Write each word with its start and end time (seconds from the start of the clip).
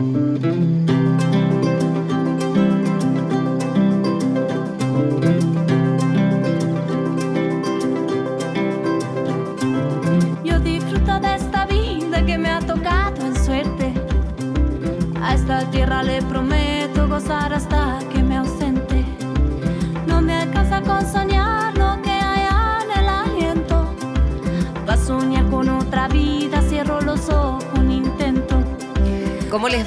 Yo 0.00 0.79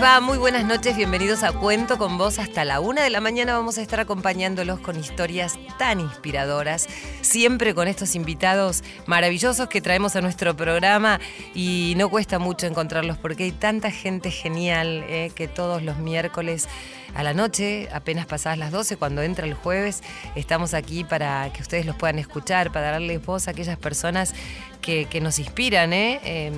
va? 0.04 0.20
Muy 0.20 0.38
buenas 0.38 0.66
noches, 0.66 0.98
bienvenidos 0.98 1.44
a 1.44 1.54
Cuento 1.54 1.98
con 1.98 2.18
Vos. 2.18 2.38
Hasta 2.38 2.66
la 2.66 2.82
una 2.82 3.04
de 3.04 3.10
la 3.10 3.22
mañana 3.22 3.56
vamos 3.56 3.78
a 3.78 3.82
estar 3.82 4.02
acompañándolos 4.02 4.82
con 4.82 5.00
historias 5.00 5.58
tan 5.80 6.02
inspiradoras, 6.02 6.90
siempre 7.22 7.74
con 7.74 7.88
estos 7.88 8.14
invitados 8.14 8.84
maravillosos 9.06 9.70
que 9.70 9.80
traemos 9.80 10.18
a 10.18 10.22
nuestro 10.22 10.58
programa 10.58 11.22
y 11.56 11.94
no 11.96 12.10
cuesta 12.10 12.38
mucho 12.38 12.68
encontrarlos 12.68 13.18
porque 13.18 13.46
hay 13.46 13.54
tanta 13.54 13.92
gente 13.92 14.30
genial 14.30 15.06
eh, 15.08 15.32
que 15.36 15.48
todos 15.48 15.82
los 15.84 15.98
miércoles 16.00 16.68
a 17.16 17.24
la 17.24 17.34
noche, 17.34 17.88
apenas 17.94 18.26
pasadas 18.26 18.58
las 18.58 18.72
12, 18.72 18.98
cuando 18.98 19.22
entra 19.22 19.46
el 19.46 19.54
jueves, 19.54 20.02
estamos 20.36 20.74
aquí 20.74 21.04
para 21.04 21.52
que 21.54 21.62
ustedes 21.62 21.86
los 21.86 21.96
puedan 21.96 22.20
escuchar, 22.20 22.72
para 22.72 22.92
darles 22.92 23.24
voz 23.26 23.48
a 23.48 23.52
aquellas 23.52 23.78
personas 23.78 24.34
que, 24.82 25.22
nos 25.22 25.40
inspiran. 25.40 25.94
¿eh? 25.94 26.20
Eh, 26.24 26.52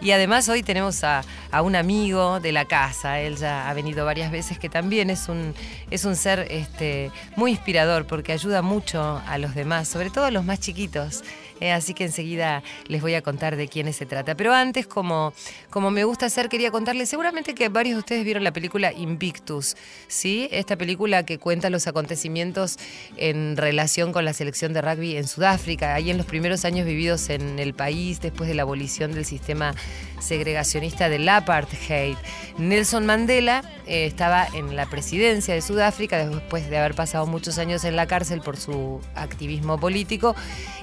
y 0.00 0.10
además 0.10 0.48
hoy 0.48 0.62
tenemos 0.62 1.02
a, 1.04 1.22
a, 1.50 1.62
un 1.62 1.74
amigo 1.74 2.40
de 2.40 2.52
la 2.52 2.66
casa, 2.66 3.20
él 3.20 3.36
ya 3.36 3.68
ha 3.68 3.74
venido 3.74 4.04
varias 4.04 4.30
veces, 4.30 4.58
que 4.58 4.68
también 4.68 5.08
es 5.08 5.28
un, 5.28 5.54
es 5.90 6.04
un 6.04 6.14
ser 6.14 6.46
este, 6.50 7.10
muy 7.36 7.52
inspirador 7.52 8.06
porque 8.06 8.32
ayuda 8.32 8.62
mucho 8.62 9.22
a 9.26 9.38
los 9.38 9.54
demás, 9.54 9.88
sobre 9.88 10.10
todo 10.10 10.26
a 10.26 10.30
los 10.30 10.44
más 10.44 10.60
chiquitos. 10.60 11.24
Eh, 11.62 11.70
así 11.70 11.94
que 11.94 12.02
enseguida 12.02 12.64
les 12.88 13.02
voy 13.02 13.14
a 13.14 13.22
contar 13.22 13.54
de 13.54 13.68
quiénes 13.68 13.94
se 13.94 14.04
trata. 14.04 14.34
Pero 14.34 14.52
antes, 14.52 14.88
como, 14.88 15.32
como 15.70 15.92
me 15.92 16.02
gusta 16.02 16.26
hacer, 16.26 16.48
quería 16.48 16.72
contarles, 16.72 17.08
seguramente 17.08 17.54
que 17.54 17.68
varios 17.68 17.94
de 17.94 17.98
ustedes 18.00 18.24
vieron 18.24 18.42
la 18.42 18.52
película 18.52 18.92
Invictus, 18.92 19.76
¿sí? 20.08 20.48
Esta 20.50 20.74
película 20.74 21.24
que 21.24 21.38
cuenta 21.38 21.70
los 21.70 21.86
acontecimientos 21.86 22.78
en 23.16 23.56
relación 23.56 24.12
con 24.12 24.24
la 24.24 24.32
selección 24.32 24.72
de 24.72 24.82
rugby 24.82 25.16
en 25.16 25.28
Sudáfrica, 25.28 25.94
ahí 25.94 26.10
en 26.10 26.16
los 26.16 26.26
primeros 26.26 26.64
años 26.64 26.84
vividos 26.84 27.30
en 27.30 27.60
el 27.60 27.74
país, 27.74 28.20
después 28.20 28.48
de 28.48 28.54
la 28.56 28.62
abolición 28.62 29.12
del 29.12 29.24
sistema 29.24 29.72
segregacionista 30.18 31.08
del 31.08 31.28
apartheid. 31.28 32.16
Nelson 32.58 33.06
Mandela 33.06 33.62
eh, 33.86 34.06
estaba 34.06 34.48
en 34.52 34.74
la 34.74 34.86
presidencia 34.86 35.54
de 35.54 35.62
Sudáfrica 35.62 36.26
después 36.26 36.68
de 36.68 36.78
haber 36.78 36.96
pasado 36.96 37.26
muchos 37.26 37.58
años 37.58 37.84
en 37.84 37.94
la 37.94 38.08
cárcel 38.08 38.40
por 38.40 38.56
su 38.56 39.00
activismo 39.14 39.78
político 39.78 40.34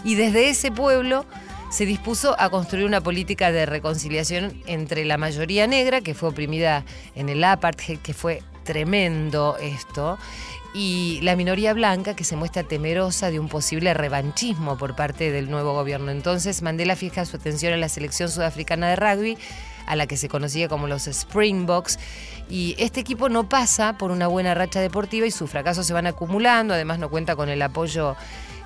y 0.06 0.16
desde 0.16 0.50
ese 0.50 0.69
pueblo 0.72 1.26
se 1.70 1.86
dispuso 1.86 2.36
a 2.40 2.50
construir 2.50 2.86
una 2.86 3.02
política 3.02 3.52
de 3.52 3.66
reconciliación 3.66 4.62
entre 4.66 5.06
la 5.06 5.18
mayoría 5.18 5.68
negra, 5.68 6.02
que 6.02 6.16
fue 6.16 6.30
oprimida 6.30 6.84
en 7.16 7.30
el 7.30 7.44
apartheid, 7.44 8.00
que 8.00 8.14
fue 8.14 8.42
tremendo 8.64 9.58
esto, 9.62 10.18
y 10.74 11.20
la 11.22 11.36
minoría 11.36 11.74
blanca 11.74 12.16
que 12.16 12.24
se 12.24 12.36
muestra 12.36 12.64
temerosa 12.64 13.32
de 13.32 13.40
un 13.40 13.50
posible 13.50 13.94
revanchismo 13.94 14.78
por 14.78 14.96
parte 14.96 15.32
del 15.32 15.50
nuevo 15.50 15.74
gobierno. 15.74 16.12
Entonces 16.12 16.62
Mandela 16.62 16.96
fija 16.96 17.26
su 17.26 17.38
atención 17.38 17.74
en 17.74 17.82
la 17.82 17.90
selección 17.90 18.30
sudafricana 18.30 18.90
de 18.90 18.96
rugby, 18.96 19.38
a 19.88 19.96
la 19.96 20.06
que 20.06 20.18
se 20.18 20.30
conocía 20.30 20.68
como 20.68 20.88
los 20.88 21.08
Springboks, 21.08 21.98
y 22.50 22.76
este 22.78 23.00
equipo 23.00 23.30
no 23.30 23.50
pasa 23.50 23.98
por 23.98 24.12
una 24.12 24.28
buena 24.28 24.54
racha 24.54 24.82
deportiva 24.82 25.26
y 25.26 25.32
sus 25.32 25.50
fracasos 25.50 25.86
se 25.86 25.94
van 25.94 26.08
acumulando, 26.08 26.74
además 26.74 27.00
no 27.00 27.10
cuenta 27.10 27.36
con 27.36 27.50
el 27.50 27.62
apoyo 27.62 28.16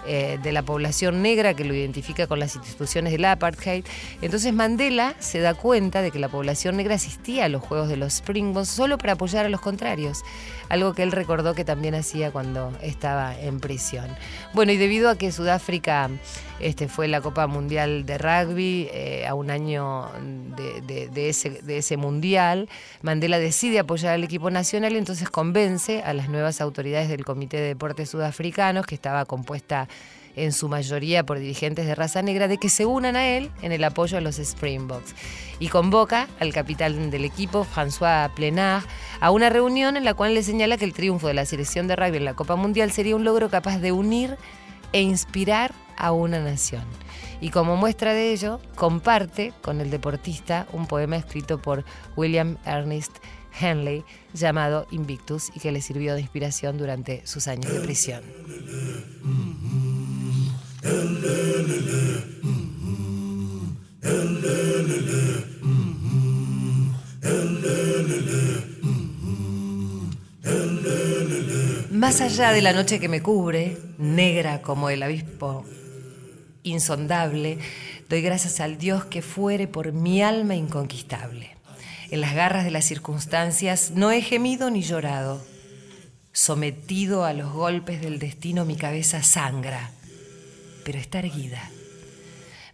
eh, 0.05 0.39
de 0.41 0.51
la 0.51 0.63
población 0.63 1.21
negra 1.21 1.53
que 1.53 1.65
lo 1.65 1.73
identifica 1.73 2.27
con 2.27 2.39
las 2.39 2.55
instituciones 2.55 3.11
del 3.11 3.25
apartheid. 3.25 3.85
Entonces 4.21 4.53
Mandela 4.53 5.15
se 5.19 5.39
da 5.39 5.53
cuenta 5.53 6.01
de 6.01 6.11
que 6.11 6.19
la 6.19 6.29
población 6.29 6.77
negra 6.77 6.95
asistía 6.95 7.45
a 7.45 7.49
los 7.49 7.61
Juegos 7.61 7.89
de 7.89 7.97
los 7.97 8.13
Springboks 8.15 8.69
solo 8.69 8.97
para 8.97 9.13
apoyar 9.13 9.45
a 9.45 9.49
los 9.49 9.61
contrarios, 9.61 10.23
algo 10.69 10.93
que 10.93 11.03
él 11.03 11.11
recordó 11.11 11.53
que 11.53 11.65
también 11.65 11.95
hacía 11.95 12.31
cuando 12.31 12.71
estaba 12.81 13.37
en 13.39 13.59
prisión. 13.59 14.07
Bueno, 14.53 14.71
y 14.71 14.77
debido 14.77 15.09
a 15.09 15.17
que 15.17 15.31
Sudáfrica 15.31 16.09
este, 16.63 16.87
fue 16.87 17.09
la 17.09 17.19
Copa 17.19 17.45
Mundial 17.47 18.05
de 18.05 18.17
Rugby, 18.17 18.87
eh, 18.93 19.27
a 19.27 19.33
un 19.33 19.51
año 19.51 20.09
de, 20.55 21.29
ese, 21.29 21.49
de 21.61 21.77
ese 21.79 21.97
mundial, 21.97 22.69
Mandela 23.01 23.37
decide 23.37 23.79
apoyar 23.79 24.13
al 24.13 24.23
equipo 24.23 24.49
nacional 24.49 24.93
y 24.93 24.97
entonces 24.97 25.29
convence 25.29 26.03
a 26.03 26.13
las 26.13 26.29
nuevas 26.29 26.61
autoridades 26.61 27.09
del 27.09 27.25
Comité 27.25 27.57
de 27.57 27.67
Deportes 27.67 28.09
Sudafricanos, 28.09 28.85
que 28.85 28.95
estaba 28.95 29.25
compuesta 29.25 29.89
en 30.35 30.53
su 30.53 30.69
mayoría 30.69 31.25
por 31.25 31.37
dirigentes 31.37 31.85
de 31.85 31.95
raza 31.95 32.21
negra, 32.21 32.47
de 32.47 32.57
que 32.57 32.69
se 32.69 32.85
unan 32.85 33.17
a 33.17 33.27
él 33.27 33.51
en 33.61 33.73
el 33.73 33.83
apoyo 33.83 34.17
a 34.17 34.21
los 34.21 34.39
Springboks. 34.39 35.15
Y 35.59 35.67
convoca 35.67 36.27
al 36.39 36.53
capitán 36.53 37.11
del 37.11 37.25
equipo, 37.25 37.65
François 37.65 38.33
Plenard, 38.33 38.83
a 39.19 39.31
una 39.31 39.49
reunión 39.49 39.97
en 39.97 40.05
la 40.05 40.13
cual 40.13 40.33
le 40.33 40.43
señala 40.43 40.77
que 40.77 40.85
el 40.85 40.93
triunfo 40.93 41.27
de 41.27 41.33
la 41.33 41.45
selección 41.45 41.87
de 41.87 41.97
rugby 41.97 42.17
en 42.17 42.25
la 42.25 42.35
Copa 42.35 42.55
Mundial 42.55 42.91
sería 42.91 43.15
un 43.15 43.25
logro 43.25 43.49
capaz 43.49 43.79
de 43.79 43.91
unir 43.91 44.37
e 44.93 45.01
inspirar 45.01 45.73
a 45.97 46.11
una 46.11 46.39
nación. 46.39 46.83
Y 47.41 47.49
como 47.49 47.75
muestra 47.75 48.13
de 48.13 48.31
ello, 48.31 48.59
comparte 48.75 49.53
con 49.61 49.81
el 49.81 49.89
deportista 49.89 50.67
un 50.71 50.87
poema 50.87 51.17
escrito 51.17 51.61
por 51.61 51.83
William 52.15 52.57
Ernest 52.65 53.17
Henley 53.59 54.03
llamado 54.33 54.87
Invictus 54.91 55.51
y 55.55 55.59
que 55.59 55.71
le 55.71 55.81
sirvió 55.81 56.15
de 56.15 56.21
inspiración 56.21 56.77
durante 56.77 57.25
sus 57.25 57.47
años 57.47 57.71
de 57.73 57.79
prisión. 57.81 58.23
Más 71.91 72.19
allá 72.19 72.51
de 72.51 72.61
la 72.61 72.73
noche 72.73 72.99
que 72.99 73.07
me 73.07 73.21
cubre, 73.21 73.77
negra 73.97 74.61
como 74.61 74.89
el 74.89 75.03
avispo 75.03 75.65
insondable, 76.63 77.59
doy 78.09 78.21
gracias 78.21 78.59
al 78.59 78.77
Dios 78.77 79.05
que 79.05 79.21
fuere 79.21 79.67
por 79.67 79.91
mi 79.91 80.21
alma 80.23 80.55
inconquistable. 80.55 81.55
En 82.09 82.21
las 82.21 82.33
garras 82.33 82.63
de 82.63 82.71
las 82.71 82.85
circunstancias 82.85 83.91
no 83.95 84.11
he 84.11 84.21
gemido 84.21 84.69
ni 84.69 84.81
llorado. 84.81 85.43
Sometido 86.31 87.25
a 87.25 87.33
los 87.33 87.51
golpes 87.51 88.01
del 88.01 88.19
destino 88.19 88.65
mi 88.65 88.75
cabeza 88.75 89.23
sangra, 89.23 89.91
pero 90.83 90.99
está 90.99 91.19
erguida. 91.19 91.69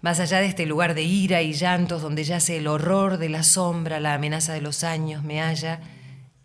Más 0.02 0.20
allá 0.22 0.40
de 0.40 0.46
este 0.46 0.66
lugar 0.66 0.94
de 0.94 1.04
ira 1.04 1.42
y 1.42 1.54
llantos 1.54 2.02
donde 2.02 2.24
yace 2.24 2.58
el 2.58 2.68
horror 2.68 3.18
de 3.18 3.28
la 3.28 3.44
sombra, 3.44 4.00
la 4.00 4.14
amenaza 4.14 4.54
de 4.54 4.62
los 4.62 4.86
años 4.86 5.24
me 5.24 5.42
halla 5.42 5.82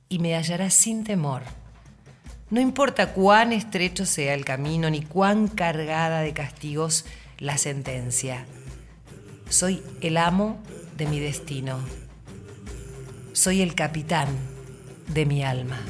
y 0.09 0.19
me 0.19 0.34
hallará 0.34 0.71
sin 0.71 1.05
temor. 1.05 1.43
No 2.50 2.61
importa 2.61 3.12
cuán 3.12 3.53
estrecho 3.53 4.06
sea 4.06 4.34
el 4.34 4.44
camino 4.44 4.91
ni 4.91 5.03
cuán 5.03 5.49
cargada 5.49 6.21
de 6.21 6.32
castigos 6.32 7.05
la 7.39 7.59
sentencia. 7.59 8.47
Soy 9.49 9.83
el 10.00 10.17
amo 10.17 10.62
de 10.97 11.06
mi 11.06 11.21
destino. 11.21 11.78
Soy 13.33 13.62
el 13.62 13.75
capitán 13.75 14.28
de 15.09 15.27
mi 15.27 15.43
alma. 15.43 15.81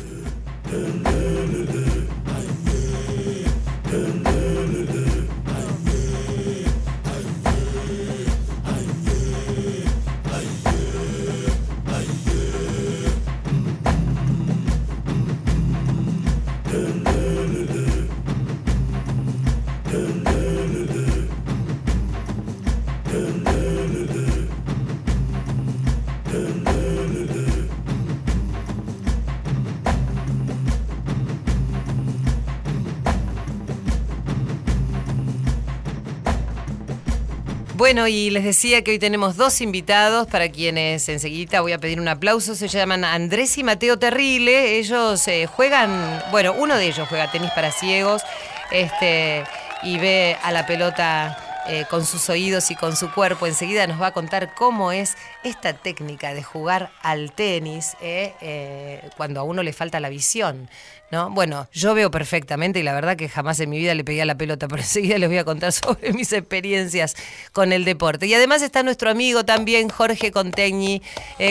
Bueno, 37.84 38.08
y 38.08 38.30
les 38.30 38.44
decía 38.44 38.82
que 38.82 38.92
hoy 38.92 38.98
tenemos 38.98 39.36
dos 39.36 39.60
invitados 39.60 40.26
para 40.26 40.48
quienes 40.48 41.06
enseguida 41.10 41.60
voy 41.60 41.72
a 41.72 41.78
pedir 41.78 42.00
un 42.00 42.08
aplauso. 42.08 42.54
Se 42.54 42.66
llaman 42.66 43.04
Andrés 43.04 43.58
y 43.58 43.62
Mateo 43.62 43.98
Terrile. 43.98 44.78
Ellos 44.78 45.28
eh, 45.28 45.44
juegan, 45.44 46.22
bueno, 46.30 46.54
uno 46.56 46.78
de 46.78 46.86
ellos 46.86 47.06
juega 47.06 47.30
tenis 47.30 47.50
para 47.50 47.70
ciegos 47.72 48.22
este, 48.70 49.44
y 49.82 49.98
ve 49.98 50.38
a 50.42 50.50
la 50.50 50.64
pelota 50.64 51.36
eh, 51.68 51.84
con 51.90 52.06
sus 52.06 52.30
oídos 52.30 52.70
y 52.70 52.74
con 52.74 52.96
su 52.96 53.12
cuerpo. 53.12 53.46
Enseguida 53.46 53.86
nos 53.86 54.00
va 54.00 54.06
a 54.06 54.12
contar 54.12 54.54
cómo 54.54 54.90
es 54.90 55.18
esta 55.44 55.74
técnica 55.74 56.34
de 56.34 56.42
jugar 56.42 56.90
al 57.02 57.32
tenis 57.32 57.96
eh, 58.00 58.34
eh, 58.40 59.10
cuando 59.16 59.40
a 59.40 59.42
uno 59.42 59.62
le 59.62 59.72
falta 59.72 60.00
la 60.00 60.08
visión. 60.08 60.68
¿no? 61.10 61.30
Bueno, 61.30 61.68
yo 61.72 61.94
veo 61.94 62.10
perfectamente 62.10 62.80
y 62.80 62.82
la 62.82 62.92
verdad 62.92 63.16
que 63.16 63.28
jamás 63.28 63.60
en 63.60 63.70
mi 63.70 63.78
vida 63.78 63.94
le 63.94 64.02
pegué 64.02 64.22
a 64.22 64.24
la 64.24 64.34
pelota, 64.34 64.66
pero 64.68 64.82
enseguida 64.82 65.18
les 65.18 65.28
voy 65.28 65.38
a 65.38 65.44
contar 65.44 65.70
sobre 65.72 66.12
mis 66.12 66.32
experiencias 66.32 67.14
con 67.52 67.72
el 67.72 67.84
deporte. 67.84 68.26
Y 68.26 68.34
además 68.34 68.62
está 68.62 68.82
nuestro 68.82 69.10
amigo 69.10 69.44
también, 69.44 69.90
Jorge 69.90 70.32
Conteñi. 70.32 71.02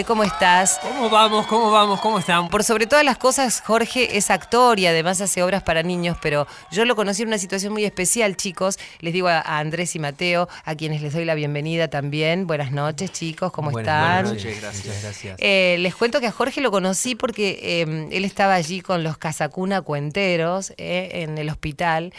¿Cómo 0.07 0.23
estás? 0.23 0.79
¿Cómo 0.81 1.09
vamos? 1.09 1.47
¿Cómo 1.47 1.71
vamos? 1.71 2.01
¿Cómo 2.01 2.19
están? 2.19 2.49
Por 2.49 2.63
sobre 2.63 2.87
todas 2.87 3.05
las 3.05 3.17
cosas, 3.17 3.61
Jorge 3.61 4.17
es 4.17 4.31
actor 4.31 4.79
y 4.79 4.87
además 4.87 5.21
hace 5.21 5.43
obras 5.43 5.63
para 5.63 5.83
niños, 5.83 6.17
pero 6.21 6.47
yo 6.71 6.83
lo 6.85 6.95
conocí 6.95 7.21
en 7.21 7.29
una 7.29 7.37
situación 7.37 7.71
muy 7.71 7.85
especial, 7.85 8.35
chicos. 8.35 8.79
Les 8.99 9.13
digo 9.13 9.27
a, 9.27 9.41
Andrés 9.41 9.95
y 9.95 9.99
Mateo, 9.99 10.49
a 10.65 10.75
quienes 10.75 11.01
les 11.01 11.13
doy 11.13 11.25
la 11.25 11.35
bienvenida 11.35 11.87
también. 11.87 12.47
Buenas 12.47 12.71
noches, 12.71 13.11
chicos, 13.11 13.51
¿cómo 13.51 13.71
están? 13.83 14.23
Buenas 14.23 14.43
noches, 14.43 14.61
gracias. 14.61 15.01
gracias. 15.01 15.35
Eh, 15.39 15.77
les 15.79 15.95
cuento 15.95 16.19
que 16.19 16.27
a 16.27 16.31
Jorge 16.31 16.61
lo 16.61 16.71
conocí 16.71 17.15
porque 17.15 17.59
eh, 17.61 18.07
él 18.11 18.25
estaba 18.25 18.55
allí 18.55 18.81
con 18.81 19.03
los 19.03 19.17
Casacuna 19.17 19.81
Cuenteros 19.81 20.73
eh, 20.77 21.09
en 21.23 21.37
el 21.37 21.49
hospital, 21.49 22.13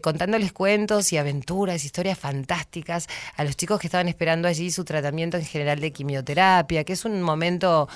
contándoles 0.00 0.52
cuentos 0.52 1.12
y 1.12 1.16
aventuras, 1.16 1.84
historias 1.84 2.16
fantásticas 2.16 3.08
a 3.36 3.42
los 3.42 3.56
chicos 3.56 3.80
que 3.80 3.88
estaban 3.88 4.06
esperando 4.06 4.46
allí 4.46 4.70
su 4.70 4.84
tratamiento 4.84 5.36
en 5.36 5.44
general 5.44 5.80
de 5.80 5.90
quimioterapia, 5.90 6.84
que 6.84 6.92
es 6.92 7.04
un 7.04 7.20
momento, 7.20 7.88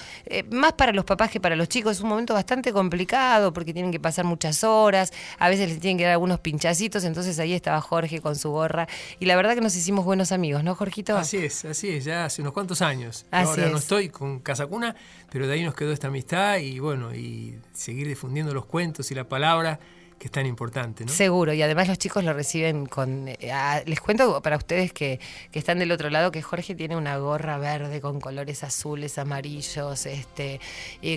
más 0.50 0.72
para 0.72 0.92
los 0.92 1.04
papás 1.04 1.30
que 1.30 1.38
para 1.38 1.54
los 1.54 1.68
chicos, 1.68 1.98
es 1.98 2.02
un 2.02 2.08
momento 2.08 2.34
bastante 2.34 2.72
complicado 2.72 3.52
porque 3.52 3.72
tienen 3.72 3.92
que 3.92 4.00
pasar 4.00 4.24
muchas 4.24 4.64
horas, 4.64 5.12
a 5.38 5.48
veces 5.48 5.68
les 5.68 5.78
tienen 5.78 5.96
que 5.96 6.04
dar 6.04 6.14
algunos 6.14 6.40
pinchacitos, 6.40 7.04
entonces 7.04 7.38
ahí 7.38 7.52
estaba 7.52 7.80
Jorge 7.80 8.20
con 8.20 8.34
su 8.34 8.50
gorra 8.50 8.88
y 9.20 9.26
la 9.26 9.36
verdad 9.36 9.54
que 9.54 9.60
nos 9.60 9.76
hicimos 9.76 10.04
buenos 10.04 10.32
amigos, 10.32 10.64
¿no, 10.64 10.74
Jorgito? 10.74 11.16
Así 11.16 11.38
es, 11.38 11.64
así 11.64 11.90
es, 11.90 12.04
ya 12.04 12.24
hace 12.24 12.42
unos 12.42 12.52
cuantos 12.52 12.82
años. 12.82 13.05
Ahora 13.30 13.68
no 13.68 13.78
estoy 13.78 14.08
con 14.08 14.40
Casacuna, 14.40 14.94
pero 15.30 15.46
de 15.46 15.54
ahí 15.54 15.64
nos 15.64 15.74
quedó 15.74 15.92
esta 15.92 16.08
amistad 16.08 16.58
y 16.58 16.78
bueno, 16.78 17.14
y 17.14 17.58
seguir 17.72 18.08
difundiendo 18.08 18.54
los 18.54 18.66
cuentos 18.66 19.10
y 19.10 19.14
la 19.14 19.28
palabra 19.28 19.80
que 20.18 20.28
es 20.28 20.32
tan 20.32 20.46
importante. 20.46 21.04
¿no? 21.04 21.12
Seguro, 21.12 21.52
y 21.52 21.62
además 21.62 21.88
los 21.88 21.98
chicos 21.98 22.24
lo 22.24 22.32
reciben 22.32 22.86
con... 22.86 23.28
Eh, 23.28 23.52
les 23.84 24.00
cuento 24.00 24.40
para 24.40 24.56
ustedes 24.56 24.92
que, 24.92 25.20
están 25.52 25.78
del 25.78 25.92
otro 25.92 26.10
lado 26.10 26.30
que 26.30 26.42
Jorge 26.42 26.74
tiene 26.74 26.96
una 26.96 27.18
gorra 27.18 27.58
verde 27.58 28.00
con 28.00 28.20
colores 28.20 28.64
azules, 28.64 29.18
amarillos, 29.18 30.06
este, 30.06 30.60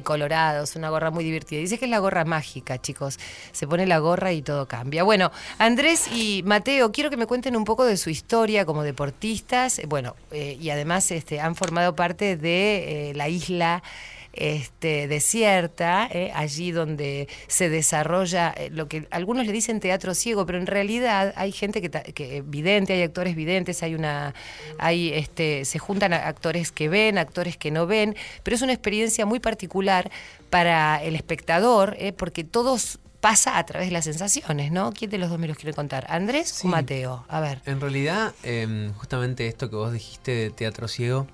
colorados, 0.03 0.75
una 0.75 0.89
gorra 0.89 1.11
muy 1.11 1.23
divertida. 1.23 1.59
Dice 1.59 1.77
que 1.77 1.85
es 1.85 1.91
la 1.91 1.99
gorra 1.99 2.25
mágica, 2.25 2.77
chicos. 2.77 3.19
Se 3.51 3.67
pone 3.67 3.85
la 3.85 3.99
gorra 3.99 4.31
y 4.33 4.41
todo 4.41 4.67
cambia. 4.67 5.03
Bueno, 5.03 5.31
Andrés 5.57 6.07
y 6.13 6.43
Mateo, 6.45 6.91
quiero 6.91 7.09
que 7.09 7.17
me 7.17 7.25
cuenten 7.25 7.55
un 7.55 7.65
poco 7.65 7.85
de 7.85 7.97
su 7.97 8.09
historia 8.09 8.65
como 8.65 8.83
deportistas. 8.83 9.81
Bueno, 9.87 10.15
eh, 10.31 10.57
y 10.59 10.69
además 10.69 11.11
este, 11.11 11.39
han 11.39 11.55
formado 11.55 11.95
parte 11.95 12.35
de 12.35 13.09
eh, 13.09 13.13
la 13.13 13.29
isla 13.29 13.83
este, 14.33 15.07
desierta, 15.07 16.07
eh, 16.11 16.31
allí 16.33 16.71
donde 16.71 17.27
se 17.47 17.69
desarrolla 17.69 18.53
eh, 18.55 18.69
lo 18.71 18.87
que 18.87 19.07
algunos 19.11 19.45
le 19.45 19.51
dicen 19.51 19.79
teatro 19.79 20.13
ciego, 20.13 20.45
pero 20.45 20.57
en 20.57 20.67
realidad 20.67 21.33
hay 21.35 21.51
gente 21.51 21.81
que, 21.81 21.89
que 21.89 22.41
vidente, 22.45 22.93
hay 22.93 23.03
actores 23.03 23.35
videntes, 23.35 23.83
hay 23.83 23.95
una, 23.95 24.33
hay 24.77 25.13
este, 25.13 25.65
se 25.65 25.79
juntan 25.79 26.13
actores 26.13 26.71
que 26.71 26.89
ven, 26.89 27.17
actores 27.17 27.57
que 27.57 27.71
no 27.71 27.87
ven, 27.87 28.15
pero 28.43 28.55
es 28.55 28.61
una 28.61 28.73
experiencia 28.73 29.25
muy 29.25 29.39
particular 29.39 30.11
para 30.49 31.03
el 31.03 31.15
espectador, 31.15 31.95
eh, 31.99 32.13
porque 32.13 32.43
todos 32.43 32.99
pasa 33.19 33.57
a 33.57 33.65
través 33.65 33.89
de 33.89 33.93
las 33.93 34.05
sensaciones, 34.05 34.71
¿no? 34.71 34.91
¿Quién 34.93 35.11
de 35.11 35.17
los 35.17 35.29
dos 35.29 35.39
me 35.39 35.47
los 35.47 35.57
quiere 35.57 35.73
contar? 35.73 36.05
¿Andrés 36.09 36.63
o 36.63 36.67
Mateo? 36.67 37.25
A 37.27 37.41
ver. 37.41 37.61
En 37.65 37.81
realidad, 37.81 38.33
em, 38.43 38.93
justamente 38.93 39.47
esto 39.47 39.69
que 39.69 39.75
vos 39.75 39.91
dijiste 39.91 40.31
de 40.31 40.49
teatro 40.51 40.87
ciego, 40.87 41.27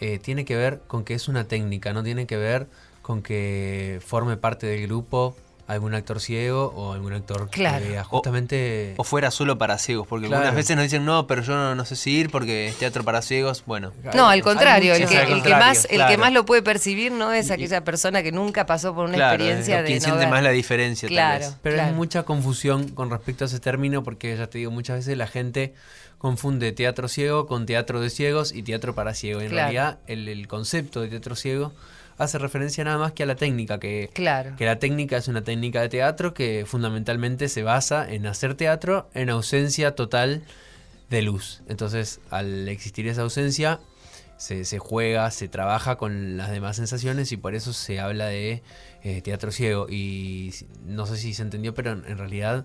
eh, 0.00 0.18
tiene 0.18 0.44
que 0.44 0.56
ver 0.56 0.80
con 0.86 1.04
que 1.04 1.14
es 1.14 1.28
una 1.28 1.48
técnica, 1.48 1.92
no 1.92 2.02
tiene 2.02 2.26
que 2.26 2.36
ver 2.36 2.66
con 3.02 3.22
que 3.22 4.00
forme 4.04 4.36
parte 4.36 4.66
del 4.66 4.86
grupo 4.86 5.36
algún 5.66 5.94
actor 5.94 6.20
ciego 6.20 6.72
o 6.76 6.92
algún 6.92 7.12
actor 7.12 7.48
claro. 7.50 7.84
que 7.84 8.02
justamente... 8.02 8.94
O, 8.96 9.04
fuera 9.04 9.30
solo 9.30 9.58
para 9.58 9.78
ciegos, 9.78 10.06
porque 10.06 10.26
algunas 10.26 10.54
veces 10.54 10.76
nos 10.76 10.84
dicen, 10.84 11.04
no, 11.04 11.26
pero 11.26 11.42
yo 11.42 11.74
no, 11.74 11.84
sé 11.84 11.96
si 11.96 12.12
ir 12.12 12.30
porque 12.30 12.68
es 12.68 12.76
teatro 12.76 13.04
para 13.04 13.22
ciegos, 13.22 13.64
bueno. 13.66 13.92
No, 14.14 14.28
al 14.28 14.42
contrario, 14.42 14.94
el, 14.94 15.06
que, 15.06 15.22
el 15.22 15.42
que, 15.42 15.50
más, 15.50 15.86
el 15.90 16.06
que 16.06 16.16
más 16.16 16.32
lo 16.32 16.44
puede 16.44 16.62
percibir 16.62 17.12
no 17.12 17.32
es 17.32 17.50
aquella 17.50 17.82
persona 17.84 18.22
que 18.22 18.32
nunca 18.32 18.66
pasó 18.66 18.94
por 18.94 19.08
una 19.08 19.16
experiencia 19.16 19.82
de... 19.82 19.88
Quien 19.88 20.00
siente 20.00 20.26
más 20.26 20.42
la 20.42 20.50
diferencia, 20.50 21.08
claro, 21.08 21.46
Pero 21.62 21.82
hay 21.82 21.92
mucha 21.92 22.22
confusión 22.22 22.88
con 22.88 23.10
respecto 23.10 23.44
a 23.44 23.46
ese 23.46 23.58
término, 23.58 24.04
porque 24.04 24.36
ya 24.36 24.46
te 24.46 24.58
digo, 24.58 24.70
muchas 24.70 24.98
veces 24.98 25.16
la 25.16 25.26
gente 25.26 25.74
confunde 26.18 26.72
teatro 26.72 27.08
ciego 27.08 27.46
con 27.46 27.66
teatro 27.66 28.00
de 28.00 28.10
ciegos 28.10 28.52
y 28.52 28.62
teatro 28.62 28.94
para 28.94 29.14
ciegos. 29.14 29.42
En 29.42 29.50
realidad, 29.50 29.98
el, 30.06 30.46
concepto 30.48 31.00
de 31.00 31.08
teatro 31.08 31.34
ciego 31.34 31.72
hace 32.18 32.38
referencia 32.38 32.84
nada 32.84 32.98
más 32.98 33.12
que 33.12 33.22
a 33.22 33.26
la 33.26 33.36
técnica, 33.36 33.78
que, 33.78 34.10
claro. 34.12 34.56
que 34.56 34.64
la 34.64 34.78
técnica 34.78 35.16
es 35.16 35.28
una 35.28 35.42
técnica 35.42 35.80
de 35.80 35.88
teatro 35.88 36.34
que 36.34 36.64
fundamentalmente 36.66 37.48
se 37.48 37.62
basa 37.62 38.10
en 38.10 38.26
hacer 38.26 38.54
teatro 38.54 39.08
en 39.14 39.30
ausencia 39.30 39.94
total 39.94 40.42
de 41.10 41.22
luz. 41.22 41.62
Entonces, 41.68 42.20
al 42.30 42.68
existir 42.68 43.06
esa 43.06 43.22
ausencia, 43.22 43.80
se, 44.36 44.64
se 44.64 44.78
juega, 44.78 45.30
se 45.30 45.48
trabaja 45.48 45.96
con 45.96 46.36
las 46.36 46.50
demás 46.50 46.76
sensaciones 46.76 47.32
y 47.32 47.36
por 47.36 47.54
eso 47.54 47.72
se 47.72 48.00
habla 48.00 48.26
de 48.26 48.62
eh, 49.02 49.22
teatro 49.22 49.50
ciego. 49.52 49.86
Y 49.88 50.52
no 50.84 51.06
sé 51.06 51.16
si 51.16 51.34
se 51.34 51.42
entendió, 51.42 51.74
pero 51.74 51.92
en 51.92 52.18
realidad 52.18 52.64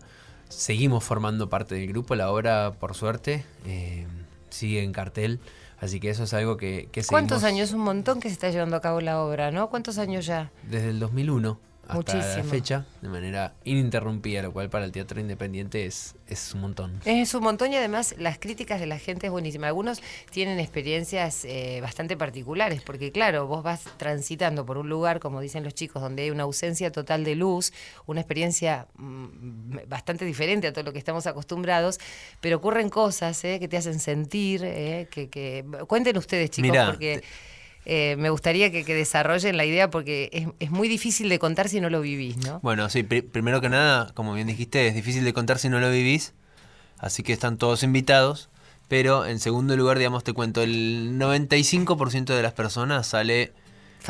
seguimos 0.49 1.03
formando 1.03 1.49
parte 1.49 1.75
del 1.75 1.87
grupo. 1.87 2.15
La 2.15 2.29
obra, 2.31 2.73
por 2.79 2.95
suerte, 2.95 3.45
eh, 3.65 4.05
sigue 4.49 4.83
en 4.83 4.91
cartel. 4.91 5.39
Así 5.81 5.99
que 5.99 6.11
eso 6.11 6.23
es 6.23 6.33
algo 6.33 6.57
que, 6.57 6.89
que 6.91 7.03
¿Cuántos 7.03 7.43
años? 7.43 7.73
Un 7.73 7.81
montón 7.81 8.19
que 8.19 8.29
se 8.29 8.33
está 8.33 8.51
llevando 8.51 8.75
a 8.75 8.81
cabo 8.81 9.01
la 9.01 9.19
obra, 9.19 9.51
¿no? 9.51 9.69
¿Cuántos 9.71 9.97
años 9.97 10.27
ya? 10.27 10.51
Desde 10.69 10.89
el 10.89 10.99
2001 10.99 11.70
hasta 11.91 12.37
la 12.37 12.43
fecha 12.43 12.85
de 13.01 13.09
manera 13.09 13.53
ininterrumpida, 13.63 14.41
lo 14.41 14.51
cual 14.53 14.69
para 14.69 14.85
el 14.85 14.91
teatro 14.91 15.19
independiente 15.19 15.85
es, 15.85 16.15
es 16.27 16.53
un 16.53 16.61
montón. 16.61 16.99
Es 17.05 17.33
un 17.33 17.43
montón 17.43 17.71
y 17.73 17.75
además 17.75 18.15
las 18.17 18.39
críticas 18.39 18.79
de 18.79 18.85
la 18.85 18.97
gente 18.99 19.27
es 19.27 19.31
buenísima. 19.31 19.67
Algunos 19.67 20.01
tienen 20.29 20.59
experiencias 20.59 21.45
eh, 21.45 21.79
bastante 21.81 22.17
particulares, 22.17 22.81
porque 22.81 23.11
claro, 23.11 23.47
vos 23.47 23.63
vas 23.63 23.83
transitando 23.97 24.65
por 24.65 24.77
un 24.77 24.89
lugar, 24.89 25.19
como 25.19 25.41
dicen 25.41 25.63
los 25.63 25.73
chicos, 25.73 26.01
donde 26.01 26.23
hay 26.23 26.31
una 26.31 26.43
ausencia 26.43 26.91
total 26.91 27.23
de 27.23 27.35
luz, 27.35 27.73
una 28.05 28.21
experiencia 28.21 28.87
mm, 28.97 29.87
bastante 29.87 30.25
diferente 30.25 30.67
a 30.67 30.73
todo 30.73 30.83
lo 30.83 30.93
que 30.93 30.99
estamos 30.99 31.27
acostumbrados, 31.27 31.99
pero 32.39 32.57
ocurren 32.57 32.89
cosas 32.89 33.43
eh, 33.43 33.59
que 33.59 33.67
te 33.67 33.77
hacen 33.77 33.99
sentir, 33.99 34.61
eh, 34.63 35.07
que, 35.11 35.29
que... 35.29 35.65
Cuenten 35.87 36.17
ustedes, 36.17 36.49
chicos, 36.51 36.77
porque... 36.87 37.21
Eh, 37.85 38.15
me 38.17 38.29
gustaría 38.29 38.71
que, 38.71 38.83
desarrollen 38.83 39.57
la 39.57 39.65
idea 39.65 39.89
porque 39.89 40.53
es, 40.59 40.71
muy 40.71 40.87
difícil 40.87 41.29
de 41.29 41.39
contar 41.39 41.67
si 41.67 41.81
no 41.81 41.89
lo 41.89 42.01
vivís, 42.01 42.37
¿no? 42.37 42.59
Bueno, 42.61 42.89
sí, 42.89 43.03
primero 43.03 43.59
que 43.59 43.69
nada, 43.69 44.11
como 44.13 44.33
bien 44.33 44.47
dijiste, 44.47 44.87
es 44.87 44.93
difícil 44.93 45.23
de 45.23 45.33
contar 45.33 45.57
si 45.57 45.67
no 45.69 45.79
lo 45.79 45.89
vivís, 45.89 46.33
así 46.99 47.23
que 47.23 47.33
están 47.33 47.57
todos 47.57 47.81
invitados, 47.81 48.49
pero 48.87 49.25
en 49.25 49.39
segundo 49.39 49.75
lugar, 49.75 49.97
digamos, 49.97 50.23
te 50.23 50.33
cuento, 50.33 50.61
el 50.61 51.17
95% 51.17 52.35
de 52.35 52.43
las 52.43 52.53
personas 52.53 53.07
sale 53.07 53.51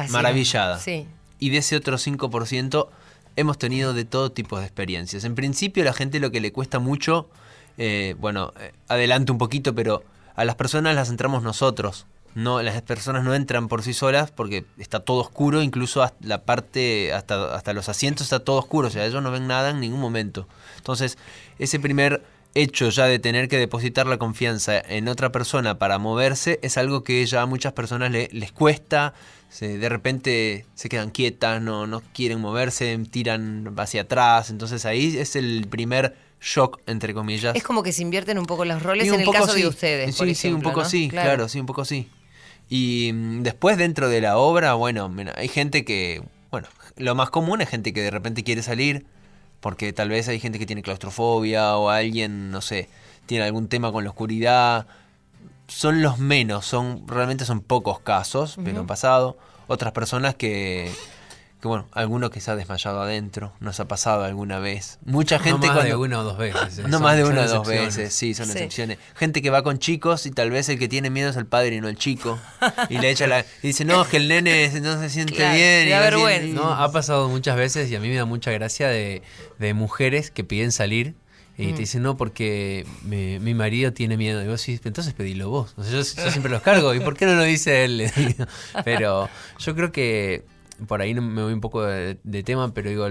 maravillada. 0.10 0.78
Sí. 0.80 1.08
Y 1.40 1.50
de 1.50 1.58
ese 1.58 1.76
otro 1.78 1.98
5% 1.98 2.90
hemos 3.38 3.58
tenido 3.58 3.94
de 3.94 4.04
todo 4.04 4.32
tipo 4.32 4.60
de 4.60 4.66
experiencias. 4.66 5.24
En 5.24 5.36
principio 5.36 5.84
la 5.84 5.94
gente 5.94 6.20
lo 6.20 6.30
que 6.32 6.42
le 6.42 6.52
cuesta 6.52 6.80
mucho, 6.80 7.30
eh, 7.78 8.16
bueno, 8.20 8.52
eh, 8.60 8.74
adelante 8.90 9.32
un 9.32 9.38
poquito, 9.38 9.74
pero 9.74 10.04
a 10.36 10.44
las 10.44 10.56
personas 10.56 10.94
las 10.94 11.10
entramos 11.10 11.42
nosotros 11.42 12.06
no 12.36 12.62
las 12.62 12.82
personas 12.82 13.24
no 13.24 13.36
entran 13.36 13.68
por 13.68 13.84
sí 13.84 13.94
solas 13.94 14.32
porque 14.32 14.66
está 14.78 15.00
todo 15.00 15.22
oscuro, 15.22 15.62
incluso 15.62 16.02
hasta 16.02 16.18
la 16.22 16.44
parte 16.44 17.14
hasta 17.14 17.56
hasta 17.56 17.74
los 17.74 17.90
asientos 17.90 18.28
está 18.28 18.40
todo 18.40 18.58
oscuro, 18.58 18.88
o 18.88 18.92
sea, 18.92 19.06
ellos 19.06 19.22
no 19.22 19.32
ven 19.32 19.48
nada 19.48 19.72
en 19.72 19.80
ningún 19.80 20.00
momento. 20.00 20.48
Entonces, 20.78 21.18
ese 21.60 21.80
primer 21.80 22.24
hecho 22.54 22.90
ya 22.90 23.06
de 23.06 23.20
tener 23.20 23.48
que 23.48 23.58
depositar 23.58 24.08
la 24.08 24.18
confianza 24.18 24.80
en 24.80 25.08
otra 25.08 25.32
persona 25.32 25.78
para 25.78 25.98
moverse 26.00 26.60
es 26.62 26.78
algo 26.78 27.04
que 27.04 27.26
ya 27.26 27.42
a 27.42 27.46
muchas 27.46 27.74
personas 27.74 28.12
les 28.12 28.52
cuesta, 28.52 29.14
se, 29.50 29.78
de 29.78 29.90
repente 29.90 30.66
se 30.76 30.90
quedan 30.90 31.12
quietas, 31.12 31.62
no, 31.62 31.88
no 31.88 32.02
quieren 32.14 32.40
moverse, 32.40 32.98
tiran 33.10 33.74
hacia 33.78 34.02
atrás, 34.02 34.50
entonces 34.50 34.86
ahí 34.86 35.18
es 35.18 35.36
el 35.36 35.68
primer 35.70 36.16
shock, 36.42 36.80
entre 36.88 37.14
comillas. 37.14 37.56
Es 37.56 37.64
como 37.64 37.84
que 37.84 37.94
se 37.94 38.02
invierten 38.02 38.40
un 38.40 38.46
poco 38.46 38.66
los 38.66 38.82
roles 38.82 39.08
en 39.08 39.22
el 39.22 39.30
caso 39.30 39.54
de 39.54 39.68
ustedes. 39.68 40.16
Sí, 40.16 40.36
sí, 40.36 40.50
un 40.50 40.62
poco 40.62 40.84
sí, 40.86 41.10
claro, 41.10 41.48
sí, 41.48 41.60
un 41.60 41.66
poco 41.66 41.86
sí. 41.86 42.10
Y 42.72 43.12
mm, 43.12 43.44
después 43.44 43.78
dentro 43.78 44.08
de 44.08 44.22
la 44.22 44.38
obra, 44.38 44.76
bueno, 44.76 45.12
hay 45.36 45.50
gente 45.50 45.84
que, 45.84 46.24
bueno, 46.52 46.70
lo 46.96 47.16
más 47.16 47.30
común 47.30 47.60
es 47.60 47.68
gente 47.68 47.92
que 47.92 48.02
de 48.02 48.12
repente 48.12 48.46
quiere 48.46 48.64
salir, 48.64 49.06
porque 49.60 49.92
tal 49.92 50.08
vez 50.08 50.30
hay 50.30 50.40
gente 50.40 50.58
que 50.58 50.66
tiene 50.66 50.82
claustrofobia 50.82 51.76
o 51.76 51.90
alguien, 51.90 52.50
no 52.50 52.62
sé, 52.62 52.88
tiene 53.26 53.44
algún 53.44 53.68
tema 53.68 53.92
con 53.92 54.06
la 54.06 54.12
oscuridad. 54.12 54.88
Son 55.68 56.02
los 56.02 56.18
menos, 56.18 56.66
son 56.66 57.06
realmente 57.10 57.44
son 57.44 57.60
pocos 57.60 58.00
casos, 58.00 58.58
pero 58.64 58.80
han 58.80 58.88
pasado. 58.88 59.38
Otras 59.68 59.92
personas 59.92 60.36
que, 60.36 60.90
que 61.62 61.68
bueno, 61.68 61.88
alguno 61.92 62.32
que 62.32 62.42
se 62.42 62.50
ha 62.50 62.56
desmayado 62.56 63.02
adentro, 63.02 63.54
nos 63.60 63.80
ha 63.80 63.88
pasado 63.88 64.24
alguna 64.24 64.60
vez. 64.60 64.98
Mucha 65.06 65.38
gente 65.38 65.68
no 65.68 65.74
más 65.76 65.84
de 65.84 65.96
una 65.96 66.20
o 66.20 66.24
dos 66.24 66.38
veces. 66.38 66.80
No 66.88 67.00
más 67.00 67.16
de 67.16 67.24
una 67.24 67.42
o 67.42 67.48
dos 67.48 67.68
veces, 67.68 68.14
sí, 68.14 68.34
son 68.34 68.50
excepciones. 68.50 68.98
Gente 69.16 69.42
que 69.42 69.52
va 69.52 69.62
con 69.62 69.78
chicos 69.78 70.26
y 70.26 70.32
tal 70.32 70.50
vez 70.50 70.70
el 70.70 70.80
que 70.80 70.88
tiene 70.88 71.12
miedo 71.12 71.30
es 71.30 71.36
el 71.36 71.46
padre 71.46 71.76
y 71.76 71.82
no 71.82 71.88
el 71.88 71.98
chico. 71.98 72.40
Y 72.90 72.98
le 72.98 73.12
echa 73.12 73.28
la 73.28 73.42
y 73.62 73.68
dice, 73.68 73.86
"No, 73.86 74.02
es 74.02 74.08
que 74.08 74.18
el 74.18 74.28
nene 74.28 74.72
no 74.82 75.00
se 75.00 75.10
siente 75.10 75.34
bien." 75.34 76.50
Y 76.50 76.54
no, 76.54 76.74
ha 76.74 76.92
pasado 76.92 77.30
muchas 77.30 77.56
veces 77.56 77.92
y 77.92 77.96
a 77.96 78.00
mí 78.00 78.10
me 78.10 78.16
da 78.16 78.26
mucha 78.26 78.52
gracia 78.52 78.88
de, 78.88 79.22
de 79.60 79.74
mujeres 79.74 80.32
que 80.32 80.44
piden 80.44 80.72
salir 80.72 81.16
y 81.58 81.68
te 81.68 81.74
mm. 81.74 81.78
dicen, 81.78 82.04
no, 82.04 82.18
porque 82.18 82.88
mi, 83.04 83.54
marido 83.54 83.94
tiene 83.94 84.18
miedo. 84.18 84.44
Y 84.44 84.48
vos 84.48 84.66
decís, 84.66 84.82
entonces 84.84 85.14
pedilo 85.14 85.50
vos. 85.50 85.76
yo, 85.92 86.04
siempre 86.04 86.50
los 86.50 86.64
cargo. 86.64 86.96
¿Y 86.96 87.02
por 87.02 87.16
qué 87.16 87.26
no 87.26 87.36
lo 87.36 87.44
dice 87.44 87.84
él? 87.84 88.10
Pero 88.84 89.30
yo 89.60 89.76
creo 89.76 89.92
que 89.92 90.44
por 90.88 91.02
ahí 91.02 91.14
me 91.14 91.44
voy 91.44 91.54
un 91.54 91.62
poco 91.62 91.84
de, 91.84 92.44
tema, 92.44 92.74
pero 92.74 92.90
digo, 92.90 93.08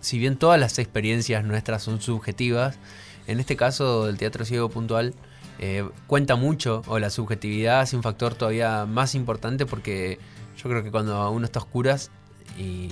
si 0.00 0.18
bien 0.18 0.36
todas 0.36 0.60
las 0.60 0.78
experiencias 0.78 1.44
nuestras 1.44 1.82
son 1.82 2.00
subjetivas, 2.00 2.78
en 3.26 3.40
este 3.40 3.56
caso 3.56 4.06
del 4.06 4.16
teatro 4.16 4.44
ciego 4.44 4.68
puntual, 4.68 5.14
eh, 5.58 5.88
cuenta 6.06 6.36
mucho, 6.36 6.82
o 6.86 6.98
la 6.98 7.10
subjetividad 7.10 7.82
es 7.82 7.92
un 7.92 8.02
factor 8.02 8.34
todavía 8.34 8.86
más 8.86 9.14
importante 9.14 9.66
porque 9.66 10.18
yo 10.56 10.68
creo 10.68 10.82
que 10.82 10.90
cuando 10.90 11.30
uno 11.30 11.44
está 11.44 11.58
a 11.58 11.62
oscuras 11.62 12.10
y 12.58 12.90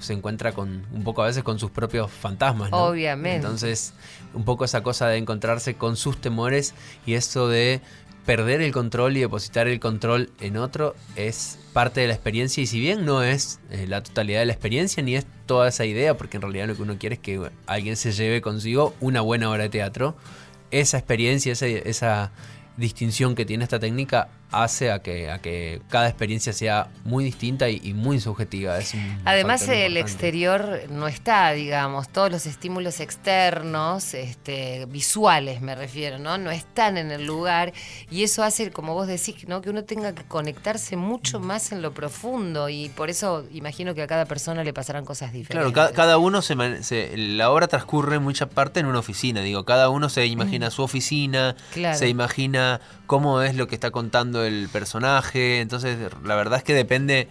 se 0.00 0.12
encuentra 0.12 0.52
con 0.52 0.86
un 0.92 1.04
poco 1.04 1.22
a 1.22 1.26
veces 1.26 1.42
con 1.42 1.58
sus 1.58 1.70
propios 1.70 2.10
fantasmas, 2.10 2.70
¿no? 2.70 2.84
Obviamente. 2.84 3.36
Entonces, 3.36 3.94
un 4.34 4.44
poco 4.44 4.64
esa 4.64 4.82
cosa 4.82 5.08
de 5.08 5.16
encontrarse 5.16 5.74
con 5.74 5.96
sus 5.96 6.20
temores 6.20 6.74
y 7.06 7.14
eso 7.14 7.48
de 7.48 7.80
perder 8.28 8.60
el 8.60 8.72
control 8.72 9.16
y 9.16 9.20
depositar 9.20 9.68
el 9.68 9.80
control 9.80 10.28
en 10.38 10.58
otro 10.58 10.94
es 11.16 11.58
parte 11.72 12.02
de 12.02 12.08
la 12.08 12.12
experiencia. 12.12 12.62
Y 12.62 12.66
si 12.66 12.78
bien 12.78 13.06
no 13.06 13.22
es 13.22 13.58
eh, 13.70 13.86
la 13.88 14.02
totalidad 14.02 14.40
de 14.40 14.44
la 14.44 14.52
experiencia 14.52 15.02
ni 15.02 15.16
es 15.16 15.24
toda 15.46 15.68
esa 15.68 15.86
idea, 15.86 16.14
porque 16.18 16.36
en 16.36 16.42
realidad 16.42 16.66
lo 16.68 16.76
que 16.76 16.82
uno 16.82 16.98
quiere 16.98 17.14
es 17.14 17.22
que 17.22 17.40
alguien 17.64 17.96
se 17.96 18.12
lleve 18.12 18.42
consigo 18.42 18.94
una 19.00 19.22
buena 19.22 19.50
obra 19.50 19.62
de 19.62 19.70
teatro, 19.70 20.14
esa 20.70 20.98
experiencia, 20.98 21.52
esa, 21.52 21.68
esa 21.68 22.32
distinción 22.76 23.34
que 23.34 23.46
tiene 23.46 23.64
esta 23.64 23.78
técnica 23.78 24.28
hace 24.50 24.90
a 24.90 25.00
que, 25.00 25.30
a 25.30 25.38
que 25.40 25.80
cada 25.88 26.08
experiencia 26.08 26.52
sea 26.52 26.88
muy 27.04 27.24
distinta 27.24 27.68
y, 27.68 27.92
muy 27.94 28.20
subjetiva. 28.20 28.78
Además 29.24 29.68
el 29.68 29.96
exterior 29.96 30.82
no 30.90 31.08
está, 31.08 31.52
digamos, 31.52 32.08
todos 32.08 32.30
los 32.30 32.46
estímulos 32.46 33.00
externos, 33.00 34.14
este, 34.14 34.86
visuales 34.86 35.60
me 35.60 35.74
refiero, 35.74 36.18
¿no? 36.18 36.38
No 36.38 36.50
están 36.50 36.96
en 36.96 37.10
el 37.10 37.26
lugar 37.26 37.72
y 38.10 38.22
eso 38.22 38.42
hace, 38.42 38.70
como 38.70 38.94
vos 38.94 39.06
decís, 39.06 39.46
¿no? 39.46 39.60
que 39.60 39.70
uno 39.70 39.84
tenga 39.84 40.14
que 40.14 40.24
conectarse 40.24 40.96
mucho 40.96 41.40
más 41.40 41.72
en 41.72 41.82
lo 41.82 41.92
profundo 41.92 42.68
y 42.68 42.88
por 42.90 43.10
eso 43.10 43.44
imagino 43.52 43.94
que 43.94 44.02
a 44.02 44.06
cada 44.06 44.24
persona 44.26 44.64
le 44.64 44.72
pasarán 44.72 45.04
cosas 45.04 45.32
diferentes. 45.32 45.72
Claro, 45.72 45.92
cada, 45.94 46.18
uno 46.18 46.42
se, 46.42 47.16
la 47.16 47.50
obra 47.50 47.68
transcurre 47.68 48.16
en 48.16 48.22
mucha 48.22 48.48
parte 48.48 48.80
en 48.80 48.86
una 48.86 48.98
oficina, 48.98 49.40
digo, 49.42 49.64
cada 49.64 49.90
uno 49.90 50.08
se 50.08 50.26
imagina 50.26 50.70
su 50.70 50.82
oficina, 50.82 51.56
se 51.94 52.08
imagina 52.08 52.80
cómo 53.06 53.42
es 53.42 53.54
lo 53.54 53.66
que 53.68 53.74
está 53.74 53.90
contando 53.90 54.37
el 54.44 54.68
personaje. 54.70 55.60
Entonces, 55.60 55.98
la 56.24 56.36
verdad 56.36 56.58
es 56.58 56.64
que 56.64 56.74
depende. 56.74 57.28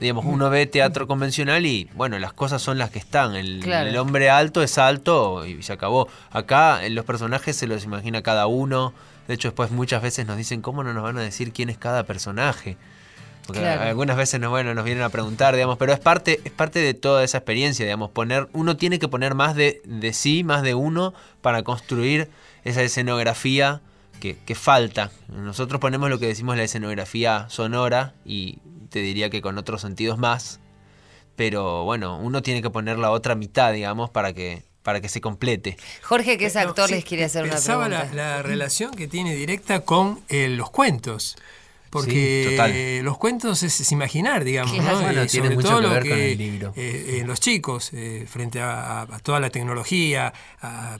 Digamos, 0.00 0.24
uno 0.26 0.48
ve 0.48 0.66
teatro 0.66 1.08
convencional 1.08 1.66
y, 1.66 1.90
bueno, 1.94 2.20
las 2.20 2.32
cosas 2.32 2.62
son 2.62 2.78
las 2.78 2.90
que 2.90 3.00
están. 3.00 3.34
El, 3.34 3.96
hombre 3.96 4.30
alto 4.30 4.62
es 4.62 4.78
alto 4.78 5.44
y 5.44 5.60
se 5.64 5.72
acabó. 5.72 6.08
Acá 6.30 6.80
los 6.88 7.04
personajes 7.04 7.56
se 7.56 7.66
los 7.66 7.82
imagina 7.82 8.22
cada 8.22 8.46
uno. 8.46 8.94
De 9.26 9.34
hecho, 9.34 9.48
después 9.48 9.72
muchas 9.72 10.00
veces 10.00 10.24
nos 10.24 10.36
dicen, 10.36 10.62
¿cómo 10.62 10.84
no 10.84 10.94
nos 10.94 11.02
van 11.02 11.18
a 11.18 11.22
decir 11.22 11.52
quién 11.52 11.68
es 11.68 11.78
cada 11.78 12.04
personaje? 12.04 12.76
Porque 13.48 13.66
algunas 13.66 14.16
veces 14.16 14.38
nos, 14.38 14.50
bueno, 14.50 14.74
nos 14.74 14.84
vienen 14.84 15.02
a 15.02 15.08
preguntar, 15.08 15.54
digamos, 15.54 15.78
pero 15.78 15.92
es 15.94 15.98
parte, 15.98 16.40
es 16.44 16.52
parte 16.52 16.80
de 16.80 16.92
toda 16.92 17.24
esa 17.24 17.38
experiencia, 17.38 17.86
digamos, 17.86 18.10
poner, 18.10 18.46
uno 18.52 18.76
tiene 18.76 18.98
que 18.98 19.08
poner 19.08 19.34
más 19.34 19.56
de, 19.56 19.80
de 19.84 20.12
sí, 20.12 20.44
más 20.44 20.62
de 20.62 20.74
uno, 20.74 21.14
para 21.40 21.62
construir 21.62 22.28
esa 22.64 22.82
escenografía 22.82 23.80
que, 24.18 24.54
falta. 24.54 25.10
Nosotros 25.28 25.80
ponemos 25.80 26.10
lo 26.10 26.18
que 26.18 26.26
decimos 26.26 26.56
la 26.56 26.64
escenografía 26.64 27.46
sonora 27.48 28.14
y 28.24 28.58
te 28.90 29.00
diría 29.00 29.30
que 29.30 29.40
con 29.40 29.58
otros 29.58 29.80
sentidos 29.80 30.18
más. 30.18 30.60
Pero 31.36 31.84
bueno, 31.84 32.18
uno 32.18 32.42
tiene 32.42 32.62
que 32.62 32.70
poner 32.70 32.98
la 32.98 33.10
otra 33.10 33.34
mitad, 33.34 33.72
digamos, 33.72 34.10
para 34.10 34.32
que, 34.32 34.64
para 34.82 35.00
que 35.00 35.08
se 35.08 35.20
complete. 35.20 35.76
Jorge, 36.02 36.36
que 36.36 36.46
es 36.46 36.56
actor, 36.56 36.90
les 36.90 37.04
quiere 37.04 37.24
hacer 37.24 37.44
una 37.44 37.60
pregunta. 37.60 37.88
La, 37.88 38.12
la 38.12 38.42
relación 38.42 38.92
que 38.92 39.06
tiene 39.06 39.34
directa 39.36 39.80
con 39.80 40.20
eh, 40.28 40.48
los 40.48 40.70
cuentos. 40.70 41.36
Porque 41.90 43.00
los 43.02 43.16
cuentos 43.18 43.62
es, 43.62 43.92
imaginar, 43.92 44.44
digamos, 44.44 44.76
¿no? 44.76 45.26
tiene 45.26 45.50
mucho 45.50 45.80
que 45.80 45.86
ver 45.86 46.08
con 46.08 46.18
el 46.18 46.38
libro. 46.38 46.72
Eh, 46.76 47.20
eh, 47.20 47.24
los 47.26 47.40
chicos, 47.40 47.90
eh, 47.92 48.26
frente 48.28 48.60
a, 48.60 49.06
toda 49.22 49.40
la 49.40 49.50
tecnología, 49.50 50.32
a 50.60 50.98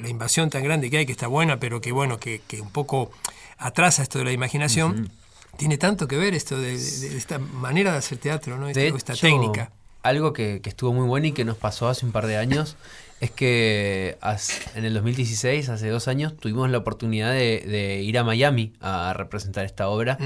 la, 0.00 0.08
invasión 0.08 0.50
tan 0.50 0.62
grande 0.64 0.90
que 0.90 0.98
hay, 0.98 1.06
que 1.06 1.12
está 1.12 1.28
buena, 1.28 1.60
pero 1.60 1.80
que 1.80 1.92
bueno, 1.92 2.18
que, 2.18 2.40
un 2.60 2.70
poco 2.70 3.10
atrasa 3.58 4.02
esto 4.02 4.18
de 4.18 4.24
la 4.24 4.32
imaginación, 4.32 5.10
tiene 5.56 5.78
tanto 5.78 6.08
que 6.08 6.16
ver 6.16 6.34
esto 6.34 6.58
de, 6.58 6.74
esta 6.74 7.38
manera 7.38 7.92
de 7.92 7.98
hacer 7.98 8.18
teatro, 8.18 8.58
¿no? 8.58 8.68
esta 8.68 9.14
técnica. 9.14 9.70
Algo 10.02 10.34
que, 10.34 10.60
que 10.60 10.68
estuvo 10.68 10.92
muy 10.92 11.06
bueno 11.06 11.28
y 11.28 11.32
que 11.32 11.46
nos 11.46 11.56
pasó 11.56 11.88
hace 11.88 12.04
un 12.04 12.12
par 12.12 12.26
de 12.26 12.36
años 12.36 12.76
es 13.24 13.30
que 13.30 14.18
en 14.74 14.84
el 14.84 14.92
2016, 14.92 15.70
hace 15.70 15.88
dos 15.88 16.08
años, 16.08 16.36
tuvimos 16.36 16.68
la 16.68 16.76
oportunidad 16.76 17.32
de, 17.32 18.02
ir 18.02 18.18
a 18.18 18.22
Miami 18.24 18.74
a 18.82 19.14
representar 19.14 19.64
esta 19.64 19.88
obra 19.88 20.18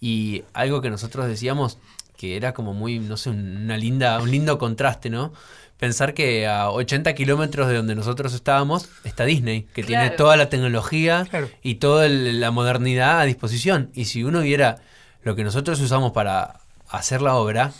y 0.00 0.44
algo 0.52 0.82
que 0.82 0.90
nosotros 0.90 1.26
decíamos 1.26 1.78
que 2.18 2.36
era 2.36 2.52
como 2.52 2.74
muy, 2.74 2.98
no 2.98 3.16
sé, 3.16 3.30
una 3.30 3.78
linda, 3.78 4.20
un 4.20 4.30
lindo 4.30 4.58
contraste, 4.58 5.08
¿no? 5.08 5.32
Pensar 5.78 6.12
que 6.12 6.46
a 6.46 6.70
80 6.70 7.14
kilómetros 7.14 7.68
de 7.68 7.74
donde 7.74 7.94
nosotros 7.94 8.34
estábamos 8.34 8.88
está 9.02 9.24
Disney, 9.24 9.62
que 9.72 9.82
tiene 9.82 10.10
toda 10.10 10.36
la 10.36 10.50
tecnología 10.50 11.26
y 11.62 11.76
toda 11.76 12.06
la 12.08 12.50
modernidad 12.50 13.18
a 13.18 13.24
disposición. 13.24 13.90
Y 13.94 14.04
si 14.04 14.24
uno 14.24 14.42
viera 14.42 14.82
lo 15.22 15.34
que 15.34 15.42
nosotros 15.42 15.80
usamos 15.80 16.12
para 16.12 16.60
hacer 16.90 17.22
la 17.22 17.34
obra, 17.34 17.72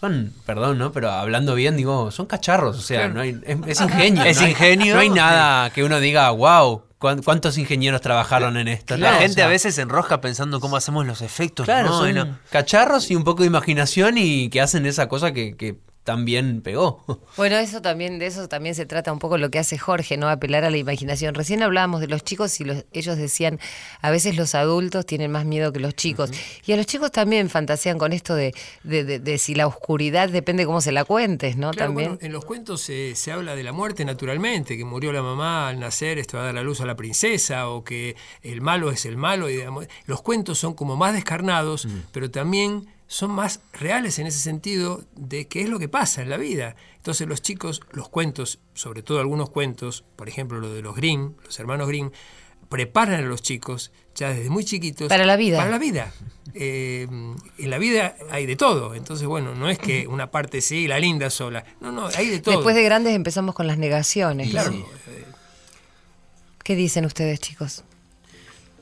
son, 0.00 0.32
perdón, 0.46 0.78
¿no? 0.78 0.92
Pero 0.92 1.10
hablando 1.10 1.54
bien, 1.54 1.76
digo, 1.76 2.10
son 2.10 2.24
cacharros, 2.24 2.78
o 2.78 2.80
sea, 2.80 3.08
no 3.08 3.20
hay, 3.20 3.38
es, 3.66 3.82
ingenio. 3.82 4.24
Es 4.24 4.40
ingenio. 4.40 4.94
No 4.94 5.00
hay 5.00 5.10
nada 5.10 5.68
que 5.70 5.84
uno 5.84 6.00
diga, 6.00 6.30
wow, 6.30 6.84
¿cuántos 6.98 7.58
ingenieros 7.58 8.00
trabajaron 8.00 8.56
en 8.56 8.68
esto? 8.68 8.96
La 8.96 9.16
gente 9.16 9.42
a 9.42 9.46
veces 9.46 9.74
se 9.74 9.82
enrosca 9.82 10.22
pensando 10.22 10.58
cómo 10.58 10.78
hacemos 10.78 11.04
los 11.04 11.20
efectos. 11.20 11.66
Claro, 11.66 11.90
son 11.90 12.38
cacharros 12.50 13.10
y 13.10 13.14
un 13.14 13.24
poco 13.24 13.42
de 13.42 13.48
imaginación 13.48 14.16
y 14.16 14.48
que 14.48 14.62
hacen 14.62 14.86
esa 14.86 15.06
cosa 15.06 15.32
que, 15.32 15.54
que 15.54 15.76
también 16.04 16.62
pegó. 16.62 17.04
Bueno, 17.36 17.56
eso 17.56 17.80
también, 17.80 18.18
de 18.18 18.26
eso 18.26 18.48
también 18.48 18.74
se 18.74 18.84
trata 18.84 19.12
un 19.12 19.18
poco 19.18 19.38
lo 19.38 19.50
que 19.50 19.58
hace 19.58 19.78
Jorge, 19.78 20.18
¿no? 20.18 20.28
Apelar 20.28 20.64
a 20.64 20.70
la 20.70 20.76
imaginación. 20.76 21.34
Recién 21.34 21.62
hablábamos 21.62 22.00
de 22.00 22.08
los 22.08 22.22
chicos 22.22 22.60
y 22.60 22.66
ellos 22.92 23.16
decían, 23.16 23.58
a 24.02 24.10
veces 24.10 24.36
los 24.36 24.54
adultos 24.54 25.06
tienen 25.06 25.30
más 25.30 25.46
miedo 25.46 25.72
que 25.72 25.80
los 25.80 25.94
chicos. 25.94 26.30
Y 26.66 26.72
a 26.72 26.76
los 26.76 26.84
chicos 26.84 27.12
también 27.12 27.48
fantasean 27.48 27.98
con 27.98 28.12
esto 28.12 28.34
de, 28.34 28.52
de, 28.82 29.38
si 29.38 29.54
la 29.54 29.66
oscuridad 29.66 30.28
depende 30.28 30.66
cómo 30.66 30.82
se 30.82 30.92
la 30.92 31.04
cuentes, 31.04 31.56
¿no? 31.56 31.70
también. 31.72 32.18
en 32.20 32.32
los 32.32 32.44
cuentos 32.44 32.82
se, 32.82 33.14
habla 33.32 33.54
de 33.54 33.62
la 33.62 33.72
muerte 33.72 34.04
naturalmente, 34.04 34.76
que 34.76 34.84
murió 34.84 35.12
la 35.12 35.22
mamá 35.22 35.68
al 35.68 35.80
nacer, 35.80 36.18
esto 36.18 36.36
va 36.36 36.42
a 36.42 36.46
dar 36.46 36.54
la 36.54 36.62
luz 36.62 36.80
a 36.82 36.86
la 36.86 36.96
princesa, 36.96 37.68
o 37.68 37.84
que 37.84 38.16
el 38.42 38.60
malo 38.60 38.90
es 38.90 39.06
el 39.06 39.16
malo. 39.16 39.48
Y, 39.48 39.62
los 40.04 40.20
cuentos 40.20 40.58
son 40.58 40.74
como 40.74 40.96
más 40.96 41.14
descarnados, 41.14 41.88
pero 42.12 42.30
también 42.30 42.88
son 43.10 43.32
más 43.32 43.58
reales 43.72 44.20
en 44.20 44.28
ese 44.28 44.38
sentido 44.38 45.02
de 45.16 45.48
qué 45.48 45.62
es 45.62 45.68
lo 45.68 45.80
que 45.80 45.88
pasa 45.88 46.22
en 46.22 46.30
la 46.30 46.36
vida. 46.36 46.76
Entonces 46.94 47.26
los 47.26 47.42
chicos, 47.42 47.80
los 47.90 48.08
cuentos, 48.08 48.60
sobre 48.72 49.02
todo 49.02 49.18
algunos 49.18 49.50
cuentos, 49.50 50.04
por 50.14 50.28
ejemplo 50.28 50.60
lo 50.60 50.72
de 50.72 50.80
los 50.80 50.94
Grimm, 50.94 51.34
los 51.44 51.58
hermanos 51.58 51.88
Grimm, 51.88 52.12
preparan 52.68 53.24
a 53.24 53.26
los 53.26 53.42
chicos 53.42 53.90
ya 54.14 54.28
desde 54.32 54.48
muy 54.48 54.64
chiquitos 54.64 55.08
para 55.08 55.26
la 55.26 55.34
vida. 55.34 55.58
Para 55.58 55.72
la 55.72 55.78
vida. 55.78 56.12
Eh, 56.54 57.08
en 57.58 57.70
la 57.70 57.78
vida 57.78 58.14
hay 58.30 58.46
de 58.46 58.54
todo, 58.54 58.94
entonces 58.94 59.26
bueno, 59.26 59.56
no 59.56 59.68
es 59.68 59.80
que 59.80 60.06
una 60.06 60.30
parte 60.30 60.60
sí, 60.60 60.86
la 60.86 61.00
linda 61.00 61.30
sola, 61.30 61.64
no, 61.80 61.90
no, 61.90 62.06
hay 62.14 62.28
de 62.28 62.38
todo. 62.38 62.54
Después 62.54 62.76
de 62.76 62.84
grandes 62.84 63.16
empezamos 63.16 63.56
con 63.56 63.66
las 63.66 63.76
negaciones. 63.76 64.50
Claro. 64.50 64.72
¿Qué 66.62 66.76
dicen 66.76 67.04
ustedes, 67.06 67.40
chicos? 67.40 67.82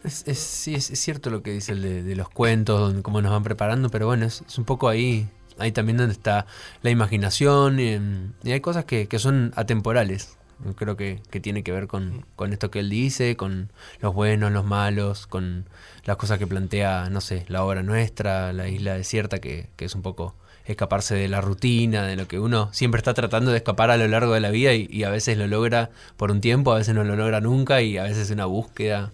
Es, 0.04 0.24
sí, 0.38 0.74
es, 0.74 0.86
cierto 0.86 1.30
lo 1.30 1.42
que 1.42 1.52
dice 1.52 1.72
el 1.72 2.04
de, 2.06 2.16
los 2.16 2.28
cuentos, 2.28 2.78
donde, 2.78 3.02
cómo 3.02 3.20
nos 3.20 3.32
van 3.32 3.42
preparando, 3.42 3.88
pero 3.88 4.06
bueno, 4.06 4.26
es, 4.26 4.42
un 4.56 4.64
poco 4.64 4.88
ahí, 4.88 5.28
ahí 5.58 5.72
también 5.72 5.96
donde 5.98 6.12
está 6.12 6.46
la 6.82 6.90
imaginación 6.90 7.80
y, 7.80 8.50
hay 8.50 8.60
cosas 8.60 8.84
que, 8.84 9.08
son 9.18 9.52
atemporales. 9.56 10.36
Creo 10.76 10.96
que, 10.96 11.20
tiene 11.40 11.62
que 11.62 11.72
ver 11.72 11.86
con, 11.86 12.24
esto 12.50 12.70
que 12.70 12.80
él 12.80 12.90
dice, 12.90 13.36
con 13.36 13.70
los 14.00 14.14
buenos, 14.14 14.52
los 14.52 14.64
malos, 14.64 15.26
con 15.26 15.66
las 16.04 16.16
cosas 16.16 16.38
que 16.38 16.46
plantea, 16.46 17.10
no 17.10 17.20
sé, 17.20 17.44
la 17.48 17.64
obra 17.64 17.82
nuestra, 17.82 18.52
la 18.52 18.68
isla 18.68 18.94
desierta, 18.94 19.40
que, 19.40 19.68
es 19.78 19.94
un 19.94 20.02
poco 20.02 20.34
escaparse 20.68 21.14
de 21.14 21.28
la 21.28 21.40
rutina, 21.40 22.06
de 22.06 22.14
lo 22.16 22.28
que 22.28 22.38
uno 22.38 22.68
siempre 22.72 22.98
está 22.98 23.14
tratando 23.14 23.50
de 23.50 23.56
escapar 23.56 23.90
a 23.90 23.96
lo 23.96 24.06
largo 24.06 24.34
de 24.34 24.40
la 24.40 24.50
vida 24.50 24.74
y, 24.74 24.86
y 24.90 25.04
a 25.04 25.10
veces 25.10 25.36
lo 25.38 25.46
logra 25.46 25.90
por 26.16 26.30
un 26.30 26.40
tiempo, 26.40 26.72
a 26.72 26.76
veces 26.78 26.94
no 26.94 27.02
lo 27.04 27.16
logra 27.16 27.40
nunca 27.40 27.80
y 27.82 27.98
a 27.98 28.04
veces 28.04 28.18
es 28.18 28.30
una 28.30 28.44
búsqueda. 28.46 29.10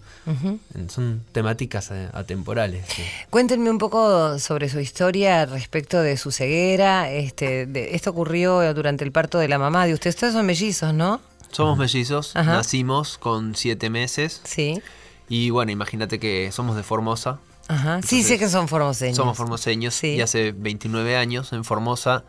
Son 0.89 1.21
temáticas 1.31 1.91
atemporales. 2.13 2.85
sí. 2.87 3.03
Cuéntenme 3.29 3.69
un 3.69 3.77
poco 3.77 4.37
sobre 4.39 4.69
su 4.69 4.79
historia 4.79 5.45
respecto 5.45 6.01
de 6.01 6.17
su 6.17 6.31
ceguera. 6.31 7.11
Este, 7.11 7.65
de- 7.65 7.95
esto 7.95 8.09
ocurrió 8.11 8.73
durante 8.73 9.03
el 9.03 9.11
parto 9.11 9.37
de 9.39 9.47
la 9.47 9.57
mamá 9.59 9.85
de 9.85 9.93
ustedes. 9.93 10.15
Ustedes 10.15 10.33
son 10.33 10.45
mellizos, 10.45 10.93
¿no? 10.93 11.21
Somos 11.51 11.77
mellizos, 11.77 12.35
Ajá. 12.35 12.53
nacimos 12.53 13.17
con 13.17 13.55
siete 13.55 13.89
meses 13.89 14.41
Sí. 14.43 14.81
y 15.29 15.51
bueno, 15.51 15.71
imagínate 15.71 16.19
que 16.19 16.51
somos 16.51 16.75
de 16.75 16.83
Formosa, 16.83 17.39
Ajá. 17.67 18.01
sí, 18.03 18.21
sé 18.23 18.37
que 18.37 18.47
son 18.49 18.67
formoseños. 18.67 19.17
somos 19.17 19.35
formoseños 19.37 19.93
Sí. 19.95 20.15
y 20.15 20.21
hace 20.21 20.51
29 20.51 21.17
años 21.17 21.51
en 21.53 21.63
Formosa. 21.63 22.23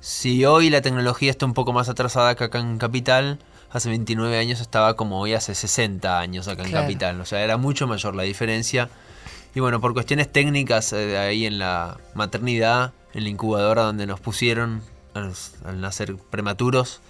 Si 0.00 0.44
hoy 0.46 0.70
la 0.70 0.80
tecnología 0.80 1.30
está 1.30 1.44
un 1.46 1.52
poco 1.54 1.72
más 1.72 1.88
atrasada 1.88 2.34
que 2.34 2.44
acá 2.44 2.58
en 2.58 2.78
Capital, 2.78 3.38
hace 3.70 3.88
29 3.90 4.38
años 4.38 4.60
estaba 4.60 4.94
como 4.96 5.20
hoy 5.20 5.34
hace 5.34 5.54
60 5.54 6.18
años 6.18 6.48
acá 6.48 6.62
en 6.62 6.70
Claro. 6.70 6.84
Capital. 6.86 7.20
O 7.20 7.26
sea, 7.26 7.42
era 7.44 7.56
mucho 7.58 7.86
mayor 7.86 8.14
la 8.14 8.22
diferencia. 8.22 8.88
Y 9.54 9.60
bueno, 9.60 9.80
por 9.80 9.92
cuestiones 9.92 10.30
técnicas 10.32 10.92
eh, 10.92 11.18
ahí 11.18 11.44
en 11.44 11.58
la 11.58 11.98
maternidad, 12.14 12.92
en 13.12 13.24
la 13.24 13.28
incubadora 13.30 13.82
donde 13.82 14.06
nos 14.06 14.20
pusieron 14.20 14.82
al, 15.12 15.32
al 15.66 15.80
nacer 15.80 16.16
prematuros, 16.30 17.00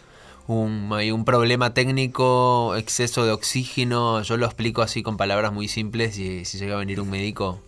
un, 0.54 0.90
hay 0.92 1.10
un 1.10 1.24
problema 1.24 1.74
técnico, 1.74 2.74
exceso 2.76 3.24
de 3.24 3.32
oxígeno. 3.32 4.22
Yo 4.22 4.36
lo 4.36 4.46
explico 4.46 4.82
así 4.82 5.02
con 5.02 5.16
palabras 5.16 5.52
muy 5.52 5.68
simples 5.68 6.18
y 6.18 6.44
si 6.44 6.58
llega 6.58 6.74
a 6.74 6.78
venir 6.78 7.00
un 7.00 7.10
médico, 7.10 7.60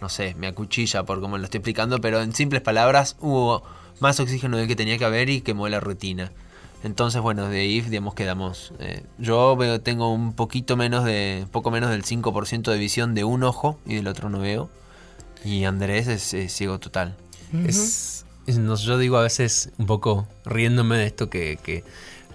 no 0.00 0.08
sé, 0.08 0.34
me 0.38 0.46
acuchilla 0.46 1.04
por 1.04 1.20
cómo 1.20 1.38
lo 1.38 1.44
estoy 1.44 1.58
explicando, 1.58 2.00
pero 2.00 2.20
en 2.20 2.34
simples 2.34 2.62
palabras 2.62 3.16
hubo 3.20 3.62
más 4.00 4.20
oxígeno 4.20 4.56
del 4.58 4.68
que 4.68 4.76
tenía 4.76 4.98
que 4.98 5.04
haber 5.04 5.30
y 5.30 5.40
quemó 5.40 5.68
la 5.68 5.80
rutina. 5.80 6.32
Entonces, 6.84 7.20
bueno, 7.22 7.48
de 7.48 7.60
ahí, 7.60 7.80
digamos, 7.80 8.14
quedamos. 8.14 8.72
eh, 8.78 9.02
yo 9.18 9.56
tengo 9.82 10.12
un 10.12 10.34
poquito 10.34 10.76
menos 10.76 11.04
de, 11.04 11.46
poco 11.50 11.70
menos 11.70 11.90
del 11.90 12.04
5% 12.04 12.70
de 12.70 12.78
visión 12.78 13.14
de 13.14 13.24
un 13.24 13.42
ojo 13.42 13.78
y 13.86 13.94
del 13.94 14.06
otro 14.08 14.28
no 14.28 14.38
veo. 14.40 14.68
Y 15.44 15.64
Andrés 15.64 16.06
es, 16.06 16.34
es 16.34 16.52
ciego 16.52 16.78
total. 16.78 17.16
Es, 17.66 18.24
es- 18.46 18.58
no, 18.58 18.76
yo 18.76 18.98
digo 18.98 19.16
a 19.16 19.22
veces 19.22 19.70
un 19.78 19.86
poco 19.86 20.28
riéndome 20.44 20.98
de 20.98 21.06
esto 21.06 21.28
que 21.30 21.82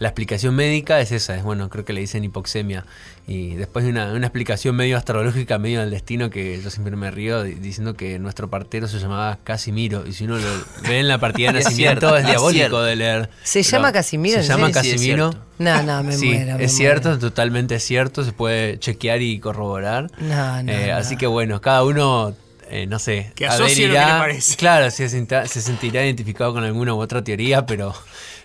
la 0.01 0.07
explicación 0.09 0.55
médica 0.55 0.99
es 0.99 1.11
esa, 1.11 1.35
es 1.37 1.43
bueno, 1.43 1.69
creo 1.69 1.85
que 1.85 1.93
le 1.93 2.01
dicen 2.01 2.23
hipoxemia. 2.23 2.85
Y 3.27 3.53
después 3.53 3.85
de 3.85 3.91
una, 3.91 4.11
una 4.13 4.25
explicación 4.25 4.75
medio 4.75 4.97
astrológica, 4.97 5.59
medio 5.59 5.79
del 5.81 5.91
destino, 5.91 6.31
que 6.31 6.59
yo 6.59 6.71
siempre 6.71 6.95
me 6.95 7.11
río 7.11 7.43
di- 7.43 7.53
diciendo 7.53 7.93
que 7.93 8.17
nuestro 8.17 8.49
partero 8.49 8.87
se 8.87 8.97
llamaba 8.97 9.37
Casimiro. 9.43 10.03
Y 10.07 10.13
si 10.13 10.23
uno 10.25 10.37
lo 10.37 10.47
ve 10.89 10.99
en 10.99 11.07
la 11.07 11.19
partida 11.19 11.51
de 11.53 11.59
Es 11.59 11.65
nacimiento, 11.65 11.99
cierto, 12.09 12.17
es 12.17 12.23
es 12.23 12.29
diabólico 12.31 12.81
de 12.81 12.95
leer. 12.95 13.29
¿Se 13.43 13.61
llama 13.61 13.91
Casimiro, 13.91 14.41
Se 14.41 14.47
llama? 14.47 14.67
Sí, 14.67 14.73
Casimiro. 14.73 15.35
No, 15.59 15.83
no, 15.83 16.03
me 16.03 16.13
sí, 16.17 16.29
muero. 16.33 16.57
me 16.57 16.63
es 16.65 16.75
cierto, 16.75 17.09
muero. 17.09 17.19
totalmente 17.21 17.79
cierto, 17.79 18.23
se 18.25 18.31
puede 18.33 18.79
chequear 18.79 19.21
y 19.21 19.39
corroborar. 19.39 20.09
No, 20.17 20.63
no, 20.63 20.71
Eh, 20.71 20.87
no. 20.87 20.95
Así 20.97 21.15
que 21.15 21.27
bueno, 21.27 21.61
cada 21.61 21.83
uno, 21.83 22.33
eh, 22.71 22.87
no 22.87 22.97
sé, 22.97 23.31
Que 23.35 23.45
asocie 23.45 23.87
lo 23.87 23.93
que 23.93 23.99
le 23.99 24.05
parece. 24.05 24.55
Claro, 24.55 24.89
se, 24.89 25.07
se 25.07 25.61
sentirá 25.61 26.03
identificado 26.03 26.53
con 26.53 26.63
alguna 26.63 26.95
u 26.95 26.99
otra 26.99 27.23
teoría, 27.23 27.67
pero, 27.67 27.93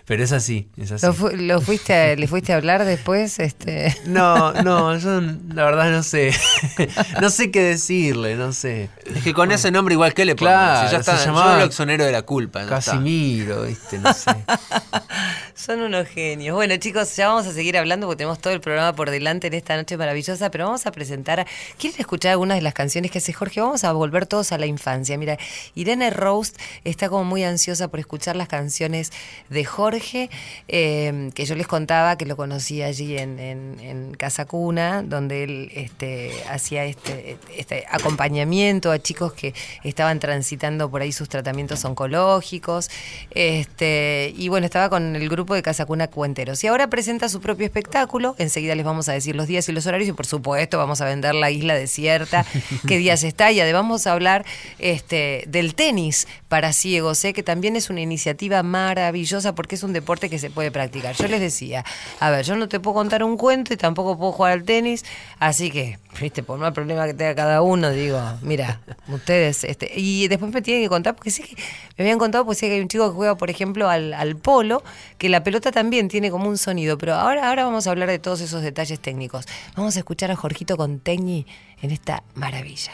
pero 0.07 0.23
es 0.23 0.31
así, 0.31 0.69
es 0.77 0.89
así. 0.93 1.05
¿Lo, 1.05 1.11
fu- 1.13 1.29
lo 1.35 1.59
fuiste 1.59 1.93
a- 1.93 2.15
¿Le 2.15 2.27
fuiste 2.27 2.53
a 2.53 2.55
hablar 2.55 2.85
después? 2.85 3.39
Este... 3.39 3.93
No, 4.05 4.53
no, 4.53 4.97
yo 4.97 5.19
la 5.21 5.65
verdad 5.65 5.91
no 5.91 6.01
sé, 6.01 6.31
no 7.21 7.29
sé 7.29 7.51
qué 7.51 7.61
decirle, 7.61 8.35
no 8.37 8.53
sé. 8.53 8.89
Es 9.13 9.21
que 9.23 9.33
con 9.33 9.51
ese 9.51 9.69
nombre 9.69 9.93
igual 9.93 10.13
que 10.13 10.23
le 10.23 10.35
pongo. 10.35 10.49
Claro, 10.49 10.87
si 10.87 10.95
ya 10.95 11.03
se 11.03 11.11
está, 11.11 11.25
llamaba 11.25 11.53
yo 11.53 11.59
lo 11.59 11.65
exonero 11.65 12.05
de 12.05 12.11
la 12.13 12.21
culpa. 12.21 12.65
Casimiro, 12.67 13.63
viste, 13.63 13.99
no 13.99 14.13
sé. 14.13 14.31
Son 15.57 15.81
unos 15.81 16.07
genios. 16.07 16.53
Bueno, 16.55 16.77
chicos, 16.77 17.15
ya 17.15 17.29
vamos 17.29 17.47
a 17.47 17.51
seguir 17.51 17.79
hablando 17.79 18.05
porque 18.05 18.17
tenemos 18.19 18.37
todo 18.37 18.53
el 18.53 18.61
programa 18.61 18.95
por 18.95 19.09
delante 19.09 19.47
en 19.47 19.55
esta 19.55 19.75
noche 19.75 19.97
maravillosa, 19.97 20.51
pero 20.51 20.65
vamos 20.65 20.85
a 20.85 20.91
presentar. 20.91 21.47
¿Quieren 21.79 21.99
escuchar 21.99 22.33
algunas 22.33 22.57
de 22.57 22.61
las 22.61 22.75
canciones 22.75 23.09
que 23.09 23.17
hace 23.17 23.33
Jorge? 23.33 23.59
Vamos 23.61 23.83
a 23.83 23.91
volver 23.91 24.27
todos 24.27 24.51
a 24.51 24.59
la 24.59 24.67
infancia. 24.67 25.17
Mira, 25.17 25.39
Irene 25.73 26.11
Roast 26.11 26.59
está 26.83 27.09
como 27.09 27.23
muy 27.23 27.43
ansiosa 27.43 27.87
por 27.87 27.99
escuchar 27.99 28.35
las 28.35 28.47
canciones 28.47 29.11
de 29.49 29.65
Jorge, 29.65 30.29
eh, 30.67 31.31
que 31.33 31.45
yo 31.45 31.55
les 31.55 31.65
contaba 31.65 32.19
que 32.19 32.27
lo 32.27 32.37
conocí 32.37 32.83
allí 32.83 33.17
en, 33.17 33.39
en- 33.39 33.79
en 33.79 34.13
Casa 34.13 34.45
Cuna, 34.45 35.01
donde 35.01 35.43
él 35.43 35.71
este, 35.73 36.33
hacía 36.51 36.85
este, 36.85 37.35
este 37.57 37.83
acompañamiento 37.89 38.91
a 38.91 38.99
chicos 38.99 39.33
que 39.33 39.55
estaban 39.83 40.19
transitando 40.19 40.87
por 40.91 41.01
ahí 41.01 41.11
sus 41.11 41.29
tratamientos 41.29 41.83
oncológicos. 41.83 42.91
Este, 43.31 44.31
y 44.37 44.49
bueno, 44.49 44.65
estaba 44.67 44.89
con 44.91 45.15
el 45.15 45.27
grupo 45.27 45.46
de 45.55 45.63
Casa 45.63 45.85
Cuna 45.85 46.07
Cuenteros. 46.07 46.63
Y 46.63 46.67
ahora 46.67 46.87
presenta 46.89 47.29
su 47.29 47.39
propio 47.39 47.65
espectáculo. 47.65 48.35
Enseguida 48.37 48.75
les 48.75 48.85
vamos 48.85 49.07
a 49.09 49.13
decir 49.13 49.35
los 49.35 49.47
días 49.47 49.67
y 49.69 49.71
los 49.71 49.85
horarios. 49.87 50.09
Y 50.09 50.13
por 50.13 50.25
supuesto, 50.25 50.77
vamos 50.77 51.01
a 51.01 51.05
vender 51.05 51.35
la 51.35 51.51
isla 51.51 51.73
desierta, 51.73 52.45
qué 52.87 52.97
días 52.97 53.23
está. 53.23 53.51
Y 53.51 53.59
además 53.59 53.77
vamos 53.77 54.07
a 54.07 54.13
hablar 54.13 54.45
este, 54.79 55.45
del 55.47 55.75
tenis 55.75 56.27
para 56.49 56.73
ciegos, 56.73 57.23
¿eh? 57.25 57.33
que 57.33 57.43
también 57.43 57.75
es 57.75 57.89
una 57.89 58.01
iniciativa 58.01 58.63
maravillosa 58.63 59.53
porque 59.53 59.75
es 59.75 59.83
un 59.83 59.93
deporte 59.93 60.29
que 60.29 60.39
se 60.39 60.49
puede 60.49 60.71
practicar. 60.71 61.15
Yo 61.15 61.27
les 61.27 61.39
decía, 61.39 61.85
a 62.19 62.29
ver, 62.29 62.43
yo 62.43 62.55
no 62.55 62.67
te 62.67 62.79
puedo 62.79 62.95
contar 62.95 63.23
un 63.23 63.37
cuento 63.37 63.73
y 63.73 63.77
tampoco 63.77 64.17
puedo 64.17 64.31
jugar 64.31 64.53
al 64.53 64.63
tenis, 64.63 65.05
así 65.39 65.71
que, 65.71 65.99
viste, 66.19 66.43
por 66.43 66.57
más 66.57 66.73
problema 66.73 67.05
que 67.05 67.13
tenga 67.13 67.35
cada 67.35 67.61
uno, 67.61 67.91
digo, 67.91 68.19
mira, 68.41 68.81
ustedes, 69.07 69.63
este, 69.63 69.91
y 69.95 70.27
después 70.27 70.51
me 70.51 70.61
tienen 70.61 70.83
que 70.83 70.89
contar, 70.89 71.15
porque 71.15 71.31
sé 71.31 71.43
que 71.43 71.55
me 71.97 72.05
habían 72.05 72.17
contado, 72.17 72.45
pues 72.45 72.57
sé 72.57 72.67
que 72.67 72.75
hay 72.75 72.81
un 72.81 72.87
chico 72.87 73.09
que 73.09 73.15
juega, 73.15 73.35
por 73.35 73.49
ejemplo, 73.49 73.89
al, 73.89 74.13
al 74.13 74.35
polo, 74.35 74.83
que 75.17 75.29
la 75.29 75.36
pelota 75.43 75.71
también 75.71 76.07
tiene 76.07 76.31
como 76.31 76.49
un 76.49 76.57
sonido, 76.57 76.97
pero 76.97 77.15
ahora, 77.15 77.49
ahora 77.49 77.65
vamos 77.65 77.87
a 77.87 77.91
hablar 77.91 78.09
de 78.09 78.19
todos 78.19 78.41
esos 78.41 78.61
detalles 78.61 78.99
técnicos. 78.99 79.45
Vamos 79.75 79.95
a 79.95 79.99
escuchar 79.99 80.31
a 80.31 80.35
Jorgito 80.35 80.77
con 80.77 80.99
Teñi 80.99 81.45
en 81.81 81.91
esta 81.91 82.23
maravilla. 82.35 82.91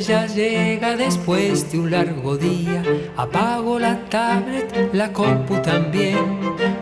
Ya 0.00 0.26
llega 0.26 0.96
después 0.96 1.70
de 1.70 1.78
un 1.78 1.90
largo 1.90 2.36
día. 2.36 2.82
Apago 3.16 3.78
la 3.78 3.98
tablet, 4.08 4.90
la 4.92 5.12
compu 5.12 5.56
también. 5.56 6.16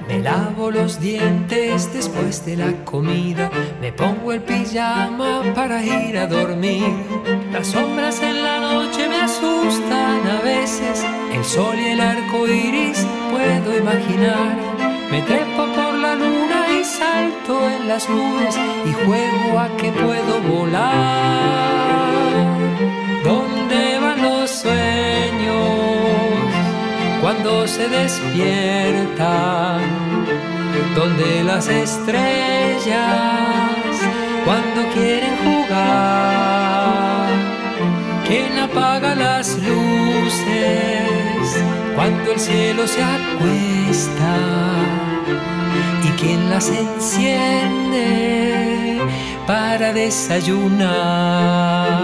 Me 0.06 0.20
lavo 0.20 0.70
los 0.70 1.00
dientes 1.00 1.92
después 1.92 2.44
de 2.46 2.56
la 2.56 2.84
comida. 2.84 3.50
Me 3.80 3.92
pongo 3.92 4.32
el 4.32 4.42
pijama 4.42 5.42
para 5.54 5.84
ir 5.84 6.16
a 6.18 6.26
dormir. 6.26 6.94
Las 7.52 7.68
sombras 7.68 8.22
en 8.22 8.42
la 8.42 8.60
noche 8.60 9.08
me 9.08 9.16
asustan 9.16 10.26
a 10.26 10.40
veces. 10.42 11.04
El 11.32 11.44
sol 11.44 11.76
y 11.78 11.88
el 11.88 12.00
arco 12.00 12.46
iris 12.46 13.06
puedo 13.30 13.76
imaginar. 13.76 14.56
Me 15.10 15.22
trepo 15.22 15.66
por 15.74 15.94
la 15.94 16.14
luna 16.14 16.66
y 16.80 16.84
salto 16.84 17.68
en 17.68 17.88
las 17.88 18.08
nubes 18.08 18.56
y 18.86 18.92
juego 18.92 19.58
a 19.58 19.68
que 19.76 19.90
puedo 19.90 20.40
volar. 20.42 21.89
¿Dónde 24.62 24.68
van 24.68 24.68
los 24.68 24.68
sueños 25.40 25.56
cuando 27.20 27.66
se 27.66 27.88
despiertan? 27.88 29.80
¿Dónde 30.94 31.42
las 31.44 31.66
estrellas 31.68 32.86
cuando 34.44 34.86
quieren 34.92 35.34
jugar? 35.44 37.30
¿Quién 38.26 38.58
apaga 38.58 39.14
las 39.14 39.56
luces 39.58 41.64
cuando 41.94 42.32
el 42.32 42.40
cielo 42.40 42.86
se 42.86 43.02
acuesta? 43.02 44.36
¿Y 46.04 46.08
quién 46.20 46.50
las 46.50 46.68
enciende 46.68 48.06
para 49.46 49.92
desayunar? 49.92 52.00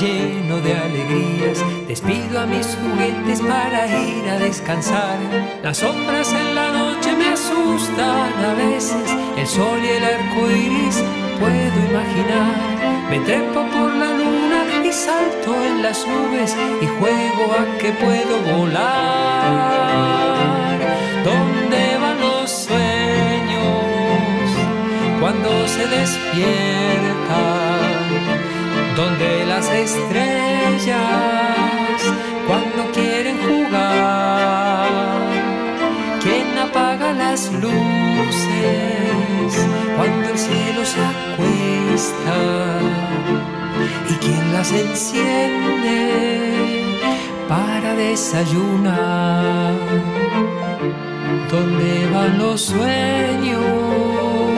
Lleno 0.00 0.60
de 0.60 0.74
alegrías. 0.74 1.62
Despido 1.86 2.40
a 2.40 2.46
mis 2.46 2.66
juguetes 2.80 3.40
para 3.42 3.86
ir 3.86 4.26
a 4.28 4.38
descansar. 4.38 5.18
Las 5.62 5.76
sombras 5.78 6.32
en 6.32 6.54
la 6.54 6.72
noche 6.72 7.14
me 7.16 7.28
asustan 7.28 8.32
a 8.50 8.54
veces. 8.54 9.14
El 9.36 9.46
sol 9.46 9.78
y 9.82 9.88
el 9.88 10.04
arco 10.04 10.50
iris 10.50 11.04
puedo 11.38 11.78
imaginar. 11.90 12.56
Me 13.10 13.20
trepo 13.20 13.60
por 13.74 13.92
la 13.92 14.12
luna 14.12 14.64
y 14.84 14.92
salto 14.92 15.54
en 15.64 15.82
las 15.82 16.06
nubes 16.06 16.56
y 16.80 16.86
juego 16.86 17.52
a 17.58 17.64
que 17.78 17.92
puedo 17.92 18.40
volar. 18.56 18.80
¿Dónde 21.24 21.98
van 22.00 22.20
los 22.20 22.50
sueños 22.50 23.68
cuando 25.20 25.68
se 25.68 25.86
despiertan? 25.86 27.59
Donde 28.96 29.46
las 29.46 29.68
estrellas 29.70 31.00
cuando 32.46 32.90
quieren 32.92 33.36
jugar, 33.46 35.20
¿quién 36.22 36.58
apaga 36.58 37.12
las 37.12 37.52
luces 37.52 37.70
cuando 39.96 40.28
el 40.28 40.38
cielo 40.38 40.84
se 40.84 41.00
acuesta? 41.14 42.38
¿Y 44.08 44.14
quién 44.14 44.52
las 44.52 44.72
enciende 44.72 45.98
para 47.48 47.94
desayunar? 47.94 49.74
¿Dónde 51.50 52.08
van 52.12 52.38
los 52.38 52.60
sueños? 52.62 54.49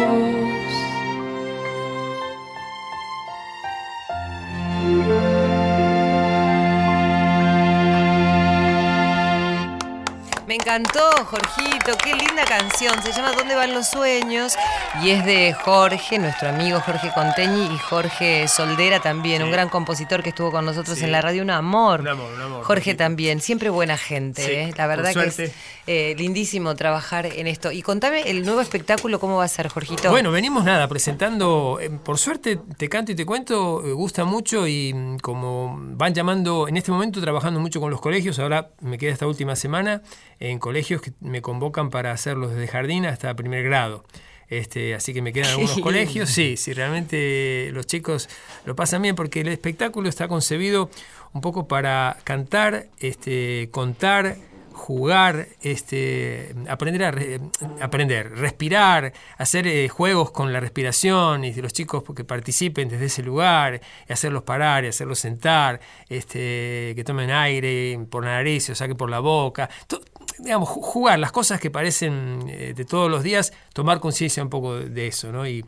Encantó, 10.76 11.11
Jorgito, 11.26 11.96
qué 12.02 12.14
linda 12.14 12.44
canción. 12.44 13.02
Se 13.02 13.12
llama 13.12 13.32
¿Dónde 13.32 13.54
van 13.54 13.74
los 13.74 13.88
sueños? 13.88 14.54
Y 15.02 15.11
es 15.11 15.24
de 15.24 15.52
Jorge, 15.52 16.18
nuestro 16.18 16.48
amigo 16.48 16.80
Jorge 16.80 17.11
Conteñi 17.14 17.74
y 17.74 17.78
Jorge 17.78 18.48
Soldera 18.48 19.00
también, 19.00 19.42
un 19.42 19.50
gran 19.50 19.68
compositor 19.68 20.22
que 20.22 20.30
estuvo 20.30 20.50
con 20.50 20.64
nosotros 20.64 20.96
Sí. 20.98 21.04
en 21.04 21.12
la 21.12 21.20
radio, 21.20 21.42
un 21.42 21.50
amor. 21.50 22.00
Un 22.00 22.08
amor, 22.08 22.32
un 22.32 22.40
amor, 22.40 22.64
Jorge 22.64 22.94
también, 22.94 23.40
siempre 23.40 23.68
buena 23.68 23.98
gente. 23.98 24.44
Sí, 24.44 24.50
¿eh? 24.50 24.74
La 24.76 24.87
verdad 24.87 25.12
que 25.12 25.26
es. 25.44 25.52
Eh, 25.87 26.14
lindísimo 26.16 26.77
trabajar 26.77 27.27
en 27.27 27.49
esto. 27.49 27.73
Y 27.73 27.83
contame 27.83 28.31
el 28.31 28.45
nuevo 28.45 28.61
espectáculo, 28.61 29.18
¿cómo 29.18 29.38
va 29.38 29.45
a 29.45 29.49
ser, 29.49 29.66
Jorgito? 29.66 30.11
Bueno, 30.11 30.31
venimos 30.31 30.64
nada, 30.64 30.87
presentando, 30.87 31.79
eh, 31.81 31.90
por 31.90 32.18
suerte, 32.18 32.57
te 32.77 32.88
canto 32.88 33.11
y 33.11 33.16
te 33.16 33.27
cuento, 33.27 33.85
eh, 33.85 33.92
gusta 33.92 34.25
mucho 34.25 34.68
y 34.68 34.95
mm, 34.95 35.18
como 35.18 35.77
van 35.77 36.14
llamando, 36.14 36.68
en 36.68 36.77
este 36.77 36.92
momento 36.92 37.21
trabajando 37.21 37.59
mucho 37.59 37.81
con 37.81 37.90
los 37.90 38.01
colegios, 38.01 38.38
ahora 38.38 38.71
me 38.81 38.97
queda 38.97 39.11
esta 39.11 39.27
última 39.27 39.57
semana 39.57 40.03
en 40.38 40.61
colegios 40.61 41.03
que 41.03 41.12
me 41.21 41.42
convocan 41.42 41.90
para 41.90 42.12
hacerlos 42.12 42.53
desde 42.53 42.68
jardín 42.68 43.05
hasta 43.05 43.35
primer 43.35 43.64
grado. 43.64 44.05
Este, 44.49 44.95
así 44.95 45.14
que 45.14 45.23
me 45.23 45.33
quedan 45.33 45.51
algunos 45.51 45.79
colegios, 45.81 46.29
sí, 46.29 46.57
sí, 46.59 46.75
realmente 46.75 47.71
los 47.73 47.87
chicos 47.87 48.29
lo 48.66 48.77
pasan 48.77 49.01
bien 49.01 49.16
porque 49.16 49.40
el 49.40 49.49
espectáculo 49.49 50.09
está 50.09 50.29
concebido 50.29 50.90
un 51.33 51.40
poco 51.40 51.66
para 51.66 52.18
cantar, 52.23 52.88
este, 52.99 53.71
contar, 53.73 54.37
jugar, 54.83 55.47
este, 55.61 56.55
aprender 56.68 57.05
a 57.05 57.11
re- 57.12 57.40
aprender, 57.81 58.33
respirar, 58.37 59.12
hacer 59.38 59.66
eh, 59.68 59.88
juegos 59.88 60.33
con 60.33 60.53
la 60.53 60.59
respiración 60.59 61.45
y 61.45 61.53
los 61.55 61.73
chicos 61.73 62.03
que 62.16 62.25
participen 62.25 62.88
desde 62.88 63.05
ese 63.07 63.23
lugar, 63.23 63.81
y 64.09 64.12
hacerlos 64.12 64.42
parar 64.42 64.85
y 64.85 64.88
hacerlos 64.88 65.21
sentar, 65.21 65.81
este, 66.09 66.92
que 66.97 67.05
tomen 67.05 67.31
aire 67.31 67.99
por 68.11 68.25
la 68.25 68.33
nariz 68.33 68.68
o 68.71 68.75
saque 68.75 68.95
por 68.97 69.09
la 69.09 69.21
boca, 69.21 69.71
to- 69.87 70.01
digamos, 70.38 70.68
ju- 70.68 70.83
jugar 70.83 71.18
las 71.21 71.31
cosas 71.33 71.61
que 71.61 71.71
parecen 71.71 72.45
eh, 72.49 72.75
de 72.75 72.85
todos 72.85 73.09
los 73.11 73.23
días, 73.23 73.53
tomar 73.73 74.01
conciencia 74.01 74.42
un 74.42 74.51
poco 74.51 74.77
de 74.77 75.07
eso, 75.07 75.31
¿no? 75.33 75.47
Y, 75.47 75.64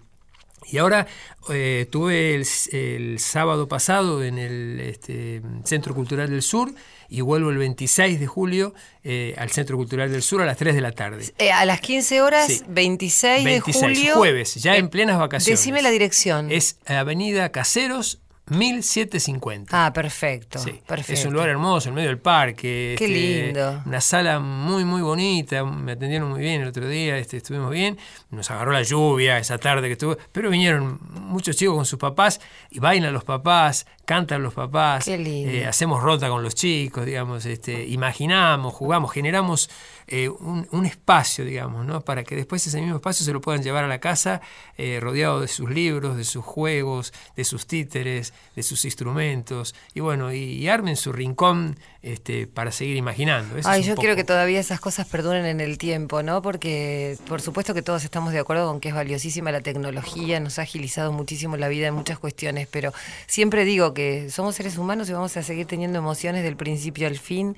y 0.71 0.79
ahora 0.79 1.07
eh, 1.51 1.87
tuve 1.91 2.35
el, 2.35 2.47
el 2.73 3.19
sábado 3.19 3.69
pasado 3.69 4.23
en 4.25 4.39
el 4.39 4.81
este, 4.81 5.43
Centro 5.65 5.95
Cultural 5.95 6.31
del 6.31 6.43
Sur 6.43 6.73
y 7.09 7.21
vuelvo 7.21 7.51
el 7.51 7.59
26 7.59 8.19
de 8.19 8.27
julio 8.27 8.75
eh, 9.05 9.35
al 9.39 9.51
Centro 9.51 9.77
Cultural 9.77 10.11
del 10.11 10.23
Sur 10.23 10.41
a 10.43 10.47
las 10.47 10.57
3 10.57 10.75
de 10.75 10.81
la 10.81 10.93
tarde. 10.93 11.33
Eh, 11.39 11.53
a 11.53 11.65
las 11.65 11.81
15 11.81 12.23
horas, 12.23 12.47
Sí. 12.47 12.63
26, 12.69 13.45
26, 13.45 13.81
de 13.83 13.87
julio. 13.97 14.15
jueves, 14.17 14.55
ya 14.57 14.75
Eh, 14.75 14.79
en 14.79 14.89
plenas 14.89 15.19
vacaciones. 15.19 15.61
Decime 15.61 15.83
la 15.83 15.91
dirección. 15.91 16.51
Es 16.51 16.79
Avenida 16.87 17.51
Caseros 17.53 18.21
1750. 18.47 19.87
Ah, 19.87 19.93
perfecto. 19.93 20.59
Sí, 20.59 20.81
perfecto. 20.87 21.13
Es 21.13 21.25
un 21.25 21.33
lugar 21.33 21.49
hermoso, 21.49 21.89
en 21.89 21.95
medio 21.95 22.09
del 22.09 22.19
parque. 22.19 22.95
Qué 22.99 23.09
lindo. 23.09 23.83
Una 23.87 24.01
sala 24.01 24.39
muy, 24.39 24.85
muy 24.85 25.01
bonita. 25.01 25.65
Me 25.65 25.93
atendieron 25.93 26.29
muy 26.29 26.41
bien 26.41 26.61
el 26.63 26.69
otro 26.69 26.87
día, 26.87 27.17
este, 27.17 27.39
estuvimos 27.39 27.71
bien. 27.71 27.97
Nos 28.31 28.51
agarró 28.51 28.73
la 28.73 28.83
lluvia 28.83 29.39
esa 29.39 29.57
tarde 29.57 29.87
que 29.87 29.93
estuvo. 29.93 30.19
Pero 30.33 30.51
vinieron 30.51 31.01
muchos 31.11 31.57
chicos 31.57 31.75
con 31.75 31.87
sus 31.87 31.99
papás 31.99 32.41
y 32.71 32.81
bailan 32.81 33.15
los 33.15 33.25
papás, 33.25 33.87
cantan 34.05 34.43
los 34.43 34.55
papás. 34.55 35.07
Eh, 35.09 35.67
hacemos 35.67 36.03
rota 36.03 36.29
con 36.29 36.43
los 36.43 36.55
chicos, 36.55 37.07
digamos. 37.07 37.47
Este, 37.47 37.87
imaginamos, 37.87 38.75
jugamos, 38.75 39.13
generamos 39.13 39.71
eh, 40.07 40.29
un, 40.29 40.67
un 40.71 40.87
espacio, 40.87 41.45
digamos, 41.45 41.87
¿no? 41.87 42.03
Para 42.03 42.25
que 42.25 42.37
después 42.37 42.67
ese 42.67 42.81
mismo 42.81 42.97
espacio 42.97 43.25
se 43.25 43.33
lo 43.33 43.41
puedan 43.41 43.63
llevar 43.63 43.85
a 43.85 43.89
la 43.89 44.01
casa 44.01 44.41
eh, 44.77 44.99
rodeado 45.01 45.41
de 45.41 45.49
sus 45.49 45.71
libros, 45.71 46.17
de 46.17 46.25
sus 46.25 46.45
juegos, 46.45 47.13
de 47.37 47.45
sus 47.45 47.67
títeres, 47.67 48.35
de 48.55 48.63
sus 48.63 48.85
instrumentos. 48.85 49.75
Y 49.95 50.01
bueno, 50.01 50.33
y, 50.33 50.39
y 50.39 50.69
armen 50.69 50.97
su 50.97 51.13
rincón 51.13 51.79
este, 52.05 52.47
para 52.47 52.71
seguir 52.71 52.97
imaginando. 52.97 53.57
Eso 53.57 53.69
Ay, 53.69 53.83
yo 53.83 53.95
quiero 53.95 54.11
poco- 54.13 54.17
que 54.17 54.25
todavía 54.25 54.61
esas 54.61 54.79
cosas 54.79 55.07
perduren 55.09 55.47
en 55.47 55.61
el 55.61 55.79
tiempo, 55.79 56.23
¿no? 56.23 56.43
Porque 56.43 57.17
por 57.27 57.41
supuesto 57.41 57.73
que 57.75 57.83
todos 57.83 58.05
estamos 58.05 58.33
de 58.33 58.39
acuerdo 58.39 58.67
con 58.69 58.79
que 58.81 58.91
es 58.91 58.95
valiosísima 58.95 59.51
la 59.51 59.61
tecnología, 59.63 60.39
nos 60.41 60.59
ha 60.59 60.63
agilizado 60.63 61.13
muchísimo 61.13 61.57
la 61.57 61.69
vida 61.69 61.87
en 61.87 61.95
muchas 61.95 62.19
cuestiones, 62.19 62.69
pero 62.71 62.93
siempre 63.27 63.65
digo 63.65 63.95
que 63.95 64.31
somos 64.31 64.55
seres 64.55 64.77
humanos 64.79 65.09
y 65.09 65.13
vamos 65.13 65.37
a 65.37 65.43
seguir 65.43 65.67
teniendo 65.67 65.99
emociones 65.99 66.43
del 66.43 66.57
principio 66.57 67.07
al 67.07 67.19
fin, 67.19 67.57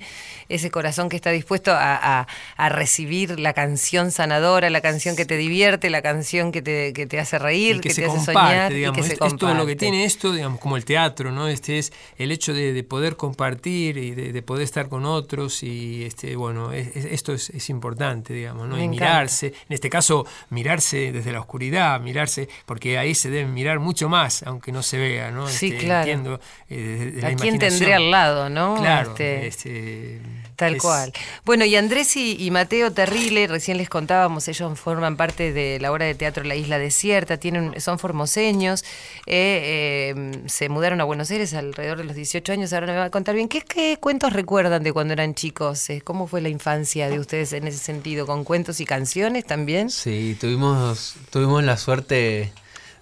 ese 0.49 0.71
corazón 0.71 1.09
que 1.09 1.15
está 1.17 1.31
dispuesto 1.31 1.71
a, 1.73 1.95
a- 2.21 2.27
a 2.55 2.69
recibir 2.69 3.39
la 3.39 3.53
canción 3.53 4.11
sanadora, 4.11 4.69
la 4.69 4.81
canción 4.81 5.15
que 5.15 5.25
te 5.25 5.35
divierte, 5.37 5.89
la 5.89 6.01
canción 6.01 6.51
que 6.51 6.61
te, 6.61 6.93
que 6.93 7.05
te 7.05 7.19
hace 7.19 7.37
reír, 7.37 7.81
que, 7.81 7.89
que, 7.89 7.95
se 7.95 8.01
te 8.03 8.07
hace 8.07 8.17
comparte, 8.17 8.49
soñar 8.51 8.73
digamos. 8.73 8.97
y 8.97 9.01
que 9.01 9.07
se 9.07 9.13
es, 9.13 9.19
es 9.21 9.37
todo 9.37 9.49
lo 9.53 9.65
que 9.65 9.73
comparte. 9.73 9.75
tiene 9.75 10.05
esto, 10.05 10.31
digamos, 10.31 10.59
como 10.59 10.77
el 10.77 10.85
teatro, 10.85 11.31
¿no? 11.31 11.47
Este 11.47 11.77
es 11.79 11.91
el 12.17 12.31
hecho 12.31 12.53
de, 12.53 12.73
de 12.73 12.83
poder 12.83 13.15
compartir 13.17 13.97
y 13.97 14.11
de, 14.11 14.31
de 14.33 14.36
poder 14.41 14.63
estar 14.63 14.89
con 14.89 15.05
otros 15.05 15.63
y 15.63 16.03
este, 16.05 16.35
bueno, 16.35 16.71
es- 16.71 16.95
es- 16.95 17.05
esto 17.05 17.33
es, 17.33 17.49
es 17.51 17.69
importante, 17.69 18.33
digamos, 18.33 18.67
¿no? 18.67 18.75
Me 18.75 18.81
y 18.81 18.85
encanta. 18.85 19.05
mirarse, 19.05 19.47
en 19.47 19.73
este 19.73 19.89
caso, 19.89 20.25
mirarse 20.49 21.11
desde 21.11 21.31
la 21.31 21.39
oscuridad, 21.39 21.99
mirarse, 22.01 22.47
porque 22.65 22.97
ahí 22.97 23.13
se 23.15 23.29
deben 23.29 23.53
mirar 23.53 23.79
mucho 23.79 24.09
más, 24.09 24.43
aunque 24.43 24.71
no 24.71 24.83
se 24.83 24.97
vea, 24.97 25.31
¿no? 25.31 25.47
Sí, 25.47 25.67
Este, 25.67 25.77
claro. 25.85 26.09
Entiendo, 26.11 26.39
eh, 26.69 26.75
de- 26.75 27.11
de 27.11 27.21
la 27.21 27.27
¿A 27.29 27.35
quién 27.35 27.59
tendré 27.59 27.93
al 27.93 28.11
lado, 28.11 28.49
no? 28.49 28.75
Claro, 28.75 29.11
Este, 29.11 29.47
este, 29.47 30.21
Tal 30.57 30.75
es- 30.75 30.81
cual. 30.81 31.13
Bueno, 31.45 31.63
y 31.63 31.75
Andrés 31.77 32.17
y, 32.17 32.35
y 32.37 32.51
Mateo 32.51 32.91
Terrile, 32.91 33.47
recién 33.47 33.77
les 33.77 33.87
contábamos, 33.89 34.47
ellos 34.49 34.77
forman 34.77 35.15
parte 35.15 35.53
de 35.53 35.79
la 35.79 35.91
obra 35.91 36.05
de 36.05 36.15
teatro 36.15 36.43
La 36.43 36.55
Isla 36.55 36.77
Desierta, 36.79 37.37
tienen, 37.37 37.79
son 37.79 37.99
formoseños, 37.99 38.83
eh, 39.27 40.13
eh, 40.15 40.41
se 40.47 40.67
mudaron 40.69 40.99
a 40.99 41.03
Buenos 41.03 41.31
Aires 41.31 41.53
alrededor 41.53 41.99
de 41.99 42.03
los 42.05 42.15
18 42.15 42.51
años, 42.53 42.73
ahora 42.73 42.87
me 42.87 42.97
van 42.97 43.07
a 43.07 43.09
contar 43.11 43.35
bien, 43.35 43.47
¿qué, 43.47 43.61
qué 43.61 43.97
cuentos 43.99 44.33
recuerdan 44.33 44.83
de 44.83 44.91
cuando 44.93 45.13
eran 45.13 45.35
chicos? 45.35 45.89
Eh, 45.89 46.01
¿Cómo 46.03 46.27
fue 46.27 46.41
la 46.41 46.49
infancia 46.49 47.07
de 47.09 47.19
ustedes 47.19 47.53
en 47.53 47.67
ese 47.67 47.77
sentido? 47.77 48.25
¿Con 48.25 48.43
cuentos 48.43 48.79
y 48.81 48.85
canciones 48.85 49.45
también? 49.45 49.89
Sí, 49.91 50.35
tuvimos, 50.41 51.15
tuvimos 51.29 51.63
la 51.63 51.77
suerte 51.77 52.51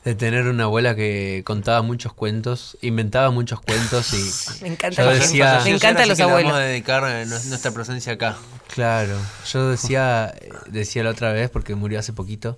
de 0.06 0.16
tener 0.16 0.48
una 0.48 0.66
abuela 0.66 0.96
que 0.96 1.42
contaba 1.46 1.82
muchos 1.82 2.14
cuentos, 2.14 2.78
inventaba 2.82 3.32
muchos 3.32 3.60
cuentos 3.60 4.14
y 4.14 4.62
Me 4.62 4.70
encanta 4.70 5.04
yo 5.04 5.10
decía, 5.10 5.62
Me 5.66 5.72
encantan 5.72 6.08
los 6.08 6.20
abuelos. 6.20 6.52
Vamos 6.54 6.64
a 6.64 6.68
dedicar 6.68 7.04
eh, 7.10 7.26
nues- 7.26 7.46
nuestra 7.46 7.72
presencia 7.72 8.14
acá. 8.14 8.38
Claro, 8.74 9.18
yo 9.52 9.70
decía, 9.70 10.34
decía 10.68 11.04
la 11.04 11.10
otra 11.10 11.34
vez, 11.34 11.50
porque 11.50 11.76
murió 11.76 12.00
hace 12.00 12.14
poquito, 12.14 12.58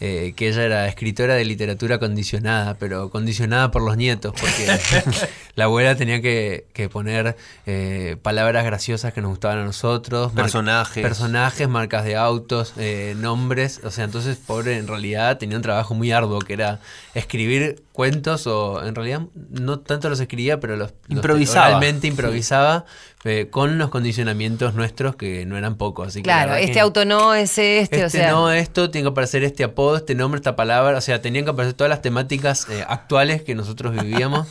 eh, 0.00 0.32
que 0.36 0.48
ella 0.48 0.62
era 0.62 0.86
escritora 0.88 1.34
de 1.34 1.44
literatura 1.44 1.98
condicionada, 1.98 2.74
pero 2.78 3.10
condicionada 3.10 3.70
por 3.70 3.82
los 3.82 3.96
nietos, 3.96 4.32
porque 4.38 4.66
la 5.56 5.64
abuela 5.64 5.96
tenía 5.96 6.22
que, 6.22 6.66
que 6.72 6.88
poner 6.88 7.36
eh, 7.66 8.16
palabras 8.22 8.64
graciosas 8.64 9.12
que 9.12 9.20
nos 9.20 9.30
gustaban 9.30 9.58
a 9.58 9.64
nosotros, 9.64 10.32
mar- 10.34 10.44
Personajes. 10.44 11.02
personajes, 11.02 11.68
marcas 11.68 12.04
de 12.04 12.16
autos, 12.16 12.74
eh, 12.78 13.14
nombres, 13.18 13.80
o 13.84 13.90
sea, 13.90 14.04
entonces 14.04 14.36
pobre 14.36 14.76
en 14.78 14.86
realidad 14.86 15.38
tenía 15.38 15.56
un 15.56 15.62
trabajo 15.62 15.94
muy 15.94 16.12
arduo 16.12 16.38
que 16.40 16.52
era 16.52 16.80
escribir 17.14 17.82
cuentos 17.98 18.46
o 18.46 18.80
en 18.86 18.94
realidad 18.94 19.22
no 19.50 19.80
tanto 19.80 20.08
los 20.08 20.20
escribía, 20.20 20.60
pero 20.60 20.76
los, 20.76 20.92
los 21.08 21.16
Improvisaba. 21.16 21.84
improvisaba 21.84 22.84
eh, 23.24 23.48
con 23.50 23.76
los 23.76 23.88
condicionamientos 23.90 24.74
nuestros 24.74 25.16
que 25.16 25.44
no 25.46 25.58
eran 25.58 25.74
pocos. 25.74 26.06
Así 26.06 26.22
Claro, 26.22 26.54
este 26.54 26.74
que 26.74 26.78
auto 26.80 27.04
no 27.04 27.34
es 27.34 27.50
este, 27.58 27.80
este 27.80 28.04
o 28.04 28.08
sea... 28.08 28.30
no, 28.30 28.52
esto, 28.52 28.88
tiene 28.90 29.06
que 29.06 29.10
aparecer 29.10 29.42
este 29.42 29.64
apodo, 29.64 29.96
este 29.96 30.14
nombre, 30.14 30.38
esta 30.38 30.54
palabra. 30.54 30.96
O 30.96 31.00
sea, 31.00 31.20
tenían 31.20 31.44
que 31.44 31.50
aparecer 31.50 31.74
todas 31.74 31.88
las 31.90 32.00
temáticas 32.00 32.68
eh, 32.70 32.84
actuales 32.86 33.42
que 33.42 33.56
nosotros 33.56 33.92
vivíamos. 34.00 34.46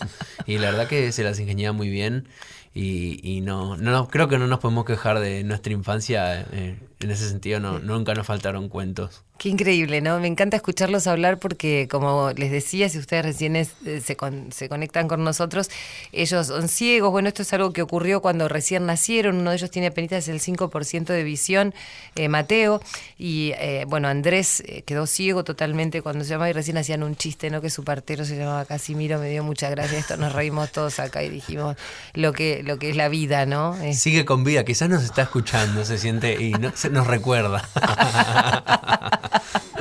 y 0.45 0.57
la 0.57 0.69
verdad 0.71 0.87
que 0.89 1.13
se 1.13 1.23
las 1.23 1.39
ingeniaba 1.39 1.71
muy 1.71 1.87
bien. 1.87 2.27
Y, 2.73 3.21
y 3.23 3.39
no, 3.39 3.77
no, 3.77 3.91
no- 3.91 4.07
creo 4.09 4.27
que 4.27 4.37
no 4.37 4.45
nos 4.47 4.59
podemos 4.59 4.83
quejar 4.83 5.19
de 5.21 5.45
nuestra 5.45 5.71
infancia. 5.71 6.41
eh, 6.51 6.77
en 6.99 7.11
ese 7.11 7.29
sentido, 7.29 7.59
no, 7.59 7.79
nunca 7.79 8.13
nos 8.13 8.25
faltaron 8.27 8.69
cuentos. 8.69 9.23
Qué 9.37 9.49
increíble, 9.49 10.01
¿no? 10.01 10.19
Me 10.19 10.25
encanta 10.25 10.57
escucharlos 10.57 11.05
hablar 11.05 11.37
porque, 11.37 11.87
como 11.91 12.31
les 12.35 12.49
decía, 12.51 12.89
si 12.89 12.97
ustedes 12.97 13.23
recién 13.23 13.55
es- 13.55 13.73
eh, 13.85 14.01
se, 14.03 14.15
con- 14.15 14.51
se 14.51 14.67
conectan 14.67 15.07
con 15.07 15.23
nosotros, 15.23 15.69
ellos 16.11 16.47
son 16.47 16.67
ciegos. 16.67 17.11
Bueno, 17.11 17.27
esto 17.27 17.43
es 17.43 17.53
algo 17.53 17.71
que 17.71 17.83
ocurrió 17.83 18.19
cuando 18.19 18.47
recién 18.47 18.87
nacieron. 18.87 19.37
Uno 19.37 19.51
de 19.51 19.57
ellos 19.57 19.69
tiene 19.69 19.89
apenas 19.89 20.27
el 20.27 20.39
5% 20.39 21.13
de 21.13 21.21
visión, 21.23 21.75
eh, 22.15 22.29
Mateo. 22.29 22.81
Y, 23.19 23.51
eh, 23.59 23.85
bueno, 23.87 24.07
Andrés 24.07 24.63
quedó 24.87 25.05
ciego 25.05 25.43
totalmente 25.43 26.01
cuando 26.01 26.23
se 26.23 26.31
llamaba 26.31 26.49
y 26.49 26.53
recién 26.53 26.77
hacían 26.79 27.03
un 27.03 27.15
chiste, 27.15 27.51
¿no? 27.51 27.61
Que 27.61 27.69
su 27.69 27.83
partero 27.83 28.25
se 28.25 28.37
llamaba 28.37 28.65
Casimiro. 28.65 29.19
Me 29.19 29.29
dio 29.29 29.43
mucha 29.43 29.69
gracia 29.69 29.99
esto. 29.99 30.17
Nos 30.17 30.33
reímos 30.33 30.71
todos 30.71 30.99
acá 30.99 31.21
y 31.21 31.29
dijimos 31.29 31.75
lo 32.15 32.33
que, 32.33 32.63
lo 32.63 32.79
que 32.79 32.89
es 32.89 32.95
la 32.95 33.07
vida, 33.07 33.45
¿no? 33.45 33.77
Eh, 33.83 33.93
Sigue 33.93 34.25
con 34.25 34.43
vida, 34.43 34.65
quizás 34.65 34.89
nos 34.89 35.03
está 35.03 35.21
escuchando, 35.21 35.85
se 35.85 35.99
siente 35.99 36.41
y 36.43 36.53
no- 36.53 36.71
se 36.75 36.86
nos 36.91 37.07
recuerda. 37.07 37.63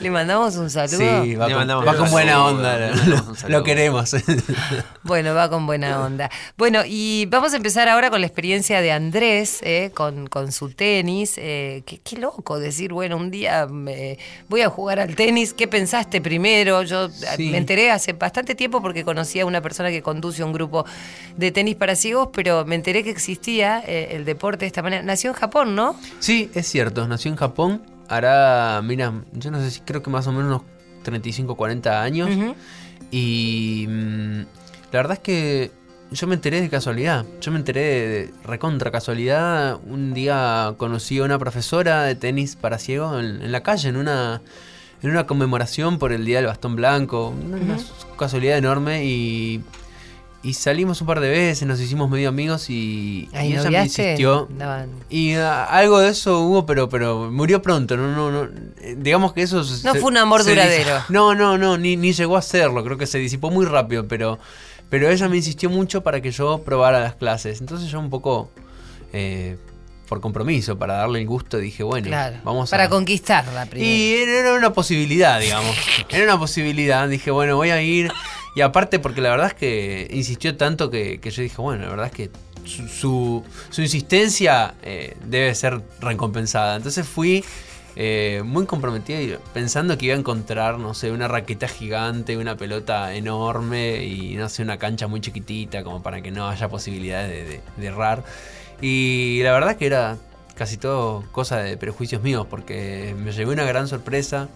Le 0.00 0.10
mandamos 0.10 0.56
un 0.56 0.70
saludo. 0.70 0.98
Sí, 1.24 1.34
va, 1.34 1.46
Le 1.48 1.52
con, 1.54 1.60
mandamos 1.60 1.86
va 1.86 1.90
un 1.92 1.96
con 1.98 2.10
buena 2.10 2.32
saludo, 2.32 2.48
onda, 2.48 3.48
lo, 3.48 3.62
queremos. 3.64 4.14
Bueno, 5.02 5.34
va 5.34 5.48
con 5.50 5.66
buena 5.66 6.00
onda. 6.00 6.30
Bueno, 6.56 6.82
y 6.86 7.26
vamos 7.26 7.52
a 7.52 7.56
empezar 7.56 7.88
ahora 7.88 8.10
con 8.10 8.20
la 8.20 8.26
experiencia 8.26 8.80
de 8.80 8.92
Andrés, 8.92 9.58
eh, 9.62 9.90
con, 9.94 10.26
con 10.28 10.52
su 10.52 10.70
tenis. 10.70 11.34
Eh, 11.38 11.82
qué, 11.86 11.98
qué 11.98 12.16
loco 12.18 12.58
decir, 12.58 12.92
bueno, 12.92 13.16
un 13.16 13.30
día 13.30 13.66
me 13.66 14.18
voy 14.48 14.60
a 14.62 14.68
jugar 14.68 15.00
al 15.00 15.14
tenis. 15.16 15.52
¿Qué 15.54 15.66
pensaste 15.68 16.20
primero? 16.20 16.82
Yo 16.82 17.06
eh, 17.06 17.10
Sí. 17.36 17.50
me 17.50 17.58
enteré 17.58 17.90
hace 17.90 18.12
bastante 18.12 18.54
tiempo 18.54 18.80
porque 18.82 19.04
conocí 19.04 19.40
a 19.40 19.46
una 19.46 19.60
persona 19.60 19.90
que 19.90 20.02
conduce 20.02 20.44
un 20.44 20.52
grupo 20.52 20.84
de 21.36 21.50
tenis 21.50 21.74
para 21.76 21.96
ciegos, 21.96 22.28
pero 22.32 22.64
me 22.64 22.74
enteré 22.74 23.02
que 23.02 23.10
existía 23.10 23.82
eh, 23.86 24.10
el 24.12 24.24
deporte 24.24 24.60
de 24.60 24.66
esta 24.68 24.82
manera. 24.82 25.02
Nació 25.02 25.30
en 25.30 25.34
Japón, 25.36 25.74
¿no? 25.74 25.96
Sí, 26.20 26.50
es 26.54 26.68
cierto, 26.68 27.06
nació 27.08 27.30
en 27.30 27.36
Japón, 27.36 27.82
hará, 28.12 28.82
mira, 28.82 29.12
yo 29.32 29.50
no 29.50 29.60
sé 29.60 29.70
si 29.70 29.80
creo 29.80 30.02
que 30.02 30.10
más 30.10 30.26
o 30.26 30.32
menos 30.32 30.46
unos 30.46 30.62
35, 31.02 31.56
40 31.56 32.02
años. 32.02 32.30
Ujú. 32.30 32.54
Y 33.10 33.86
mm, 33.88 34.38
la 34.92 34.98
verdad 34.98 35.12
es 35.14 35.18
que 35.20 35.70
yo 36.10 36.26
me 36.26 36.34
enteré 36.34 36.60
de 36.60 36.68
casualidad. 36.68 37.24
Yo 37.40 37.50
me 37.52 37.58
enteré 37.58 37.80
de, 37.80 38.34
recontra 38.44 38.90
casualidad. 38.90 39.80
Un 39.86 40.12
día 40.12 40.74
conocí 40.76 41.18
a 41.18 41.24
una 41.24 41.38
profesora 41.38 42.04
de 42.04 42.14
tenis 42.14 42.56
para 42.56 42.78
ciegos 42.78 43.18
en, 43.18 43.42
en 43.42 43.50
la 43.50 43.62
calle, 43.62 43.88
en 43.88 43.96
una, 43.96 44.42
en 45.02 45.10
una 45.10 45.26
conmemoración 45.26 45.98
por 45.98 46.12
el 46.12 46.24
Día 46.26 46.36
del 46.36 46.46
Bastón 46.46 46.76
Blanco. 46.76 47.28
Una, 47.28 47.56
una 47.56 47.76
casualidad 48.18 48.58
enorme 48.58 49.06
y, 49.06 49.62
y 50.44 50.54
salimos 50.54 51.00
un 51.00 51.06
par 51.06 51.20
de 51.20 51.28
veces, 51.30 51.68
nos 51.68 51.80
hicimos 51.80 52.10
medio 52.10 52.28
amigos 52.28 52.68
y, 52.68 53.28
y 53.32 53.52
ella 53.52 53.70
me 53.70 53.82
insistió. 53.84 54.48
Y 55.08 55.34
ah, 55.34 55.64
algo 55.64 56.00
de 56.00 56.08
eso 56.10 56.40
hubo, 56.40 56.66
pero 56.66 56.88
pero 56.88 57.30
murió 57.30 57.62
pronto. 57.62 57.96
No, 57.96 58.08
no, 58.08 58.30
no. 58.30 58.50
eh, 58.80 58.96
Digamos 58.98 59.32
que 59.32 59.42
eso. 59.42 59.62
se- 59.62 59.86
No 59.86 59.94
fue 59.94 60.10
un 60.10 60.16
amor 60.16 60.42
se 60.42 60.50
duradero. 60.50 60.96
dis- 60.98 61.04
No, 61.10 61.34
no, 61.34 61.58
no. 61.58 61.78
Ni, 61.78 61.96
ni 61.96 62.12
llegó 62.12 62.36
a 62.36 62.42
serlo. 62.42 62.82
Creo 62.84 62.98
que 62.98 63.06
se 63.06 63.18
disipó 63.18 63.50
muy 63.50 63.66
rápido. 63.66 64.08
Pero, 64.08 64.38
pero 64.90 65.08
ella 65.08 65.28
me 65.28 65.36
insistió 65.36 65.70
mucho 65.70 66.02
para 66.02 66.20
que 66.20 66.32
yo 66.32 66.58
probara 66.64 66.98
las 67.00 67.14
clases. 67.14 67.60
Entonces 67.60 67.88
yo 67.90 68.00
un 68.00 68.10
poco. 68.10 68.50
eh, 69.12 69.56
por 70.08 70.20
compromiso, 70.20 70.76
para 70.78 70.94
darle 70.94 71.20
el 71.20 71.26
gusto, 71.26 71.56
dije, 71.56 71.82
bueno, 71.82 72.08
Claro, 72.08 72.36
vamos 72.44 72.68
para 72.68 72.84
a. 72.84 72.88
conquistarla 72.90 73.64
primero. 73.64 73.90
Y 73.90 74.12
era 74.12 74.52
una 74.52 74.70
posibilidad, 74.74 75.40
digamos. 75.40 75.74
Era 76.10 76.24
una 76.24 76.38
posibilidad. 76.38 77.08
Dije, 77.08 77.30
bueno, 77.30 77.56
voy 77.56 77.70
a 77.70 77.80
ir. 77.80 78.12
Y 78.54 78.60
aparte, 78.60 78.98
porque 78.98 79.20
la 79.20 79.30
verdad 79.30 79.48
es 79.48 79.54
que 79.54 80.08
insistió 80.10 80.56
tanto 80.56 80.90
que, 80.90 81.20
que 81.20 81.30
yo 81.30 81.42
dije, 81.42 81.56
bueno, 81.60 81.84
la 81.84 81.90
verdad 81.90 82.06
es 82.06 82.12
que 82.12 82.30
su, 82.64 83.42
su, 83.70 83.82
insistencia 83.82 84.74
eh, 84.82 85.16
debe 85.24 85.54
ser 85.54 85.80
recompensada. 86.00 86.76
Entonces 86.76 87.06
fui 87.06 87.44
eh, 87.96 88.42
muy 88.44 88.66
comprometido 88.66 89.20
y 89.20 89.38
pensando 89.54 89.96
que 89.96 90.06
iba 90.06 90.14
a 90.14 90.18
encontrar, 90.18 90.78
no 90.78 90.92
sé, 90.94 91.10
una 91.12 91.28
raqueta 91.28 91.66
gigante, 91.66 92.36
una 92.36 92.56
pelota 92.56 93.14
enorme 93.14 94.04
y, 94.04 94.36
no 94.36 94.48
sé, 94.50 94.62
una 94.62 94.76
cancha 94.78 95.06
muy 95.08 95.20
chiquitita 95.20 95.82
como 95.82 96.02
para 96.02 96.20
que 96.20 96.30
no 96.30 96.48
haya 96.48 96.68
posibilidades 96.68 97.30
de, 97.30 97.44
de- 97.44 97.60
de 97.76 97.86
errar. 97.86 98.22
Y 98.82 99.40
la 99.42 99.52
verdad 99.52 99.76
que 99.76 99.86
era 99.86 100.18
casi 100.54 100.76
todo 100.76 101.24
cosa 101.32 101.58
de 101.58 101.76
prejuicios 101.78 102.22
míos, 102.22 102.46
porque 102.50 103.14
me 103.18 103.32
llegó 103.32 103.52
una 103.52 103.64
gran 103.64 103.88
sorpresa. 103.88 104.48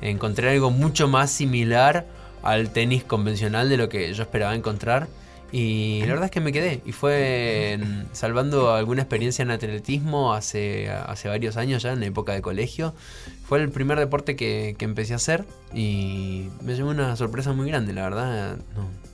Encontré 0.00 0.50
algo 0.50 0.70
mucho 0.70 1.08
más 1.08 1.30
similar 1.30 2.06
al 2.44 2.70
tenis 2.70 3.02
convencional 3.02 3.68
de 3.68 3.76
lo 3.76 3.88
que 3.88 4.12
yo 4.14 4.22
esperaba 4.22 4.54
encontrar. 4.54 5.08
Y 5.52 6.00
la 6.00 6.06
verdad 6.08 6.24
es 6.24 6.30
que 6.32 6.40
me 6.40 6.50
quedé. 6.52 6.80
Y 6.84 6.90
fue 6.92 7.72
en- 7.72 8.06
salvando 8.12 8.74
alguna 8.74 9.02
experiencia 9.02 9.42
en 9.42 9.52
atletismo 9.52 10.34
hace, 10.34 10.90
hace 10.90 11.28
varios 11.28 11.56
años 11.56 11.82
ya, 11.84 11.92
en 11.92 12.02
época 12.02 12.32
de 12.32 12.42
colegio. 12.42 12.92
Fue 13.46 13.60
el 13.62 13.70
primer 13.70 13.98
deporte 13.98 14.34
que, 14.34 14.74
que 14.78 14.84
empecé 14.84 15.12
a 15.12 15.16
hacer 15.16 15.44
y 15.72 16.48
me 16.60 16.74
llevó 16.74 16.90
una 16.90 17.14
sorpresa 17.14 17.52
muy 17.52 17.68
grande, 17.68 17.92
la 17.92 18.02
verdad. 18.02 18.56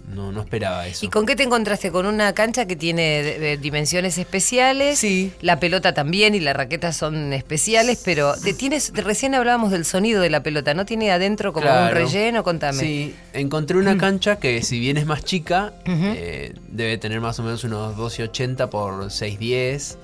No, 0.09 0.33
no 0.33 0.41
esperaba 0.41 0.87
eso. 0.87 1.07
¿Y 1.07 1.09
con 1.09 1.25
qué 1.27 1.37
te 1.37 1.43
encontraste? 1.45 1.91
¿Con 1.93 2.07
una 2.07 2.33
cancha 2.33 2.67
que 2.67 2.75
tiene 2.77 3.23
de- 3.23 3.39
de 3.39 3.57
dimensiones 3.59 4.19
especiales? 4.19 4.99
Sí. 4.99 5.33
La 5.41 5.61
pelota 5.61 5.95
también 5.95 6.35
y 6.35 6.41
la 6.41 6.53
raqueta 6.53 6.93
son 6.93 7.33
especiales, 7.33 8.01
pero 8.05 8.35
de- 8.37 8.55
tienes, 8.55 8.93
recién 8.95 9.35
hablábamos 9.35 9.71
del 9.71 9.85
sonido 9.85 10.21
de 10.21 10.31
la 10.31 10.43
pelota, 10.43 10.75
¿no 10.75 10.85
tiene 10.85 11.13
adentro 11.13 11.53
como 11.53 11.67
un 11.71 11.91
relleno? 11.91 12.43
Contame. 12.43 12.79
Sí, 12.81 13.15
encontré 13.33 13.77
una 13.77 13.97
cancha 13.97 14.37
que 14.41 14.63
si 14.63 14.81
bien 14.81 14.97
es 14.97 15.07
más 15.07 15.25
chica, 15.25 15.73
eh, 15.87 16.55
debe 16.69 16.99
tener 16.99 17.21
más 17.21 17.39
o 17.39 17.43
menos 17.45 17.63
unos 17.65 17.97
12,80 17.97 18.69
por 18.69 19.11
6,10. 19.11 19.97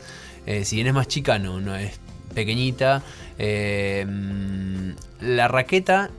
Eh, 0.47 0.65
si 0.65 0.77
bien 0.77 0.87
es 0.87 0.95
más 0.95 1.09
chica, 1.09 1.39
no, 1.41 1.61
no 1.61 1.75
es 1.75 1.99
pequeñita. 2.35 3.03
Eh, 3.39 4.07
mm, 4.09 4.91
la 5.23 5.49
raqueta 5.49 6.11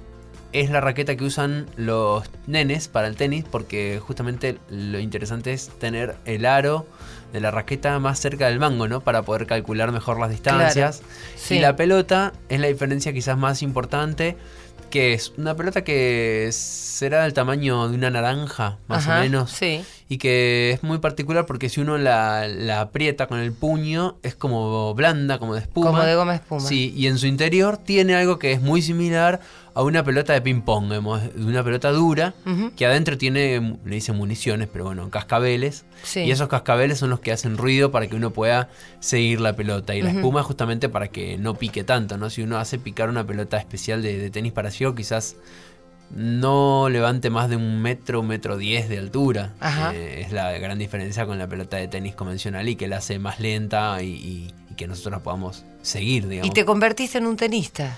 es 0.54 0.70
la 0.70 0.82
raqueta 0.82 1.16
que 1.16 1.24
usan 1.24 1.68
los 1.76 2.30
nenes 2.46 2.88
para 2.88 3.08
el 3.08 3.16
tenis 3.16 3.46
porque 3.50 4.00
justamente 4.02 4.58
lo 4.70 5.00
interesante 5.00 5.54
es 5.54 5.70
tener 5.80 6.16
el 6.26 6.46
aro 6.46 6.86
de 7.34 7.42
la 7.42 7.52
raqueta 7.52 8.00
más 8.00 8.20
cerca 8.20 8.48
del 8.48 8.60
mango, 8.60 8.88
¿no? 8.88 9.02
Para 9.02 9.24
poder 9.24 9.48
calcular 9.48 9.92
mejor 9.92 10.20
las 10.20 10.30
distancias. 10.30 11.02
Sí. 11.36 11.56
Y 11.56 11.60
la 11.60 11.76
pelota 11.76 12.34
es 12.50 12.60
la 12.60 12.68
diferencia 12.68 13.12
quizás 13.12 13.38
más 13.38 13.62
importante, 13.62 14.38
que 14.90 15.14
es 15.14 15.34
una 15.38 15.56
pelota 15.56 15.84
que 15.84 16.50
será 16.54 17.24
del 17.24 17.34
tamaño 17.34 17.90
de 17.90 17.96
una 17.96 18.10
naranja, 18.10 18.78
más 18.88 19.06
Ajá, 19.06 19.20
o 19.20 19.22
menos. 19.24 19.52
Sí. 19.52 19.84
Y 20.08 20.18
que 20.20 20.72
es 20.72 20.84
muy 20.84 21.00
particular 21.00 21.46
porque 21.46 21.68
si 21.68 21.82
uno 21.82 21.98
la, 21.98 22.48
la 22.48 22.80
aprieta 22.80 23.28
con 23.28 23.40
el 23.40 23.52
puño, 23.52 24.18
es 24.24 24.36
como 24.36 24.94
blanda, 24.94 25.38
como 25.38 25.54
de 25.56 25.62
espuma. 25.62 25.88
Como 25.88 26.04
de 26.04 26.16
goma 26.16 26.36
espuma. 26.36 26.62
Sí, 26.62 26.94
y 26.96 27.08
en 27.08 27.18
su 27.18 27.28
interior 27.28 27.78
tiene 27.78 28.16
algo 28.16 28.40
que 28.40 28.54
es 28.54 28.62
muy 28.62 28.82
similar 28.82 29.42
a 29.78 29.84
una 29.84 30.04
pelota 30.04 30.34
de 30.34 30.42
ping-pong, 30.42 30.90
de 30.92 30.98
una 31.44 31.64
pelota 31.64 31.92
dura, 31.92 32.34
que 32.76 32.86
adentro 32.86 33.18
tiene, 33.18 33.78
le 33.86 33.96
dicen 33.96 34.16
municiones, 34.16 34.68
pero 34.72 34.86
bueno, 34.86 35.10
cascabeles. 35.12 35.86
Sí. 36.04 36.22
Y 36.22 36.32
esos 36.32 36.48
cascabeles 36.48 36.98
son 36.98 37.10
los 37.12 37.20
que 37.20 37.32
hacen 37.32 37.58
ruido 37.58 37.92
para 37.92 38.08
que 38.08 38.16
uno 38.16 38.32
pueda 38.32 38.70
seguir 39.00 39.40
la 39.40 39.54
pelota. 39.56 39.94
Y 39.96 40.02
la 40.02 40.10
espuma 40.12 40.42
justamente 40.44 40.90
para 40.90 41.10
que 41.10 41.38
no 41.38 41.54
pique 41.56 41.84
tanto, 41.84 42.18
¿no? 42.18 42.30
Si 42.30 42.42
uno 42.42 42.58
hace 42.58 42.80
picar 42.80 43.10
una 43.10 43.26
pelota 43.28 43.58
especial 43.58 44.02
de, 44.02 44.18
de 44.18 44.30
tenis 44.32 44.52
para 44.52 44.72
ciego, 44.72 44.96
quizás 44.96 45.36
no 46.10 46.88
levante 46.90 47.30
más 47.30 47.50
de 47.50 47.58
un 47.58 47.82
metro, 47.82 48.22
un 48.22 48.28
metro 48.28 48.58
diez 48.58 48.88
de 48.90 48.98
altura. 48.98 49.54
Eh, 49.94 50.24
es 50.26 50.32
la 50.32 50.52
gran 50.54 50.80
diferencia 50.80 51.26
con 51.26 51.38
la 51.38 51.48
pelota 51.48 51.78
de 51.78 51.88
tenis 51.88 52.16
convencional 52.16 52.68
y 52.70 52.76
que 52.76 52.88
la 52.88 52.98
hace 52.98 53.20
más 53.20 53.40
lenta 53.40 54.02
y, 54.02 54.08
y- 54.08 54.54
y 54.72 54.76
que 54.76 54.88
nosotros 54.88 55.12
la 55.12 55.20
podamos 55.20 55.66
seguir, 55.82 56.28
digamos. 56.28 56.50
Y 56.50 56.54
te 56.54 56.66
convertiste 56.66 57.18
en 57.18 57.28
un 57.28 57.36
tenista. 57.36 57.98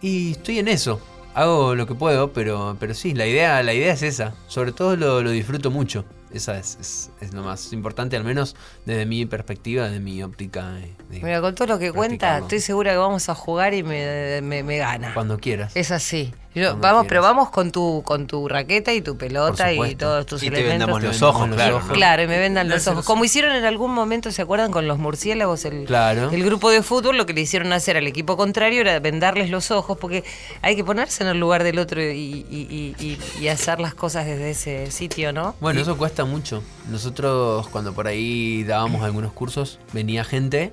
Y 0.00 0.32
estoy 0.32 0.58
en 0.58 0.68
eso. 0.68 1.00
Hago 1.34 1.74
lo 1.74 1.86
que 1.86 1.94
puedo, 1.94 2.32
pero, 2.32 2.76
pero 2.80 2.92
sí, 2.94 3.14
la 3.14 3.26
idea, 3.26 3.62
la 3.62 3.72
idea 3.72 3.92
es 3.92 4.02
esa. 4.02 4.34
Sobre 4.48 4.72
todo 4.72 4.96
lo, 4.96 5.22
lo 5.22 5.30
disfruto 5.30 5.70
mucho. 5.70 6.04
Esa 6.32 6.58
es, 6.58 6.76
es- 6.80 7.10
es 7.20 7.34
lo 7.34 7.42
más 7.42 7.72
importante, 7.72 8.16
al 8.16 8.22
menos 8.24 8.54
desde 8.86 9.04
mi 9.04 9.26
perspectiva, 9.26 9.84
desde 9.86 9.98
mi 10.00 10.22
óptica. 10.22 10.78
eh, 10.80 10.94
de 11.08 11.20
Mira, 11.20 11.40
con 11.40 11.54
todo 11.56 11.66
lo 11.68 11.78
que 11.78 11.92
cuenta, 11.92 12.38
estoy 12.38 12.60
segura 12.60 12.92
que 12.92 12.98
vamos 12.98 13.28
a 13.28 13.34
jugar 13.34 13.74
y 13.74 13.82
me, 13.82 14.40
me- 14.42 14.62
me 14.62 14.76
gana. 14.78 15.12
Cuando 15.14 15.38
quieras. 15.38 15.72
Es 15.76 15.90
así. 15.90 16.32
Yo- 16.52 16.76
vamos, 16.78 17.06
pero 17.08 17.22
vamos 17.22 17.50
con 17.50 17.70
tu 17.70 18.02
con 18.04 18.26
tu 18.26 18.48
raqueta 18.48 18.92
y 18.92 19.00
tu 19.02 19.16
pelota 19.16 19.72
y 19.72 19.94
todos 19.94 20.26
tus 20.26 20.42
Y 20.42 20.50
te 20.50 20.58
elementos. 20.58 20.72
vendamos 20.72 21.00
Te 21.00 21.06
los 21.06 21.14
vendamos 21.16 21.36
ojos, 21.36 21.48
los 21.48 21.56
claro. 21.56 21.76
ojos. 21.76 21.90
Claro, 21.92 22.22
y 22.24 22.26
me 22.26 22.38
vendan 22.40 22.68
los 22.68 22.86
ojos. 22.88 23.04
Como 23.04 23.24
hicieron 23.24 23.54
en 23.54 23.64
algún 23.64 23.92
momento, 23.94 24.32
¿se 24.32 24.42
acuerdan 24.42 24.72
con 24.72 24.88
los 24.88 24.98
murciélagos? 24.98 25.64
El, 25.64 25.84
Claro. 25.84 26.28
el 26.30 26.42
grupo 26.44 26.70
de 26.70 26.82
fútbol 26.82 27.16
lo 27.16 27.24
que 27.26 27.34
le 27.34 27.42
hicieron 27.42 27.72
hacer 27.72 27.96
al 27.96 28.06
equipo 28.08 28.36
contrario 28.36 28.80
era 28.80 28.98
vendarles 28.98 29.48
los 29.48 29.70
ojos, 29.70 29.96
porque 29.98 30.24
hay 30.60 30.74
que 30.74 30.82
ponerse 30.82 31.22
en 31.22 31.28
el 31.30 31.38
lugar 31.38 31.62
del 31.62 31.78
otro 31.78 32.02
y, 32.02 32.06
y- 32.06 32.46
y- 32.50 32.94
y- 32.98 33.18
y 33.44 33.48
hacer 33.48 33.78
las 33.78 33.94
cosas 33.94 34.26
desde 34.26 34.50
ese 34.50 34.90
sitio, 34.90 35.32
¿no? 35.32 35.54
Bueno, 35.60 35.80
eso 35.80 35.96
cuesta 35.96 36.24
mucho. 36.24 36.64
Nosotros 36.90 37.68
cuando 37.68 37.92
por 37.92 38.08
ahí 38.08 38.64
dábamos 38.64 39.02
algunos 39.04 39.32
cursos, 39.32 39.78
venía 39.92 40.24
gente, 40.24 40.72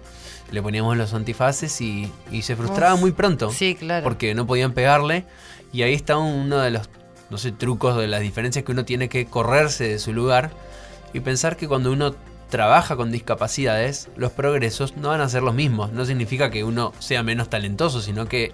le 0.52 0.62
poníamos 0.62 0.98
los 0.98 1.14
antifaces 1.14 1.80
y, 1.82 2.12
y 2.32 2.42
se 2.42 2.56
frustraba 2.56 2.96
Uf. 2.96 3.00
muy 3.02 3.12
pronto. 3.12 3.52
Sí, 3.52 3.76
claro. 3.76 4.04
Porque 4.04 4.34
no 4.34 4.48
podían 4.48 4.74
pegarle. 4.74 5.26
Y 5.74 5.82
ahí 5.84 5.94
está 5.94 6.18
uno 6.18 6.58
de 6.60 6.72
los, 6.72 6.90
no 7.30 7.38
sé, 7.38 7.52
trucos 7.52 7.98
de 7.98 8.08
las 8.08 8.22
diferencias 8.22 8.64
que 8.66 8.72
uno 8.72 8.86
tiene 8.86 9.10
que 9.10 9.26
correrse 9.26 9.88
de 9.88 10.00
su 10.00 10.14
lugar 10.14 10.52
y 11.14 11.20
pensar 11.20 11.58
que 11.58 11.68
cuando 11.68 11.92
uno 11.92 12.16
trabaja 12.50 12.96
con 12.96 13.12
discapacidades, 13.12 14.08
los 14.16 14.32
progresos 14.32 14.96
no 14.98 15.10
van 15.10 15.22
a 15.22 15.30
ser 15.30 15.44
los 15.44 15.54
mismos. 15.54 15.92
No 15.92 16.06
significa 16.06 16.50
que 16.50 16.64
uno 16.64 16.94
sea 17.00 17.22
menos 17.24 17.50
talentoso, 17.50 18.02
sino 18.02 18.28
que 18.28 18.54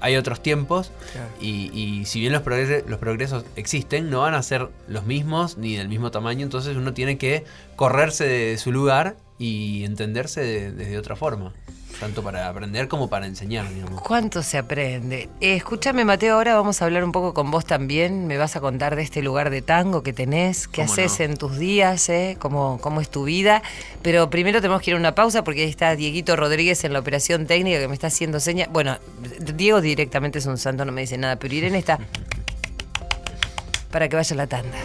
hay 0.00 0.16
otros 0.16 0.42
tiempos 0.42 0.90
Claro. 1.12 1.28
y, 1.40 1.70
y 1.78 2.04
si 2.06 2.20
bien 2.20 2.32
los, 2.32 2.42
progre- 2.42 2.84
los 2.86 2.98
progresos 2.98 3.44
existen, 3.56 4.10
no 4.10 4.20
van 4.20 4.34
a 4.34 4.42
ser 4.42 4.68
los 4.88 5.04
mismos 5.04 5.56
ni 5.58 5.76
del 5.76 5.88
mismo 5.88 6.10
tamaño, 6.10 6.42
entonces 6.42 6.76
uno 6.76 6.92
tiene 6.94 7.16
que 7.18 7.44
correrse 7.76 8.26
de 8.26 8.58
su 8.58 8.72
lugar 8.72 9.16
y 9.38 9.84
entenderse 9.84 10.40
de- 10.42 10.72
desde 10.72 10.98
otra 10.98 11.16
forma, 11.16 11.52
tanto 12.00 12.22
para 12.22 12.48
aprender 12.48 12.88
como 12.88 13.08
para 13.08 13.26
enseñar, 13.26 13.68
digamos. 13.68 14.00
¿Cuánto 14.00 14.42
se 14.42 14.58
aprende? 14.58 15.28
Eh, 15.40 15.56
escúchame, 15.56 16.04
Mateo, 16.04 16.34
ahora 16.34 16.54
vamos 16.54 16.80
a 16.82 16.84
hablar 16.84 17.04
un 17.04 17.12
poco 17.12 17.34
con 17.34 17.50
vos 17.50 17.64
también. 17.64 18.26
Me 18.26 18.36
vas 18.36 18.56
a 18.56 18.60
contar 18.60 18.96
de 18.96 19.02
este 19.02 19.22
lugar 19.22 19.50
de 19.50 19.62
tango 19.62 20.02
que 20.02 20.12
tenés, 20.12 20.68
qué 20.68 20.82
¿Cómo 20.82 20.92
haces 20.92 21.18
no? 21.18 21.24
en 21.26 21.36
tus 21.36 21.58
días, 21.58 22.08
eh? 22.08 22.36
¿Cómo, 22.38 22.78
cómo 22.80 23.00
es 23.00 23.08
tu 23.08 23.24
vida. 23.24 23.62
Pero 24.02 24.30
primero 24.30 24.60
tenemos 24.60 24.82
que 24.82 24.90
ir 24.90 24.96
a 24.96 24.98
una 24.98 25.14
pausa 25.14 25.44
porque 25.44 25.62
ahí 25.62 25.70
está 25.70 25.94
Dieguito 25.96 26.36
Rodríguez 26.36 26.84
en 26.84 26.92
la 26.92 26.98
operación 26.98 27.46
técnica 27.46 27.78
que 27.78 27.88
me 27.88 27.94
está 27.94 28.08
haciendo 28.08 28.40
señas. 28.40 28.68
Bueno, 28.70 28.98
Diego 29.54 29.80
directamente 29.80 30.38
es 30.38 30.46
un 30.46 30.58
santo, 30.58 30.84
no 30.84 30.92
me 30.92 31.02
dice 31.02 31.18
nada, 31.18 31.36
pero 31.36 31.54
Irene 31.54 31.78
está 31.78 31.98
para 33.94 34.08
que 34.08 34.16
vaya 34.16 34.34
a 34.34 34.36
la 34.36 34.46
tanda. 34.48 34.76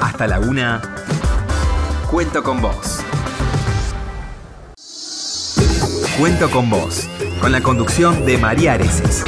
Hasta 0.00 0.26
la 0.26 0.40
una. 0.40 0.82
Cuento 2.10 2.42
con 2.42 2.60
vos. 2.60 3.04
Cuento 6.18 6.48
con 6.48 6.70
vos. 6.70 7.08
Con 7.40 7.50
la 7.50 7.60
conducción 7.60 8.24
de 8.24 8.38
María 8.38 8.74
Areces. 8.74 9.24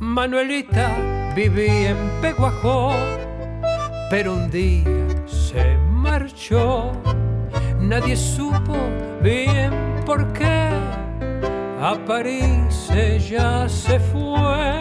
Manuelita 0.00 1.32
vivía 1.36 1.90
en 1.90 2.10
Peguajó, 2.20 2.92
pero 4.10 4.34
un 4.34 4.50
día 4.50 4.84
se 5.28 5.76
marchó. 5.92 6.90
Nadie 7.94 8.16
supo 8.16 8.74
bien 9.22 9.70
por 10.04 10.32
qué. 10.32 10.68
A 11.80 11.94
París 12.04 12.90
ella 12.90 13.68
se 13.68 14.00
fue, 14.00 14.80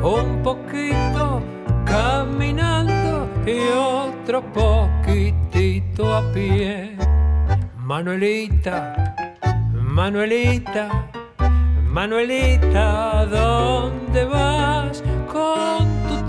un 0.00 0.40
poquito 0.40 1.42
caminando 1.84 3.28
y 3.44 3.58
otro 3.76 4.42
poquitito 4.52 6.14
a 6.14 6.22
pie. 6.32 6.96
Manuelita, 7.78 8.94
Manuelita. 9.74 11.10
Manuelita, 11.82 13.26
¿dónde 13.26 14.24
vas 14.26 15.02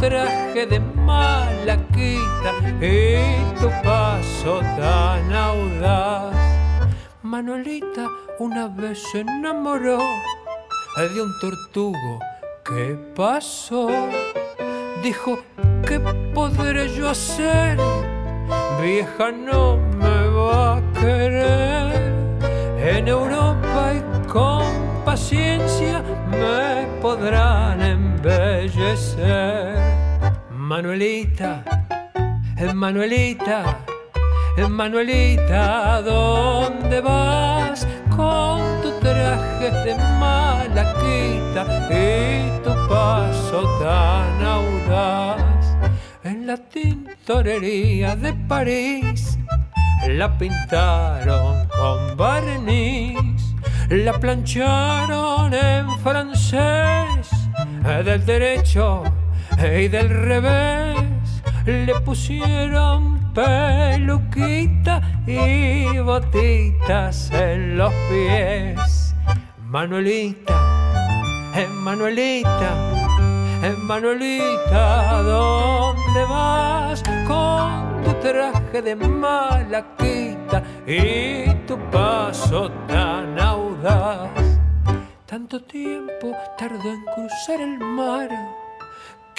traje 0.01 0.65
de 0.65 0.79
malaquita 0.79 2.51
y 2.81 3.17
tu 3.59 3.69
paso 3.83 4.59
tan 4.75 5.31
audaz? 5.31 6.35
Manuelita 7.21 8.07
una 8.39 8.67
vez 8.67 8.99
se 9.11 9.19
enamoró 9.19 9.99
de 10.97 11.21
un 11.21 11.31
tortugo 11.39 12.19
que 12.65 12.97
pasó. 13.15 13.89
Dijo, 15.03 15.37
¿qué 15.87 15.99
podré 16.33 16.89
yo 16.95 17.09
hacer? 17.09 17.77
Vieja 18.81 19.31
no 19.31 19.77
me 19.77 20.27
va 20.29 20.77
a 20.77 20.81
querer. 20.99 22.11
En 22.83 23.07
Europa 23.07 23.93
y 23.93 24.01
con 24.27 24.65
paciencia 25.05 26.03
me 26.29 26.87
podrán 27.01 27.81
embellecer. 27.81 29.90
Manuelita, 30.71 31.65
Manuelita, 32.73 33.77
Manuelita, 34.69 36.01
¿dónde 36.01 37.01
vas 37.01 37.85
con 38.15 38.61
tu 38.81 38.89
traje 39.01 39.69
de 39.69 39.95
malaquita 40.17 41.65
y 41.91 42.63
tu 42.63 42.69
paso 42.87 43.63
tan 43.81 44.45
audaz? 44.45 45.75
En 46.23 46.47
la 46.47 46.55
tintorería 46.55 48.15
de 48.15 48.33
París 48.47 49.37
la 50.07 50.37
pintaron 50.37 51.67
con 51.67 52.15
barniz, 52.15 53.43
la 53.89 54.13
plancharon 54.13 55.53
en 55.53 55.89
francés, 55.99 57.29
del 58.05 58.25
derecho 58.25 59.03
y 59.57 59.87
del 59.87 60.09
revés, 60.09 60.95
le 61.65 61.99
pusieron 62.01 63.33
peluquita 63.33 65.01
y 65.25 65.99
botitas 65.99 67.31
en 67.31 67.77
los 67.77 67.93
pies. 68.09 69.15
Manuelita, 69.65 71.51
eh, 71.55 71.67
Manuelita, 71.67 72.69
eh, 73.63 73.75
Manuelita, 73.77 75.21
¿dónde 75.21 76.25
vas 76.25 77.03
con 77.27 78.01
tu 78.03 78.13
traje 78.19 78.81
de 78.81 78.95
malaquita 78.95 80.63
y 80.85 81.53
tu 81.65 81.77
paso 81.89 82.69
tan 82.87 83.39
audaz? 83.39 84.29
Tanto 85.25 85.61
tiempo 85.61 86.35
tardó 86.57 86.91
en 86.91 87.05
cruzar 87.15 87.61
el 87.61 87.79
mar 87.79 88.29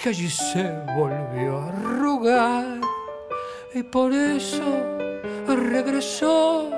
que 0.02 0.08
allí 0.08 0.28
se 0.28 0.64
volvió 0.96 1.58
a 1.58 1.68
arrugar 1.68 2.80
y 3.72 3.84
por 3.84 4.12
eso 4.12 4.64
regresó 5.46 6.70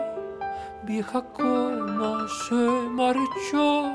vieja 0.83 1.23
como 1.33 2.29
se 2.29 2.55
marchó 2.91 3.87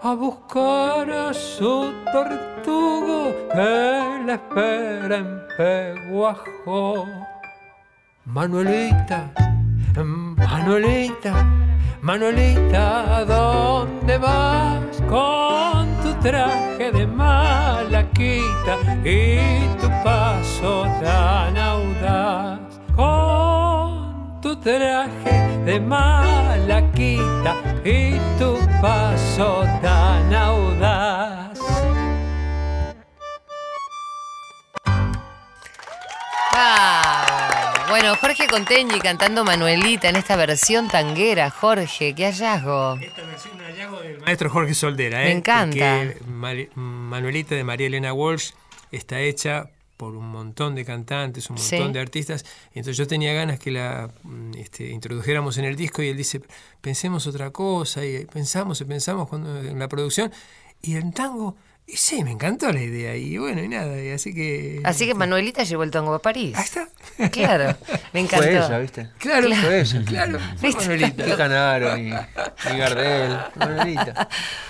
a 0.00 0.14
buscar 0.14 1.10
a 1.10 1.34
su 1.34 1.92
tortugo 2.10 3.34
que 3.52 4.22
la 4.26 4.34
espera 4.34 5.16
en 5.18 5.42
Peguajó. 5.58 7.06
Manuelita, 8.24 9.32
Manuelita, 10.36 11.46
Manuelita, 12.00 13.24
¿dónde 13.26 14.16
vas 14.16 15.02
con 15.08 15.75
traje 16.20 16.92
de 16.92 17.06
malaquita 17.06 18.76
y 19.04 19.38
tu 19.80 19.88
paso 20.04 20.84
tan 21.00 21.56
audaz? 21.56 22.58
Con 22.94 24.40
tu 24.40 24.56
traje 24.56 25.62
de 25.64 25.80
malaquita 25.80 27.54
y 27.84 28.18
tu 28.38 28.58
paso 28.80 29.64
tan 29.82 30.34
audaz. 30.34 31.58
Ah, 36.54 37.25
bueno, 37.88 38.14
Jorge 38.16 38.46
Conteñi 38.48 38.98
cantando 39.00 39.44
Manuelita 39.44 40.08
en 40.08 40.16
esta 40.16 40.36
versión 40.36 40.88
tanguera. 40.88 41.50
Jorge, 41.50 42.14
qué 42.14 42.24
hallazgo. 42.26 42.94
Esta 43.00 43.22
versión 43.22 43.54
un 43.56 43.62
hallazgo 43.64 44.00
del 44.00 44.20
maestro 44.20 44.50
Jorge 44.50 44.74
Soldera. 44.74 45.18
Me 45.18 45.28
¿eh? 45.28 45.32
encanta. 45.32 46.02
Porque 46.04 46.20
Mari- 46.30 46.68
Manuelita 46.74 47.54
de 47.54 47.64
María 47.64 47.86
Elena 47.86 48.12
Walsh 48.12 48.52
está 48.90 49.20
hecha 49.20 49.70
por 49.96 50.14
un 50.14 50.28
montón 50.28 50.74
de 50.74 50.84
cantantes, 50.84 51.48
un 51.48 51.56
montón 51.56 51.86
Sí. 51.88 51.92
de 51.92 52.00
artistas. 52.00 52.44
Entonces 52.74 52.96
yo 52.96 53.06
tenía 53.06 53.32
ganas 53.32 53.58
que 53.58 53.70
la 53.70 54.10
mm, 54.24 54.52
este, 54.58 54.88
introdujéramos 54.90 55.56
en 55.58 55.64
el 55.64 55.76
disco 55.76 56.02
y 56.02 56.08
él 56.08 56.16
dice, 56.16 56.42
pensemos 56.80 57.26
otra 57.26 57.50
cosa. 57.50 58.04
Y 58.04 58.26
pensamos 58.26 58.80
y 58.80 58.84
pensamos 58.84 59.28
cuando, 59.28 59.58
en 59.60 59.78
la 59.78 59.88
producción. 59.88 60.32
Y 60.82 60.96
el 60.96 61.12
tango, 61.14 61.56
y 61.86 61.96
sí, 61.96 62.24
me 62.24 62.32
encantó 62.32 62.72
la 62.72 62.82
idea. 62.82 63.16
Y 63.16 63.38
bueno, 63.38 63.62
y 63.62 63.68
nada. 63.68 64.02
Y 64.02 64.10
así 64.10 64.34
que... 64.34 64.80
Así 64.84 65.06
que 65.06 65.14
Manuelita 65.14 65.62
llevó 65.62 65.82
el 65.84 65.90
tango 65.90 66.12
a 66.14 66.20
París. 66.20 66.54
Ahí 66.56 66.64
está. 66.64 66.88
Claro, 67.30 67.76
me 68.12 68.20
encantó. 68.20 68.46
Fue 68.46 68.56
ella, 68.56 68.78
¿viste? 68.78 69.08
Claro, 69.18 69.48
Fue 69.54 69.80
ella. 69.80 70.02
claro. 70.04 70.38
Manuelita. 70.62 71.24
Ni 71.26 71.32
Canaro, 71.32 71.96
ni, 71.96 72.10
ni 72.10 72.78
Gardel, 72.78 73.38
Manuelita. 73.54 74.28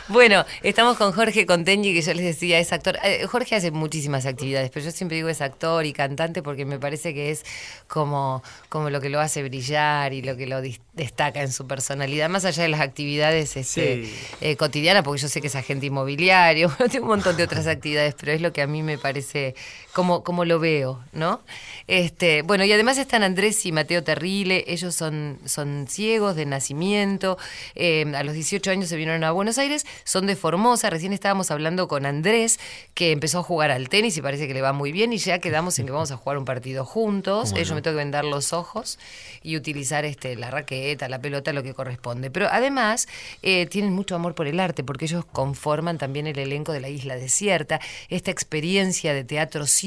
Bueno, 0.09 0.45
estamos 0.63 0.97
con 0.97 1.11
Jorge 1.13 1.47
Conteñi, 1.47 1.93
que 1.95 2.03
yo 2.03 2.15
les 2.15 2.25
decía, 2.25 2.59
es 2.61 2.73
actor. 2.73 2.99
Eh, 3.03 3.27
Jorge 3.27 3.57
hace 3.57 3.71
muchísimas 3.73 4.25
actividades, 4.27 4.71
pero 4.71 4.85
yo 4.85 4.93
siempre 4.93 5.17
digo 5.17 5.29
es 5.29 5.41
actor 5.41 5.85
y 5.87 5.93
cantante 5.93 6.43
porque 6.43 6.65
me 6.65 6.79
parece 6.79 7.13
que 7.15 7.31
es 7.33 7.45
como, 7.89 8.43
como 8.69 8.91
lo 8.91 9.01
que 9.01 9.09
lo 9.09 9.19
hace 9.21 9.43
brillar 9.43 10.13
y 10.13 10.23
lo 10.23 10.37
que 10.37 10.47
lo 10.47 10.61
destaca 10.93 11.43
en 11.43 11.51
su 11.51 11.67
personalidad, 11.67 12.29
más 12.29 12.45
allá 12.45 12.63
de 12.63 12.69
las 12.69 12.81
actividades 12.81 13.57
este, 13.57 14.05
Sí. 14.05 14.15
eh, 14.41 14.57
cotidianas, 14.57 15.03
porque 15.03 15.23
yo 15.23 15.29
sé 15.29 15.41
que 15.41 15.49
es 15.49 15.57
agente 15.57 15.87
inmobiliario, 15.87 16.71
un 17.07 17.11
montón 17.13 17.37
de 17.37 17.45
otras 17.45 17.67
actividades, 17.67 18.15
pero 18.15 18.33
es 18.33 18.41
lo 18.41 18.53
que 18.53 18.63
a 18.63 18.67
mí 18.67 18.83
me 18.83 18.99
parece, 18.99 19.55
como, 19.97 20.23
como 20.23 20.45
lo 20.45 20.61
veo, 20.61 21.03
¿no? 21.15 21.41
Este, 21.87 22.43
bueno, 22.43 22.67
y 22.67 22.73
además 22.73 22.99
están 22.99 23.23
Andrés 23.23 23.65
y 23.65 23.73
Mateo 23.73 24.05
Terrile, 24.05 24.63
ellos 24.67 24.95
son, 24.95 25.39
son 25.47 25.87
ciegos 25.89 26.37
de 26.37 26.45
nacimiento, 26.45 27.39
eh, 27.75 28.05
a 28.15 28.23
los 28.23 28.35
18 28.35 28.71
años 28.71 28.91
se 28.91 28.97
vinieron 28.97 29.25
a 29.25 29.31
Buenos 29.31 29.57
Aires, 29.57 29.87
son 30.05 30.27
de 30.27 30.37
Formosa, 30.37 30.91
recién 30.91 31.15
estábamos 31.15 31.51
hablando 31.51 31.89
con 31.89 32.05
Andrés, 32.05 32.61
que 32.93 33.11
empezó 33.11 33.39
a 33.39 33.43
jugar 33.43 33.71
al 33.71 33.89
tenis 33.89 34.19
y 34.19 34.21
parece 34.21 34.47
que 34.47 34.53
le 34.53 34.61
va 34.61 34.75
muy 34.75 34.93
bien, 34.93 35.15
y 35.15 35.17
ya 35.17 35.39
quedamos 35.39 35.79
en 35.79 35.87
que 35.87 35.93
vamos 35.93 36.11
a 36.11 36.19
jugar 36.19 36.37
un 36.37 36.45
partido 36.45 36.85
juntos, 36.85 37.55
ellos 37.57 37.73
me 37.73 37.81
tengo 37.81 37.95
que 37.95 38.03
vendar 38.03 38.27
los 38.27 38.53
ojos 38.53 38.99
y 39.43 39.57
utilizar 39.57 40.05
este, 40.05 40.37
la 40.37 40.51
raqueta, 40.51 41.09
la 41.09 41.23
pelota, 41.23 41.55
lo 41.55 41.63
que 41.63 41.73
corresponde. 41.73 42.31
Pero 42.31 42.49
además 42.51 43.09
eh, 43.43 43.65
tienen 43.65 43.95
mucho 43.95 44.15
amor 44.15 44.35
por 44.35 44.47
el 44.47 44.61
arte, 44.61 44.85
porque 44.85 45.07
ellos 45.07 45.25
conforman 45.25 45.97
también 45.97 46.27
el 46.27 46.39
elenco 46.39 46.73
de 46.73 46.81
la 46.81 46.91
Isla 46.91 47.17
Desierta, 47.17 47.81
esta 48.11 48.31
experiencia 48.31 49.15
de 49.15 49.25
teatro 49.25 49.65
ciego, 49.67 49.86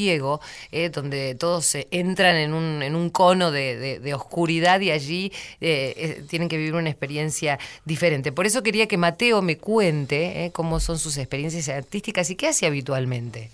eh, 0.72 0.90
donde 0.90 1.36
todos 1.36 1.76
entran 1.92 2.36
en 2.38 2.54
un, 2.54 2.82
en 2.84 2.96
un 2.96 3.10
cono 3.10 3.52
de, 3.52 3.76
de- 3.78 4.00
de 4.00 4.14
oscuridad 4.14 4.80
y 4.82 4.92
allí 4.92 5.32
eh, 5.62 5.94
eh, 5.98 6.24
tienen 6.30 6.48
que 6.50 6.58
vivir 6.58 6.76
una 6.76 6.90
experiencia 6.90 7.60
diferente. 7.86 8.32
Por 8.32 8.46
eso 8.46 8.64
quería 8.64 8.88
que 8.88 8.98
Mateo 8.98 9.42
me 9.42 9.58
cuente 9.58 10.46
eh, 10.46 10.52
cómo 10.52 10.80
son 10.80 10.98
sus 11.00 11.18
experiencias 11.18 11.68
artísticas 11.70 12.30
y 12.30 12.36
qué 12.36 12.48
hace 12.48 12.66
habitualmente. 12.68 13.50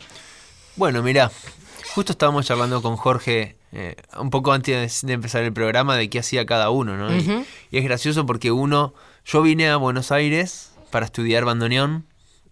Bueno, 0.76 1.02
mira, 1.02 1.32
justo 1.94 2.12
estábamos 2.12 2.46
charlando 2.46 2.82
con 2.82 2.98
Jorge 2.98 3.56
eh, 3.72 3.96
un 4.20 4.30
poco 4.30 4.52
antes 4.54 5.02
de 5.06 5.14
empezar 5.14 5.44
el 5.44 5.52
programa 5.54 5.96
de 5.98 6.10
qué 6.10 6.20
hacía 6.20 6.46
cada 6.46 6.70
uno, 6.70 6.96
¿no? 6.98 7.16
Y- 7.16 7.46
y, 7.72 7.78
es 7.78 7.84
gracioso 7.84 8.26
porque 8.26 8.52
uno, 8.52 8.94
yo 9.26 9.42
vine 9.42 9.70
a 9.70 9.78
Buenos 9.78 10.12
Aires 10.12 10.72
para 10.92 11.06
estudiar 11.06 11.44
bandoneón, 11.46 12.06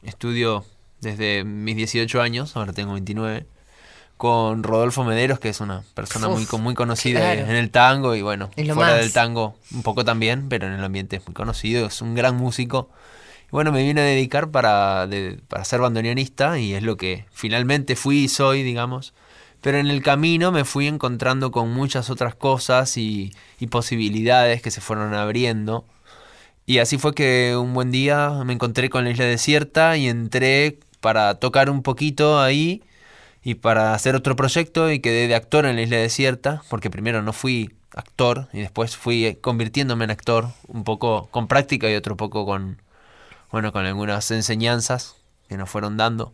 estudio 0.03 0.65
desde 1.01 1.43
mis 1.43 1.75
18 1.75 2.21
años, 2.21 2.55
ahora 2.55 2.73
tengo 2.73 2.93
29, 2.93 3.45
con 4.23 4.63
Rodolfo 4.63 5.03
Mederos, 5.03 5.37
que 5.37 5.49
es 5.49 5.59
una 5.59 5.83
persona 5.95 6.29
muy, 6.29 6.43
Uf, 6.43 6.53
muy 6.53 6.75
conocida 6.75 7.19
claro. 7.19 7.41
en 7.41 7.57
el 7.57 7.69
tango 7.71 8.15
y 8.15 8.21
bueno, 8.21 8.49
fuera 8.55 8.73
más. 8.75 8.95
del 9.01 9.11
tango 9.11 9.57
un 9.73 9.83
poco 9.83 10.05
también, 10.05 10.47
pero 10.47 10.65
en 10.65 10.71
el 10.71 10.81
ambiente 10.81 11.17
es 11.17 11.27
muy 11.27 11.33
conocido, 11.33 11.87
es 11.87 12.01
un 12.01 12.15
gran 12.15 12.37
músico. 12.37 12.89
Y 13.47 13.51
bueno, 13.51 13.73
me 13.73 13.83
vine 13.83 13.99
a 13.99 14.05
dedicar 14.05 14.49
para, 14.49 15.07
de- 15.07 15.39
para 15.49 15.65
ser 15.65 15.81
bandoneonista 15.81 16.57
y 16.57 16.73
es 16.73 16.83
lo 16.83 16.95
que 16.95 17.25
finalmente 17.33 17.97
fui 17.97 18.19
y 18.19 18.27
soy, 18.29 18.63
digamos. 18.63 19.13
Pero 19.59 19.77
en 19.77 19.87
el 19.87 20.01
camino 20.01 20.53
me 20.53 20.63
fui 20.63 20.87
encontrando 20.87 21.51
con 21.51 21.73
muchas 21.73 22.09
otras 22.09 22.33
cosas 22.33 22.95
y, 22.95 23.33
y 23.59 23.67
posibilidades 23.67 24.61
que 24.61 24.71
se 24.71 24.79
fueron 24.79 25.13
abriendo. 25.15 25.83
Y 26.65 26.77
así 26.77 26.97
fue 26.97 27.13
que 27.13 27.57
un 27.57 27.73
buen 27.73 27.91
día 27.91 28.29
me 28.45 28.53
encontré 28.53 28.89
con 28.89 29.03
la 29.03 29.09
isla 29.11 29.25
desierta 29.25 29.97
y 29.97 30.07
entré 30.07 30.79
para 31.01 31.35
tocar 31.35 31.69
un 31.69 31.83
poquito 31.83 32.39
ahí 32.41 32.81
y 33.43 33.55
para 33.55 33.93
hacer 33.93 34.15
otro 34.15 34.35
proyecto 34.35 34.91
y 34.91 34.99
quedé 34.99 35.27
de 35.27 35.35
actor 35.35 35.65
en 35.65 35.75
la 35.75 35.81
isla 35.81 35.97
desierta, 35.97 36.63
porque 36.69 36.89
primero 36.89 37.21
no 37.21 37.33
fui 37.33 37.75
actor 37.95 38.47
y 38.53 38.59
después 38.59 38.95
fui 38.95 39.25
eh, 39.25 39.39
convirtiéndome 39.39 40.05
en 40.05 40.11
actor, 40.11 40.49
un 40.67 40.83
poco 40.83 41.27
con 41.31 41.47
práctica 41.47 41.89
y 41.91 41.95
otro 41.95 42.17
poco 42.17 42.45
con, 42.45 42.81
bueno, 43.51 43.71
con 43.71 43.85
algunas 43.85 44.31
enseñanzas 44.31 45.15
que 45.49 45.57
nos 45.57 45.69
fueron 45.69 45.97
dando. 45.97 46.33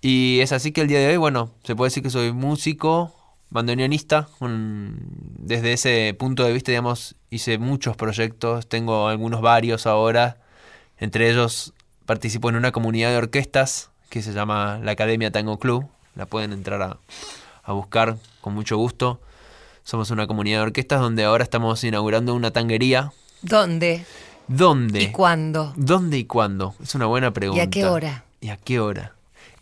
Y 0.00 0.40
es 0.40 0.52
así 0.52 0.70
que 0.72 0.82
el 0.82 0.88
día 0.88 1.00
de 1.00 1.08
hoy, 1.08 1.16
bueno, 1.16 1.50
se 1.64 1.74
puede 1.74 1.88
decir 1.88 2.02
que 2.02 2.10
soy 2.10 2.32
músico, 2.32 3.14
bandoneonista. 3.50 4.28
desde 4.40 5.72
ese 5.72 6.14
punto 6.18 6.44
de 6.44 6.52
vista, 6.52 6.70
digamos, 6.70 7.16
hice 7.30 7.58
muchos 7.58 7.96
proyectos, 7.96 8.68
tengo 8.68 9.08
algunos 9.08 9.40
varios 9.40 9.86
ahora. 9.86 10.38
Entre 10.98 11.30
ellos 11.30 11.72
participo 12.06 12.48
en 12.48 12.56
una 12.56 12.72
comunidad 12.72 13.10
de 13.10 13.16
orquestas 13.16 13.90
que 14.10 14.22
se 14.22 14.32
llama 14.32 14.78
la 14.82 14.92
Academia 14.92 15.30
Tango 15.32 15.58
Club. 15.58 15.88
La 16.18 16.26
pueden 16.26 16.52
entrar 16.52 16.82
a, 16.82 16.98
a 17.62 17.72
buscar 17.72 18.16
con 18.42 18.52
mucho 18.52 18.76
gusto. 18.76 19.20
Somos 19.84 20.10
una 20.10 20.26
comunidad 20.26 20.58
de 20.58 20.62
orquestas 20.64 21.00
donde 21.00 21.24
ahora 21.24 21.44
estamos 21.44 21.82
inaugurando 21.84 22.34
una 22.34 22.50
tanguería. 22.50 23.12
¿Dónde? 23.40 24.04
¿Dónde? 24.48 25.00
¿Y 25.02 25.12
cuándo? 25.12 25.72
¿Dónde 25.76 26.18
y 26.18 26.24
cuándo? 26.24 26.74
Es 26.82 26.94
una 26.94 27.06
buena 27.06 27.32
pregunta. 27.32 27.68
qué 27.70 27.86
hora? 27.86 28.24
¿Y 28.40 28.48
a 28.50 28.56
qué 28.56 28.80
hora? 28.80 29.14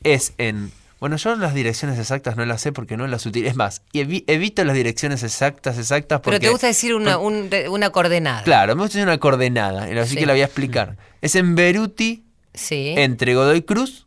Es 0.03 0.33
en... 0.39 0.73
Bueno, 0.99 1.17
yo 1.17 1.37
las 1.37 1.53
direcciones 1.53 1.99
exactas 1.99 2.37
no 2.39 2.47
las 2.47 2.63
sé 2.63 2.73
porque 2.73 2.97
no 2.97 3.07
las 3.07 3.27
utilizo. 3.27 3.51
Es 3.51 3.57
más, 3.57 3.83
y 3.93 4.01
evi- 4.01 4.25
evito 4.27 4.65
las 4.65 4.75
direcciones 4.75 5.23
exactas, 5.23 5.77
exactas 5.77 6.21
porque... 6.21 6.39
Pero 6.39 6.49
te 6.49 6.51
gusta 6.53 6.69
decir 6.69 6.95
una, 6.95 7.19
un- 7.19 7.51
una 7.69 7.91
coordenada. 7.91 8.43
Claro, 8.45 8.75
me 8.75 8.81
gusta 8.83 8.95
decir 8.99 9.07
una 9.09 9.19
coordenada, 9.19 9.83
así 10.01 10.15
Sí. 10.15 10.17
que 10.17 10.25
la 10.27 10.33
voy 10.33 10.41
a 10.41 10.47
explicar. 10.47 10.97
Es 11.21 11.35
en 11.35 11.55
Beruti, 11.55 12.25
Sí. 12.55 12.95
entre 12.97 13.35
Godoy 13.35 13.61
Cruz 13.63 14.06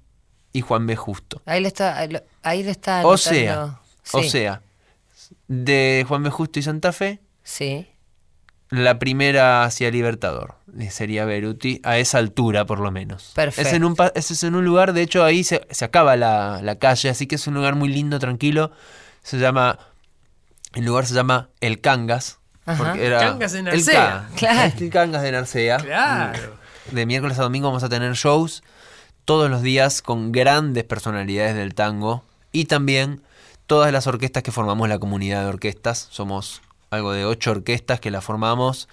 y 0.53 0.61
Juan 0.61 0.87
B. 0.87 0.95
Justo. 0.95 1.41
Ahí 1.45 1.61
lo 1.61 1.67
está, 1.67 1.97
ahí 2.43 2.63
lo 2.63 2.71
está 2.71 3.05
O 3.05 3.17
sea, 3.17 3.79
o 4.11 4.23
sea, 4.23 4.61
de 5.47 6.05
Juan 6.07 6.23
B. 6.23 6.29
Justo 6.29 6.59
y 6.59 6.63
Santa 6.63 6.91
Fe, 6.91 7.19
Sí. 7.43 7.87
la 8.69 8.99
primera 8.99 9.63
hacia 9.63 9.89
Libertador. 9.91 10.55
Sería 10.91 11.25
Beruti, 11.25 11.81
a 11.83 11.97
esa 11.97 12.19
altura 12.19 12.65
por 12.65 12.79
lo 12.79 12.91
menos. 12.91 13.31
Perfecto. 13.35 13.67
Es 13.69 13.73
en 13.75 13.83
un, 13.83 13.95
es 14.13 14.43
en 14.43 14.55
un 14.55 14.63
lugar, 14.65 14.93
de 14.93 15.01
hecho 15.01 15.23
ahí 15.23 15.43
se, 15.43 15.65
se 15.71 15.85
acaba 15.85 16.15
la, 16.15 16.59
la 16.61 16.75
calle, 16.77 17.09
así 17.09 17.25
que 17.27 17.35
es 17.35 17.47
un 17.47 17.55
lugar 17.55 17.75
muy 17.75 17.89
lindo, 17.89 18.19
tranquilo. 18.19 18.71
Se 19.23 19.37
llama, 19.39 19.79
el 20.73 20.85
lugar 20.85 21.05
se 21.07 21.13
llama 21.15 21.49
El 21.59 21.81
Cangas. 21.81 22.37
Porque 22.77 23.07
era 23.07 23.19
Cangas 23.19 23.51
de 23.53 23.59
el 23.59 23.65
Narcea. 23.65 24.27
Ca- 24.29 24.35
Claro. 24.35 24.73
El 24.79 24.89
Cangas 24.91 25.21
de 25.23 25.31
Narcea. 25.31 25.77
Claro. 25.77 26.55
De 26.91 27.05
miércoles 27.07 27.39
a 27.39 27.43
domingo 27.43 27.67
vamos 27.67 27.83
a 27.83 27.89
tener 27.89 28.13
shows 28.13 28.63
todos 29.29 29.51
los 29.51 29.61
días 29.61 30.01
con 30.01 30.31
grandes 30.31 30.85
personalidades 30.85 31.55
del 31.55 31.75
tango 31.75 32.23
y 32.51 32.65
también 32.65 33.21
todas 33.67 33.93
las 33.93 34.07
orquestas 34.07 34.41
que 34.41 34.51
formamos 34.51 34.89
la 34.89 34.97
comunidad 34.97 35.43
de 35.43 35.49
orquestas. 35.49 36.07
Somos 36.09 36.63
algo 36.89 37.11
de 37.11 37.25
ocho 37.25 37.51
orquestas 37.51 37.99
que 37.99 38.09
la 38.09 38.21
formamos 38.21 38.89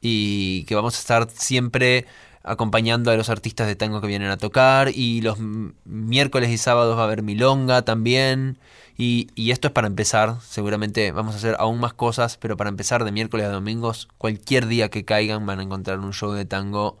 y 0.00 0.64
que 0.64 0.74
vamos 0.74 0.96
a 0.96 0.98
estar 0.98 1.30
siempre 1.30 2.04
acompañando 2.42 3.12
a 3.12 3.16
los 3.16 3.30
artistas 3.30 3.68
de 3.68 3.76
tango 3.76 4.00
que 4.00 4.08
vienen 4.08 4.28
a 4.28 4.38
tocar 4.38 4.88
y 4.92 5.20
los 5.20 5.38
miércoles 5.84 6.50
y 6.50 6.58
sábados 6.58 6.98
va 6.98 7.02
a 7.02 7.04
haber 7.04 7.22
milonga 7.22 7.82
también 7.82 8.58
y, 8.98 9.28
esto 9.52 9.68
es 9.68 9.72
para 9.72 9.86
empezar, 9.86 10.38
seguramente 10.40 11.12
vamos 11.12 11.36
a 11.36 11.38
hacer 11.38 11.54
aún 11.60 11.78
más 11.78 11.92
cosas, 11.92 12.38
pero 12.38 12.56
para 12.56 12.70
empezar 12.70 13.04
de 13.04 13.12
miércoles 13.12 13.46
a 13.46 13.50
domingos, 13.50 14.08
cualquier 14.18 14.66
día 14.66 14.88
que 14.88 15.04
caigan 15.04 15.46
van 15.46 15.60
a 15.60 15.62
encontrar 15.62 16.00
un 16.00 16.12
show 16.12 16.32
de 16.32 16.44
tango. 16.44 16.98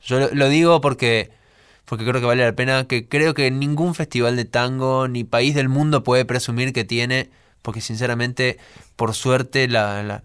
Yo 0.00 0.28
lo 0.32 0.48
digo 0.48 0.80
porque, 0.80 1.36
porque 1.88 2.04
creo 2.04 2.20
que 2.20 2.26
vale 2.26 2.44
la 2.44 2.52
pena, 2.52 2.84
que 2.86 3.08
creo 3.08 3.34
que 3.34 3.50
ningún 3.50 3.94
festival 3.94 4.36
de 4.36 4.44
tango 4.44 5.08
ni 5.08 5.24
país 5.24 5.54
del 5.54 5.68
mundo 5.68 6.04
puede 6.04 6.24
presumir 6.26 6.72
que 6.72 6.84
tiene, 6.84 7.30
porque 7.62 7.80
sinceramente, 7.80 8.58
por 8.94 9.14
suerte, 9.14 9.68
la, 9.68 10.22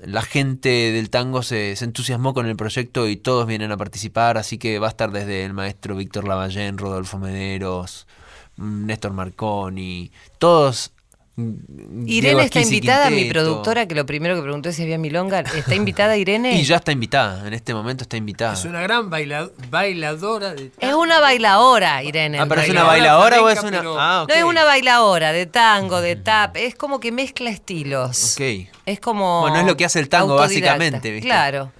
la, 0.00 0.22
gente 0.22 0.68
del 0.92 1.10
tango 1.10 1.42
se, 1.42 1.74
se 1.74 1.84
entusiasmó 1.84 2.34
con 2.34 2.46
el 2.46 2.56
proyecto 2.56 3.08
y 3.08 3.16
todos 3.16 3.46
vienen 3.48 3.72
a 3.72 3.76
participar, 3.76 4.38
así 4.38 4.58
que 4.58 4.78
va 4.78 4.86
a 4.86 4.90
estar 4.90 5.10
desde 5.10 5.44
el 5.44 5.54
maestro 5.54 5.96
Víctor 5.96 6.26
Lavallén, 6.28 6.78
Rodolfo 6.78 7.18
Mederos, 7.18 8.06
mm, 8.56 8.86
Néstor 8.86 9.12
Marconi, 9.12 10.12
todos. 10.38 10.92
Mm, 11.36 12.06
Irene 12.08 12.44
está 12.44 12.60
invitada, 12.60 13.10
mi 13.10 13.24
productora, 13.26 13.86
que 13.86 13.94
lo 13.94 14.06
primero 14.06 14.34
que 14.36 14.42
preguntó 14.42 14.68
es 14.68 14.76
si 14.76 14.82
había 14.82 14.98
milonga. 14.98 15.40
¿Está 15.40 15.74
invitada 15.74 16.16
Irene? 16.16 16.56
Y 16.60 16.64
ya 16.64 16.76
está 16.76 16.92
invitada, 16.92 17.46
en 17.46 17.54
este 17.54 17.74
momento 17.74 18.02
está 18.04 18.16
invitada. 18.16 18.54
Es 18.54 18.64
una 18.64 18.80
gran 18.82 19.10
baila- 19.10 19.50
bailadora 19.70 20.54
de 20.54 20.70
Es 20.80 20.94
una 20.94 21.20
bailaora, 21.20 22.02
Irene. 22.02 22.38
Ah, 22.38 22.46
pero 22.48 22.60
es 22.60 22.70
una 22.70 22.84
bailadora 22.84 23.42
o 23.42 23.48
es 23.48 23.62
una. 23.62 23.82
Ah. 23.98 24.26
No 24.28 24.34
es 24.34 24.44
una 24.44 24.64
bailaora 24.64 25.32
de 25.32 25.46
tango, 25.46 26.00
de 26.00 26.16
tap, 26.16 26.56
es 26.56 26.74
como 26.74 27.00
que 27.00 27.12
mezcla 27.12 27.50
estilos. 27.50 28.34
Ok. 28.34 28.68
Es 28.86 29.00
como. 29.00 29.40
Bueno, 29.42 29.58
es 29.60 29.66
lo 29.66 29.76
que 29.76 29.84
hace 29.84 29.98
el 30.00 30.08
tango, 30.08 30.36
básicamente, 30.36 31.10
¿viste? 31.10 31.26
Claro. 31.28 31.72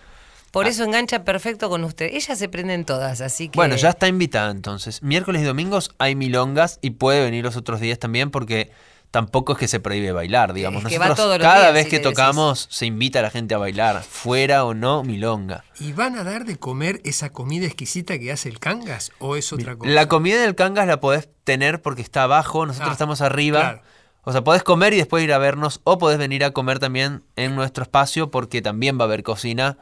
Por 0.53 0.66
eso 0.66 0.84
engancha 0.84 1.24
perfecto 1.24 1.70
con 1.70 1.82
usted. 1.82 2.11
Ellas 2.12 2.38
se 2.38 2.46
prenden 2.46 2.84
todas, 2.84 3.22
así 3.22 3.48
que. 3.48 3.57
Bueno, 3.57 3.74
ya 3.76 3.88
está 3.88 4.07
invitada 4.07 4.50
entonces. 4.50 5.03
Miércoles 5.03 5.40
y 5.40 5.44
domingos 5.46 5.92
hay 5.96 6.14
milongas 6.14 6.78
y 6.82 6.90
puede 6.90 7.22
venir 7.24 7.42
los 7.42 7.57
otros 7.57 7.80
días 7.80 7.98
también 7.98 8.30
porque 8.30 8.70
tampoco 9.13 9.53
es 9.53 9.59
que 9.59 9.69
se 9.69 9.79
prohíbe 9.79 10.11
bailar, 10.11 10.53
digamos. 10.55 10.83
Es 10.85 10.89
que 10.91 10.99
va 10.99 11.05
Nosotros 11.07 11.27
todos 11.27 11.39
los 11.39 11.47
cada 11.47 11.61
días, 11.61 11.75
vez 11.75 11.85
si 11.85 11.91
que 11.91 11.97
le 11.99 12.03
decís. 12.03 12.17
tocamos 12.17 12.67
se 12.71 12.87
invita 12.87 13.21
a 13.21 13.23
la 13.23 13.31
gente 13.31 13.55
a 13.55 13.59
bailar, 13.59 14.03
fuera 14.03 14.65
o 14.65 14.75
no, 14.75 15.05
milonga. 15.05 15.63
¿Y 15.79 15.93
van 15.93 16.17
a 16.17 16.25
dar 16.25 16.45
de 16.45 16.57
comer 16.57 17.01
esa 17.05 17.31
comida 17.31 17.67
exquisita 17.67 18.19
que 18.19 18.33
hace 18.33 18.49
el 18.49 18.59
cangas 18.59 19.13
o 19.21 19.37
es 19.37 19.53
otra 19.53 19.77
cosa? 19.77 19.89
La 19.93 20.09
comida 20.09 20.41
del 20.41 20.57
cangas 20.57 20.89
la 20.89 20.99
podés 20.99 21.29
tener 21.45 21.81
porque 21.83 22.03
está 22.03 22.25
abajo, 22.25 22.67
nosotros 22.67 22.89
Ah, 22.89 22.93
estamos 22.95 23.21
arriba. 23.21 23.61
claro. 23.61 23.83
O 24.25 24.33
sea, 24.33 24.43
podés 24.45 24.63
comer 24.63 24.93
y 24.95 24.97
después 24.97 25.23
ir 25.25 25.33
a 25.33 25.39
vernos 25.39 25.81
o 25.85 25.99
podés 25.99 26.17
venir 26.19 26.45
a 26.45 26.53
comer 26.53 26.79
también 26.79 27.23
en 27.37 27.55
nuestro 27.55 27.83
espacio 27.83 28.31
porque 28.31 28.63
también 28.63 28.97
va 28.99 29.03
a 29.03 29.07
haber 29.07 29.23
cocina. 29.23 29.79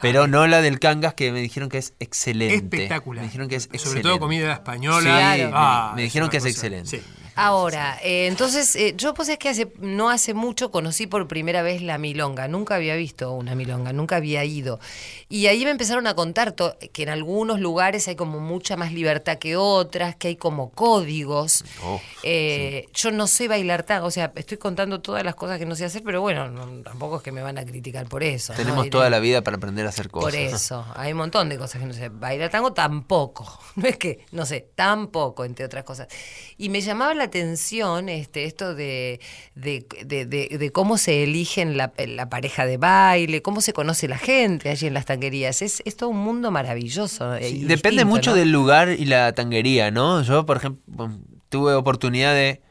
Pero 0.00 0.24
Ah, 0.24 0.26
no 0.26 0.46
la 0.46 0.60
del 0.60 0.78
cangas 0.80 1.14
que 1.14 1.32
me 1.32 1.40
dijeron 1.40 1.70
que 1.70 1.78
es 1.78 1.94
excelente. 2.00 2.56
Espectacular. 2.76 3.22
Me 3.22 3.28
dijeron 3.28 3.48
que 3.48 3.56
es 3.56 3.62
Sobre 3.62 3.76
excelente. 3.78 4.08
todo 4.08 4.18
comida 4.18 4.52
española. 4.52 4.98
Sí, 5.00 5.06
Claro. 5.06 5.44
me- 5.44 5.50
Ah, 5.54 5.92
me 5.96 6.02
es 6.02 6.06
dijeron 6.08 6.24
una 6.26 6.30
que 6.32 6.36
es 6.36 6.42
cosa- 6.42 6.50
excelente. 6.50 6.90
sí. 6.90 7.02
Ahora, 7.36 7.98
eh, 8.02 8.26
entonces, 8.26 8.74
eh, 8.76 8.94
yo 8.96 9.12
pues 9.14 9.28
es 9.28 9.36
que 9.38 9.50
hace, 9.50 9.70
no 9.78 10.08
hace 10.08 10.32
mucho 10.34 10.70
conocí 10.70 11.06
por 11.06 11.28
primera 11.28 11.62
vez 11.62 11.82
la 11.82 11.98
milonga. 11.98 12.48
Nunca 12.48 12.76
había 12.76 12.96
visto 12.96 13.32
una 13.32 13.54
milonga, 13.54 13.92
nunca 13.92 14.16
había 14.16 14.42
ido. 14.44 14.80
Y 15.28 15.46
ahí 15.46 15.64
me 15.64 15.70
empezaron 15.70 16.06
a 16.06 16.14
contar 16.14 16.54
que 16.54 17.02
en 17.02 17.08
algunos 17.10 17.60
lugares 17.60 18.08
hay 18.08 18.16
como 18.16 18.40
mucha 18.40 18.76
más 18.76 18.92
libertad 18.92 19.38
que 19.38 19.56
otras, 19.56 20.16
que 20.16 20.28
hay 20.28 20.36
como 20.36 20.70
códigos. 20.70 21.64
Oh, 21.84 22.00
Eh, 22.22 22.86
Yo 22.94 23.10
no 23.10 23.26
sé 23.26 23.48
bailar 23.48 23.82
tango, 23.82 24.06
o 24.06 24.10
sea, 24.10 24.32
estoy 24.34 24.56
contando 24.56 25.00
todas 25.00 25.22
las 25.22 25.34
cosas 25.34 25.58
que 25.58 25.66
no 25.66 25.76
sé 25.76 25.84
hacer, 25.84 26.02
pero 26.02 26.20
bueno, 26.22 26.48
no- 26.50 26.82
tampoco 26.82 27.18
es 27.18 27.22
que 27.22 27.32
me 27.32 27.42
van 27.42 27.58
a 27.58 27.64
criticar 27.64 28.06
por 28.08 28.22
eso. 28.22 28.54
Tenemos 28.54 28.88
toda 28.90 29.10
la 29.10 29.18
vida 29.18 29.42
para 29.42 29.58
aprender 29.58 29.84
a 29.86 29.90
hacer 29.90 30.08
cosas. 30.10 30.32
por 30.32 30.34
eso, 30.40 30.86
hay 30.96 31.12
un 31.12 31.18
montón 31.18 31.48
de 31.50 31.58
cosas 31.58 31.80
que 31.80 31.86
no 31.86 31.92
sé. 31.92 32.08
Bailar 32.08 32.50
tango 32.50 32.72
tampoco. 32.72 33.46
No 33.76 33.86
es 33.86 33.98
que, 33.98 34.24
no 34.32 34.46
sé, 34.46 34.70
tampoco, 34.74 35.44
entre 35.44 35.66
otras 35.66 35.84
cosas. 35.84 36.08
Y 36.56 36.70
me 36.70 36.80
llamaba 36.80 37.12
la 37.12 37.25
atención 37.26 38.08
este, 38.08 38.44
esto 38.44 38.74
de, 38.74 39.20
de, 39.54 39.86
de- 40.04 40.70
cómo 40.72 40.98
se 40.98 41.22
eligen 41.22 41.76
la, 41.76 41.92
la 42.06 42.28
pareja 42.28 42.66
de 42.66 42.76
baile, 42.78 43.42
cómo 43.42 43.60
se 43.60 43.72
conoce 43.72 44.08
la 44.08 44.18
gente 44.18 44.68
allí 44.70 44.86
en 44.86 44.94
las 44.94 45.04
tanguerías. 45.06 45.62
Es, 45.62 45.82
es 45.84 45.96
todo 45.96 46.10
un 46.10 46.18
mundo 46.18 46.50
maravilloso. 46.50 47.34
eh, 47.36 47.48
Sí, 47.50 47.60
depende 47.64 48.02
distinto, 48.02 48.06
mucho 48.06 48.30
¿no? 48.30 48.36
del 48.36 48.50
lugar 48.50 48.88
y 48.90 49.04
la 49.04 49.32
tanguería, 49.32 49.90
¿no? 49.90 50.22
Yo, 50.22 50.46
por 50.46 50.56
ejemplo, 50.56 51.10
tuve 51.48 51.74
oportunidad 51.74 52.34
de 52.34 52.62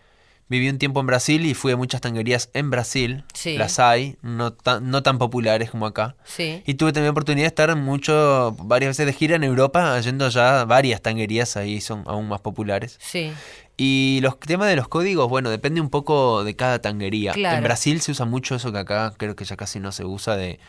viví 0.47 0.69
un 0.69 0.77
tiempo 0.77 0.99
en 0.99 1.07
Brasil 1.07 1.43
y 1.43 1.55
fui 1.55 1.71
a 1.71 1.75
muchas 1.75 2.01
tanguerías 2.01 2.51
en 2.53 2.69
Brasil. 2.69 3.23
Sí. 3.33 3.57
Las 3.57 3.79
hay, 3.79 4.17
no 4.21 4.53
tan, 4.53 4.91
no 4.91 5.01
tan 5.01 5.17
populares 5.17 5.71
como 5.71 5.87
acá. 5.87 6.15
Sí. 6.23 6.61
Y 6.67 6.75
tuve 6.75 6.93
también 6.93 7.09
oportunidad 7.09 7.45
de 7.45 7.47
estar 7.47 7.75
mucho, 7.75 8.55
varias 8.59 8.89
veces 8.89 9.07
de 9.07 9.13
gira 9.13 9.35
en 9.37 9.43
Europa, 9.43 9.99
yendo 10.01 10.29
ya 10.29 10.61
a 10.61 10.65
varias 10.65 11.01
tanguerías, 11.01 11.57
ahí 11.57 11.81
son 11.81 12.03
aún 12.05 12.27
más 12.27 12.41
populares. 12.41 12.99
Sí. 13.01 13.31
Y 13.77 14.19
los 14.21 14.39
temas 14.39 14.67
de 14.69 14.75
los 14.77 14.87
códigos, 14.87 15.27
bueno, 15.29 15.49
depende 15.49 15.81
un 15.81 15.89
poco 15.89 16.43
de 16.43 16.55
cada 16.55 16.79
tanguería. 16.79 17.33
Claro. 17.33 17.57
En 17.57 17.63
Brasil 17.63 17.99
se 18.01 18.11
usa 18.11 18.25
mucho 18.25 18.55
eso 18.55 18.71
que 18.71 18.77
acá 18.79 19.13
creo 19.17 19.35
que 19.35 19.43
ya 19.45 19.57
casi 19.57 19.79
no 19.81 19.91
se 19.91 20.05
usa 20.05 20.37
de, 20.37 20.59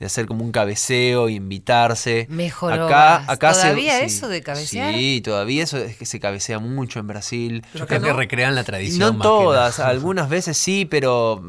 de 0.00 0.06
hacer 0.06 0.24
como 0.26 0.44
un 0.44 0.50
cabeceo, 0.50 1.28
invitarse. 1.28 2.26
Mejor 2.30 2.72
acá, 2.72 3.30
acá 3.30 3.52
se- 3.52 3.62
¿Todavía 3.62 3.98
sí. 3.98 4.04
eso 4.06 4.28
de 4.28 4.42
cabecear? 4.42 4.94
Sí, 4.94 5.20
todavía 5.22 5.62
eso 5.62 5.76
es 5.78 5.96
que 5.98 6.06
se 6.06 6.20
cabecea 6.20 6.58
mucho 6.58 7.00
en 7.00 7.06
Brasil. 7.06 7.64
Yo 7.74 7.86
creo 7.86 8.00
que 8.00 8.12
recrean 8.14 8.54
la 8.54 8.64
tradición. 8.64 8.98
no 9.00 9.12
más 9.18 9.22
todas, 9.22 9.78
algunas 9.80 10.28
veces 10.30 10.56
sí, 10.56 10.86
pero 10.86 11.42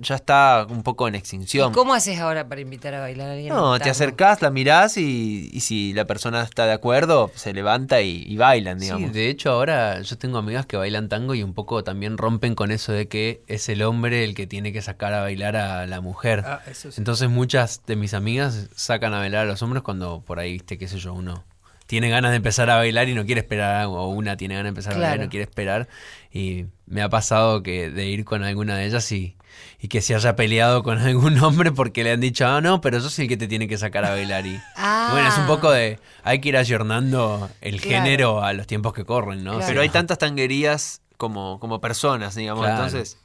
ya 0.00 0.14
está 0.16 0.66
un 0.68 0.82
poco 0.82 1.06
en 1.08 1.14
¿Y 1.14 1.18
extinción. 1.18 1.72
cómo 1.72 1.94
haces 1.94 2.18
ahora 2.18 2.48
para 2.48 2.60
invitar 2.60 2.94
a 2.94 3.00
bailar 3.00 3.28
a 3.28 3.32
alguien? 3.32 3.54
No, 3.54 3.78
te 3.78 3.90
acercás, 3.90 4.42
la 4.42 4.50
mirás 4.50 4.96
y, 4.96 5.50
y 5.52 5.60
si 5.60 5.92
la 5.92 6.04
persona 6.06 6.42
está 6.42 6.66
de 6.66 6.72
acuerdo, 6.72 7.30
se 7.34 7.52
levanta 7.52 8.00
y, 8.00 8.24
y 8.26 8.36
bailan, 8.36 8.78
Sí, 8.80 8.86
digamos. 8.86 9.12
de 9.12 9.28
hecho 9.28 9.50
ahora 9.52 10.00
yo 10.00 10.16
tengo 10.18 10.38
amigas 10.38 10.66
que 10.66 10.76
bailan 10.76 11.08
tango 11.08 11.34
y 11.34 11.42
un 11.42 11.54
poco 11.54 11.84
también 11.84 12.18
rompen 12.18 12.54
con 12.54 12.70
eso 12.70 12.92
de 12.92 13.08
que 13.08 13.42
es 13.46 13.68
el 13.68 13.82
hombre 13.82 14.24
el 14.24 14.34
que 14.34 14.46
tiene 14.46 14.72
que 14.72 14.82
sacar 14.82 15.12
a 15.14 15.20
bailar 15.22 15.56
a 15.56 15.86
la 15.86 16.00
mujer. 16.00 16.42
Ah, 16.46 16.60
eso 16.66 16.90
sí. 16.90 17.00
Entonces 17.00 17.28
muchas 17.28 17.82
de 17.86 17.96
mis 17.96 18.14
amigas 18.14 18.68
sacan 18.74 19.14
a 19.14 19.18
bailar 19.18 19.42
a 19.46 19.50
los 19.50 19.62
hombres 19.62 19.82
cuando 19.82 20.22
por 20.22 20.38
ahí, 20.38 20.52
viste, 20.54 20.78
qué 20.78 20.88
sé 20.88 20.98
yo, 20.98 21.12
uno 21.14 21.44
tiene 21.86 22.08
ganas 22.08 22.30
de 22.30 22.36
empezar 22.36 22.70
a 22.70 22.76
bailar 22.76 23.08
y 23.08 23.14
no 23.14 23.26
quiere 23.26 23.40
esperar, 23.40 23.86
o 23.86 24.06
una 24.10 24.36
tiene 24.36 24.54
ganas 24.54 24.66
de 24.66 24.68
empezar 24.68 24.92
a 24.92 24.96
bailar 24.98 25.16
y 25.18 25.24
no 25.24 25.28
quiere 25.28 25.42
esperar. 25.42 25.88
Y 26.32 26.66
me 26.86 27.02
ha 27.02 27.08
pasado 27.08 27.64
que 27.64 27.90
de 27.90 28.06
ir 28.06 28.24
con 28.24 28.44
alguna 28.44 28.76
de 28.76 28.86
ellas 28.86 29.10
y, 29.10 29.34
y 29.80 29.88
que 29.88 30.00
se 30.02 30.14
haya 30.14 30.36
peleado 30.36 30.82
con 30.82 30.98
algún 31.06 31.38
hombre 31.38 31.72
porque 31.72 32.04
le 32.04 32.12
han 32.12 32.20
dicho, 32.20 32.46
ah, 32.46 32.60
no, 32.60 32.80
pero 32.80 32.98
yo 32.98 33.08
soy 33.10 33.24
el 33.24 33.28
que 33.28 33.36
te 33.36 33.48
tiene 33.48 33.68
que 33.68 33.78
sacar 33.78 34.04
a 34.04 34.10
bailar. 34.10 34.46
Y 34.46 34.60
Ah. 34.76 35.08
bueno, 35.12 35.28
es 35.28 35.38
un 35.38 35.46
poco 35.46 35.70
de, 35.70 35.98
hay 36.22 36.40
que 36.40 36.48
ir 36.50 36.56
ayornando 36.56 37.48
el 37.60 37.80
Claro. 37.80 38.04
género 38.04 38.42
a 38.44 38.52
los 38.52 38.66
tiempos 38.66 38.92
que 38.92 39.04
corren, 39.04 39.44
¿no? 39.44 39.52
Claro. 39.52 39.66
Pero 39.68 39.80
hay 39.82 39.88
tantas 39.88 40.18
tanguerías 40.18 41.02
como, 41.16 41.58
como 41.60 41.80
personas, 41.80 42.34
digamos. 42.34 42.64
Claro. 42.64 42.84
Entonces, 42.84 43.18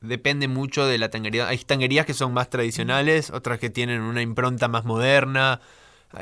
depende 0.00 0.48
mucho 0.48 0.86
de 0.86 0.98
la 0.98 1.10
tanguería. 1.10 1.48
Hay 1.48 1.58
tanguerías 1.58 2.06
que 2.06 2.14
son 2.14 2.32
más 2.32 2.50
tradicionales, 2.50 3.30
otras 3.30 3.58
que 3.58 3.70
tienen 3.70 4.00
una 4.00 4.22
impronta 4.22 4.68
más 4.68 4.84
moderna. 4.84 5.60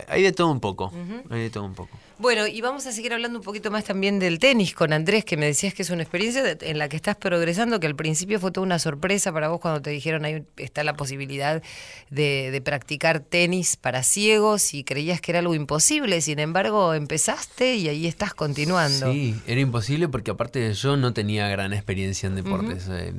Hay- 0.08 0.22
de 0.22 0.32
todo 0.32 0.50
un 0.50 0.60
poco. 0.60 0.92
Hay 1.30 1.40
de 1.40 1.50
todo 1.50 1.64
un 1.64 1.74
poco. 1.74 1.98
Bueno, 2.18 2.46
y 2.46 2.60
vamos 2.60 2.86
a 2.86 2.92
seguir 2.92 3.14
hablando 3.14 3.38
un 3.38 3.44
poquito 3.44 3.70
más 3.70 3.84
también 3.84 4.18
del 4.18 4.38
tenis 4.38 4.74
con 4.74 4.92
Andrés, 4.92 5.24
que 5.24 5.36
me 5.38 5.46
decías 5.46 5.72
que 5.72 5.82
es 5.82 5.90
una 5.90 6.02
experiencia 6.02 6.42
de- 6.42 6.58
en 6.70 6.78
la 6.78 6.88
que 6.88 6.96
estás 6.96 7.16
progresando, 7.16 7.80
que 7.80 7.86
al 7.86 7.96
principio 7.96 8.38
fue 8.38 8.50
toda 8.52 8.66
una 8.66 8.78
sorpresa 8.78 9.32
para 9.32 9.48
vos 9.48 9.58
cuando 9.60 9.80
te 9.80 9.88
dijeron 9.90 10.24
ahí 10.26 10.44
está 10.58 10.84
la 10.84 10.94
posibilidad 10.94 11.62
de, 12.10 12.50
de 12.50 12.60
practicar 12.60 13.20
tenis 13.20 13.76
para 13.76 14.02
ciegos 14.02 14.74
y 14.74 14.84
creías 14.84 15.20
que 15.22 15.32
era 15.32 15.38
algo 15.38 15.54
imposible, 15.54 16.20
sin 16.20 16.38
embargo 16.40 16.92
empezaste 16.94 17.76
y 17.76 17.88
ahí 17.88 18.06
estás 18.06 18.34
continuando. 18.34 19.12
Sí, 19.12 19.34
era 19.46 19.60
imposible 19.60 20.08
porque 20.08 20.30
aparte 20.30 20.72
yo 20.74 20.96
no 20.98 21.12
tenía 21.14 21.48
gran 21.48 21.72
experiencia 21.72 22.26
en 22.26 22.34
deportes. 22.36 22.86
Eh, 22.90 23.12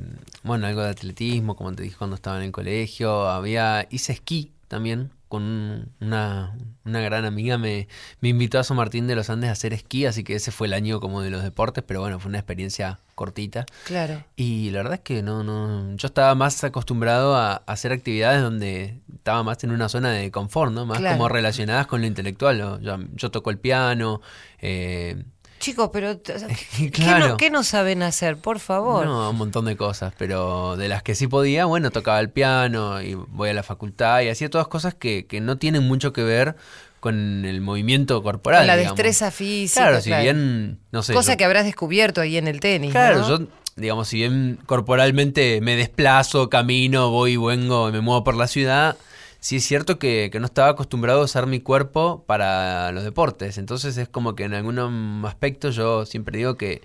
bueno, 0.44 0.66
algo 0.68 0.82
de 0.82 0.90
atletismo, 0.90 1.56
como 1.56 1.72
te 1.74 1.82
dije 1.82 1.96
cuando 1.98 2.14
estaba 2.16 2.36
en 2.38 2.44
el 2.44 2.52
colegio. 2.52 3.26
Había, 3.28 3.86
hice 3.90 4.12
esquí 4.12 4.52
también 4.72 5.10
con 5.28 5.42
un- 5.42 5.88
una, 6.00 6.56
una 6.84 7.00
gran 7.00 7.24
amiga. 7.26 7.58
Me, 7.58 7.88
me 8.20 8.30
invitó 8.30 8.58
a 8.58 8.64
San 8.64 8.76
Martín 8.78 9.06
de 9.06 9.14
los 9.14 9.28
Andes 9.30 9.50
a 9.50 9.52
hacer 9.52 9.72
esquí, 9.74 10.06
así 10.06 10.24
que 10.24 10.34
ese 10.34 10.50
fue 10.50 10.66
el 10.66 10.72
año 10.72 10.98
como 10.98 11.20
de 11.20 11.28
los 11.30 11.42
deportes, 11.42 11.84
pero 11.86 12.00
bueno, 12.00 12.18
fue 12.18 12.30
una 12.30 12.38
experiencia 12.38 12.98
cortita. 13.14 13.66
Claro. 13.84 14.24
Y 14.34 14.70
la 14.70 14.78
verdad 14.78 14.94
es 14.94 15.00
que 15.00 15.22
no, 15.22 15.44
no, 15.44 15.94
yo 15.96 16.06
estaba 16.06 16.34
más 16.34 16.64
acostumbrado 16.64 17.36
a, 17.36 17.52
a 17.52 17.62
hacer 17.66 17.92
actividades 17.92 18.42
donde 18.42 18.98
estaba 19.14 19.42
más 19.42 19.62
en 19.64 19.70
una 19.72 19.88
zona 19.88 20.10
de 20.10 20.30
confort, 20.30 20.72
¿no? 20.72 20.86
Más 20.86 20.98
Claro. 20.98 21.16
como 21.16 21.28
relacionadas 21.28 21.86
con 21.86 22.00
lo 22.00 22.06
intelectual. 22.06 22.58
¿no? 22.58 22.80
Yo, 22.80 22.96
yo 23.14 23.30
toco 23.30 23.50
el 23.50 23.58
piano, 23.58 24.20
eh, 24.60 25.22
Chicos, 25.62 25.90
pero 25.92 26.20
¿qué, 26.76 26.90
Claro. 26.90 27.28
no, 27.28 27.36
qué 27.36 27.48
no 27.48 27.62
saben 27.62 28.02
hacer? 28.02 28.36
Por 28.36 28.58
favor. 28.58 29.06
no, 29.06 29.30
un 29.30 29.36
montón 29.36 29.64
de 29.64 29.76
cosas, 29.76 30.12
pero 30.18 30.76
de 30.76 30.88
las 30.88 31.02
que 31.04 31.14
sí 31.14 31.28
podía, 31.28 31.64
bueno, 31.66 31.90
tocaba 31.92 32.18
el 32.20 32.30
piano 32.30 33.00
y 33.00 33.14
voy 33.14 33.50
a 33.50 33.54
la 33.54 33.62
facultad 33.62 34.20
y 34.22 34.28
hacía 34.28 34.50
todas 34.50 34.66
cosas 34.68 34.94
que, 34.94 35.24
que 35.26 35.40
no 35.40 35.58
tienen 35.58 35.84
mucho 35.86 36.12
que 36.12 36.24
ver 36.24 36.56
con 36.98 37.44
el 37.44 37.60
movimiento 37.60 38.22
corporal. 38.22 38.60
Con 38.62 38.66
la 38.66 38.76
digamos. 38.76 38.96
destreza 38.96 39.30
física. 39.30 39.82
Claro, 39.82 40.00
si 40.00 40.10
claro. 40.10 40.22
bien, 40.24 40.78
no 40.90 41.02
sé. 41.02 41.14
Cosa 41.14 41.32
yo- 41.32 41.36
que 41.38 41.44
habrás 41.44 41.64
descubierto 41.64 42.20
ahí 42.20 42.36
en 42.36 42.48
el 42.48 42.58
tenis. 42.60 42.90
Claro, 42.90 43.20
¿no? 43.20 43.28
yo, 43.28 43.46
digamos, 43.76 44.08
si 44.08 44.16
bien 44.18 44.58
corporalmente 44.66 45.60
me 45.62 45.76
desplazo, 45.76 46.48
camino, 46.50 47.10
voy 47.10 47.32
y 47.32 47.36
vengo, 47.36 47.88
y 47.88 47.92
me 47.92 48.00
muevo 48.00 48.22
por 48.24 48.34
la 48.36 48.46
ciudad, 48.48 48.96
sí 49.42 49.56
es 49.56 49.64
cierto 49.66 49.98
que, 49.98 50.30
que 50.32 50.38
no 50.38 50.46
estaba 50.46 50.68
acostumbrado 50.68 51.20
a 51.20 51.24
usar 51.24 51.46
mi 51.48 51.58
cuerpo 51.58 52.22
para 52.26 52.92
los 52.92 53.02
deportes. 53.02 53.58
Entonces 53.58 53.96
es 53.98 54.08
como 54.08 54.34
que 54.36 54.44
en 54.44 54.54
algún 54.54 54.78
aspecto 55.26 55.70
yo 55.70 56.06
siempre 56.06 56.38
digo 56.38 56.56
que 56.56 56.80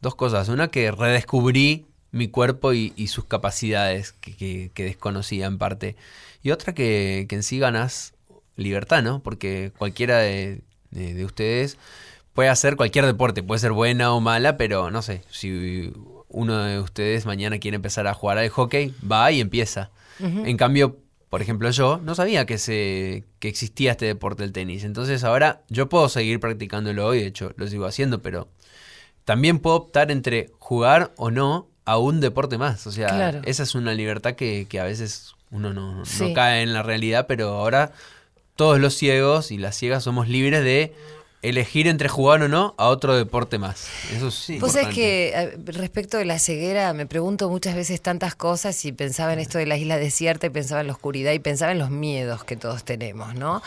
dos 0.00 0.14
cosas. 0.14 0.48
Una, 0.48 0.68
que 0.68 0.92
redescubrí 0.92 1.84
mi 2.12 2.28
cuerpo 2.28 2.72
y, 2.72 2.92
y 2.96 3.08
sus 3.08 3.24
capacidades 3.24 4.12
que, 4.12 4.36
que- 4.36 4.70
que 4.72 4.84
desconocía 4.84 5.46
en 5.46 5.58
parte. 5.58 5.96
Y 6.44 6.52
otra 6.52 6.72
que, 6.74 7.26
que 7.28 7.34
en 7.34 7.42
sí 7.42 7.58
ganas 7.58 8.14
libertad, 8.54 9.02
¿no? 9.02 9.18
Porque 9.20 9.72
cualquiera 9.76 10.18
de, 10.18 10.60
de- 10.92 11.12
de 11.14 11.24
ustedes 11.24 11.76
puede 12.34 12.48
hacer 12.50 12.76
cualquier 12.76 13.04
deporte, 13.04 13.42
puede 13.42 13.58
ser 13.58 13.72
buena 13.72 14.12
o 14.12 14.20
mala, 14.20 14.56
pero 14.56 14.90
no 14.92 15.02
sé, 15.02 15.22
si 15.30 15.92
uno 16.28 16.58
de 16.62 16.78
ustedes 16.80 17.26
mañana 17.26 17.58
quiere 17.58 17.74
empezar 17.76 18.06
a 18.06 18.14
jugar 18.14 18.38
al 18.38 18.48
hockey, 18.50 18.94
va 19.10 19.32
y 19.32 19.40
empieza. 19.40 19.90
En 20.46 20.56
cambio, 20.56 20.98
por 21.28 21.42
ejemplo, 21.42 21.70
yo 21.70 21.98
no 22.02 22.14
sabía 22.14 22.46
que 22.46 22.58
se 22.58 23.24
que 23.40 23.48
existía 23.48 23.92
este 23.92 24.06
deporte 24.06 24.42
del 24.42 24.52
tenis. 24.52 24.84
Entonces 24.84 25.24
ahora 25.24 25.62
yo 25.68 25.88
puedo 25.88 26.08
seguir 26.08 26.40
practicándolo 26.40 27.14
y 27.14 27.20
de 27.20 27.26
hecho 27.26 27.52
lo 27.56 27.66
sigo 27.66 27.86
haciendo, 27.86 28.22
pero 28.22 28.48
también 29.24 29.58
puedo 29.58 29.76
optar 29.76 30.10
entre 30.10 30.50
jugar 30.58 31.12
o 31.16 31.30
no 31.30 31.68
a 31.84 31.98
un 31.98 32.20
deporte 32.20 32.58
más. 32.58 32.86
O 32.86 32.92
sea, 32.92 33.08
Claro. 33.08 33.40
esa 33.44 33.62
es 33.64 33.74
una 33.74 33.92
libertad 33.94 34.34
que, 34.34 34.66
que 34.68 34.80
a 34.80 34.84
veces 34.84 35.34
uno 35.50 35.72
no, 35.72 36.02
cae 36.34 36.62
en 36.62 36.72
la 36.72 36.82
realidad, 36.82 37.26
pero 37.26 37.48
ahora 37.50 37.92
todos 38.54 38.78
los 38.80 38.94
ciegos 38.94 39.50
y 39.50 39.58
las 39.58 39.76
ciegas 39.76 40.04
somos 40.04 40.28
libres 40.28 40.64
de 40.64 40.94
elegir 41.48 41.86
entre 41.86 42.08
jugar 42.08 42.42
o 42.42 42.48
no 42.48 42.74
a 42.76 42.88
otro 42.88 43.16
deporte 43.16 43.58
más. 43.58 43.88
Eso 44.12 44.30
sí. 44.30 44.58
Vos 44.58 44.72
sabés 44.72 44.88
que 44.88 45.28
eh, 45.28 45.56
respecto 45.64 46.18
de 46.18 46.24
la 46.24 46.38
ceguera 46.38 46.92
me 46.92 47.06
pregunto 47.06 47.48
muchas 47.48 47.76
veces 47.76 48.00
tantas 48.02 48.34
cosas 48.34 48.84
y 48.84 48.92
pensaba 48.92 49.32
en 49.32 49.38
esto 49.38 49.58
de 49.58 49.66
la 49.66 49.76
isla 49.76 49.96
desierta 49.96 50.46
y 50.46 50.50
pensaba 50.50 50.80
en 50.80 50.88
la 50.88 50.92
oscuridad 50.92 51.32
y 51.32 51.38
pensaba 51.38 51.72
en 51.72 51.78
los 51.78 51.90
miedos 51.90 52.42
que 52.44 52.56
todos 52.56 52.84
tenemos, 52.84 53.34
¿no? 53.34 53.62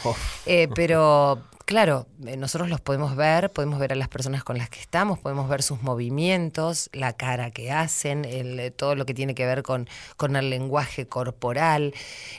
Eh, 0.46 0.68
pero 0.76 1.42
claro, 1.70 2.07
eh, 2.26 2.36
nosotros 2.36 2.67
los 2.67 2.82
podemos 2.82 3.15
ver, 3.15 3.51
podemos 3.51 3.78
ver 3.78 3.93
a 3.93 3.95
las 3.95 4.07
personas 4.07 4.43
con 4.43 4.57
las 4.57 4.72
que 4.72 4.80
estamos, 4.80 5.20
podemos 5.20 5.47
ver 5.47 5.61
sus 5.61 5.84
movimientos, 5.84 6.89
la 6.93 7.13
cara 7.13 7.51
que 7.51 7.72
hacen, 7.72 8.26
eh, 8.26 8.72
todo 8.72 8.95
lo 8.95 9.05
que 9.05 9.13
tiene 9.13 9.36
que 9.36 9.45
ver 9.45 9.61
con, 9.61 9.88
el 10.36 10.49
lenguaje 10.49 11.05
corporal. 11.05 11.93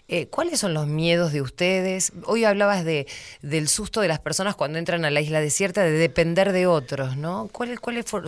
Eh, 0.09 0.27
¿Cuáles 0.27 0.59
son 0.59 0.75
los 0.75 0.89
miedos 0.89 1.33
de 1.33 1.43
ustedes? 1.43 2.13
Hoy 2.25 2.43
hablabas 2.43 2.85
de, 2.85 3.07
del 3.41 3.69
susto 3.69 4.01
de 4.01 4.09
las 4.09 4.19
personas 4.19 4.57
cuando 4.57 4.81
entran 4.81 5.05
a 5.05 5.13
la 5.13 5.21
isla 5.21 5.41
desierta, 5.41 5.85
de 5.85 5.93
depender 5.93 6.51
de 6.51 6.67
otros, 6.67 7.17
¿no? 7.17 7.49
¿Cuáles, 7.53 7.79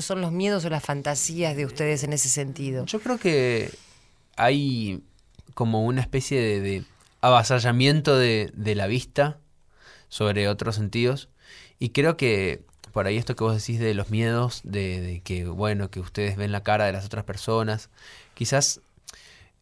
son 0.05 0.21
los 0.21 0.31
miedos 0.31 0.65
o 0.67 0.71
las 0.71 0.85
fantasías 0.85 1.57
de 1.57 1.67
ustedes 1.67 2.05
en 2.05 2.13
ese 2.13 2.29
sentido? 2.29 2.87
Yo 2.87 3.01
creo 3.01 3.19
que 3.19 3.73
hay 4.37 5.03
como 5.55 5.85
una 5.85 6.01
especie 6.01 6.61
de, 6.61 6.85
avasallamiento 7.23 8.17
de 8.17 8.75
la 8.77 8.87
vista 8.87 9.41
sobre 10.13 10.47
otros 10.47 10.75
sentidos. 10.77 11.31
Y 11.79 11.89
creo 11.89 12.19
que 12.19 12.67
por 12.93 13.07
ahí 13.07 13.17
esto 13.17 13.35
que 13.35 13.45
vos 13.45 13.57
decís 13.57 13.81
de 13.81 13.95
los 13.95 14.11
miedos, 14.11 14.61
de, 14.63 15.01
de 15.01 15.21
que, 15.21 15.47
bueno, 15.47 15.91
que 15.91 16.01
ustedes 16.01 16.37
ven 16.37 16.53
la 16.53 16.63
cara 16.63 16.85
de 16.85 16.93
las 16.93 17.07
otras 17.07 17.25
personas, 17.25 17.89
quizás 18.35 18.83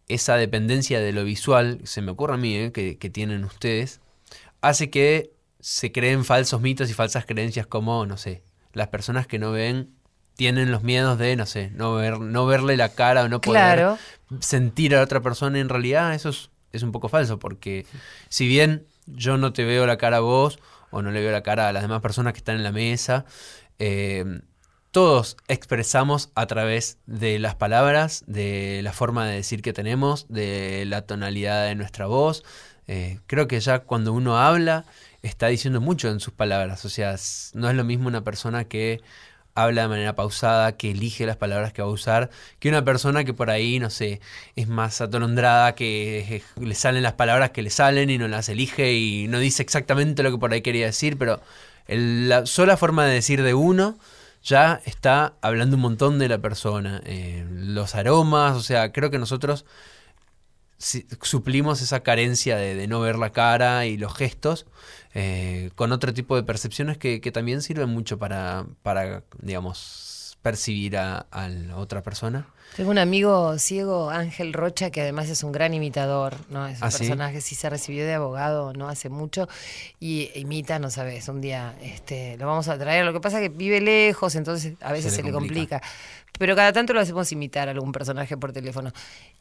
esa 0.09 0.35
dependencia 0.35 0.99
de 0.99 1.13
lo 1.13 1.23
visual, 1.23 1.79
se 1.85 2.03
me 2.03 2.11
ocurre 2.11 2.35
a 2.35 2.37
mí, 2.37 2.57
¿eh? 2.57 2.73
que, 2.73 2.99
que 2.99 3.09
tienen 3.11 3.45
ustedes, 3.45 4.01
hace 4.61 4.91
que 4.91 5.31
se 5.61 5.93
creen 5.93 6.25
falsos 6.25 6.61
mitos 6.61 6.91
y 6.91 6.95
falsas 6.95 7.27
creencias 7.27 7.69
como, 7.69 8.05
no 8.05 8.17
sé, 8.17 8.43
las 8.73 8.89
personas 8.89 9.29
que 9.29 9.39
no 9.39 9.53
ven 9.53 9.91
tienen 10.35 10.73
los 10.73 10.83
miedos 10.83 11.17
de, 11.17 11.37
no 11.37 11.47
sé, 11.47 11.71
no 11.77 11.95
ver, 11.95 12.19
no 12.19 12.47
verle 12.47 12.77
la 12.77 12.89
cara 12.89 13.23
o 13.23 13.29
no 13.29 13.41
poder 13.41 13.63
Claro. 13.77 13.99
sentir 14.41 14.95
a 14.95 14.99
la 14.99 15.05
otra 15.05 15.21
persona. 15.21 15.61
En 15.61 15.69
realidad 15.69 16.13
eso 16.13 16.31
es, 16.31 16.51
es 16.73 16.83
un 16.83 16.91
poco 16.91 17.09
falso, 17.09 17.39
porque 17.39 17.87
si 18.29 18.49
bien 18.49 18.85
yo 19.13 19.37
no 19.37 19.53
te 19.53 19.65
veo 19.65 19.87
la 19.87 19.99
cara 19.99 20.19
a 20.19 20.21
vos 20.21 20.59
o 20.91 21.03
no 21.03 21.11
le 21.11 21.21
veo 21.21 21.33
la 21.33 21.43
cara 21.43 21.69
a 21.69 21.73
las 21.73 21.83
demás 21.83 22.01
personas 22.01 22.33
que 22.33 22.39
están 22.39 22.57
en 22.57 22.65
la 22.65 22.73
mesa, 22.73 23.25
eh, 23.79 24.41
todos 24.91 25.37
expresamos 25.47 26.31
a 26.35 26.47
través 26.47 26.99
de 27.07 27.39
las 27.39 27.55
palabras, 27.55 28.25
de 28.27 28.81
la 28.83 28.93
forma 28.93 29.27
de 29.27 29.37
decir 29.37 29.63
que 29.63 29.73
tenemos, 29.73 30.27
de 30.29 30.85
la 30.87 31.03
tonalidad 31.03 31.67
de 31.67 31.77
nuestra 31.77 32.07
voz. 32.07 32.43
Eh, 32.89 33.21
creo 33.29 33.47
que 33.47 33.61
ya 33.61 33.81
cuando 33.81 34.13
uno 34.13 34.39
habla 34.39 34.85
está 35.23 35.47
diciendo 35.47 35.81
mucho 35.81 36.09
en 36.09 36.19
sus 36.19 36.35
palabras. 36.35 36.85
O 36.85 36.89
sea, 36.89 37.15
no 37.55 37.71
es 37.71 37.77
lo 37.77 37.85
mismo 37.85 38.09
una 38.09 38.25
persona 38.25 38.65
que 38.65 39.01
habla 39.55 39.83
de 39.83 39.89
manera 39.89 40.15
pausada, 40.15 40.77
que 40.77 40.93
elige 40.93 41.27
las 41.27 41.37
palabras 41.37 41.73
que 41.73 41.83
va 41.83 41.89
a 41.89 41.91
usar, 41.91 42.31
que 42.59 42.69
una 42.69 42.85
persona 42.85 43.25
que 43.25 43.35
por 43.35 43.51
ahí, 43.51 43.79
no 43.79 43.91
sé, 43.91 44.21
es 44.57 44.69
más 44.69 45.01
atolondrada, 45.01 45.75
que 45.75 46.43
le 46.61 46.75
salen 46.75 47.03
las 47.03 47.15
palabras 47.15 47.51
que 47.51 47.63
le 47.63 47.71
salen 47.71 48.11
y 48.11 48.19
no 48.19 48.29
las 48.29 48.49
elige 48.49 48.93
y 48.95 49.29
no 49.29 49.39
dice 49.39 49.63
exactamente 49.63 50.23
lo 50.23 50.31
que 50.31 50.39
por 50.39 50.53
ahí 50.53 50.63
quería 50.63 50.87
decir, 50.87 51.19
pero 51.19 51.41
la 51.87 52.47
sola 52.47 52.77
forma 52.77 53.05
de 53.05 53.15
decir 53.15 53.43
de 53.43 53.55
uno 53.55 53.99
ya 54.43 54.81
está 54.85 55.35
hablando 55.43 55.77
un 55.77 55.83
montón 55.83 56.19
de 56.19 56.29
la 56.29 56.39
persona. 56.39 57.03
Eh, 57.05 57.47
los 57.51 57.95
aromas, 57.95 58.57
o 58.57 58.63
sea, 58.63 58.93
creo 58.93 59.11
que 59.11 59.19
nosotros 59.19 59.65
suplimos 60.79 61.83
esa 61.83 62.01
carencia 62.01 62.57
de 62.57 62.87
no 62.87 63.01
ver 63.01 63.19
la 63.19 63.33
cara 63.33 63.85
y 63.85 63.99
los 63.99 64.15
gestos 64.15 64.67
eh, 65.15 65.71
con 65.75 65.93
otro 65.93 66.15
tipo 66.15 66.37
de 66.37 66.43
percepciones 66.43 66.99
que, 66.99 67.21
que 67.21 67.33
también 67.33 67.63
sirven 67.63 67.89
mucho 67.91 68.19
para, 68.19 68.67
para 68.83 69.25
digamos, 69.41 70.20
percibir 70.43 70.97
a, 70.97 71.26
a 71.30 71.49
la 71.49 71.76
otra 71.76 72.03
persona. 72.03 72.47
Tengo 72.76 72.91
un 72.93 72.99
amigo 72.99 73.59
ciego, 73.59 74.11
Ángel 74.11 74.53
Rocha, 74.53 74.91
que 74.91 75.01
además 75.01 75.28
es 75.28 75.43
un 75.43 75.51
gran 75.51 75.74
imitador, 75.74 76.36
¿no? 76.51 76.66
Es 76.68 76.78
un 76.78 76.84
¿Ah, 76.84 76.91
sí? 76.91 76.99
personaje, 76.99 77.41
sí 77.41 77.57
se 77.57 77.68
recibió 77.68 78.05
de 78.07 78.14
abogado 78.14 78.72
no 78.72 78.88
hace 78.88 79.09
mucho 79.09 79.49
y 79.99 80.30
imita, 80.36 80.78
no 80.78 80.88
sabes, 80.88 81.28
un 81.28 81.41
día 81.41 81.74
este, 81.82 82.36
lo 82.38 82.47
vamos 82.47 82.68
a 82.68 82.78
traer. 82.78 83.05
Lo 83.05 83.12
que 83.12 83.20
pasa 83.20 83.43
es 83.43 83.49
que 83.49 83.57
vive 83.57 83.80
lejos, 83.80 84.36
entonces 84.36 84.74
a 84.80 84.93
veces 84.93 85.11
Se 85.12 85.16
se 85.16 85.22
le 85.22 85.28
le 85.28 85.34
complica. 85.34 85.82
Pero 86.38 86.57
cada 86.57 86.72
tanto 86.72 86.95
lo 86.95 87.01
hacemos 87.01 87.30
imitar 87.32 87.68
a 87.68 87.72
algún 87.72 87.93
personaje 87.93 88.36
por 88.36 88.53
teléfono. 88.53 88.93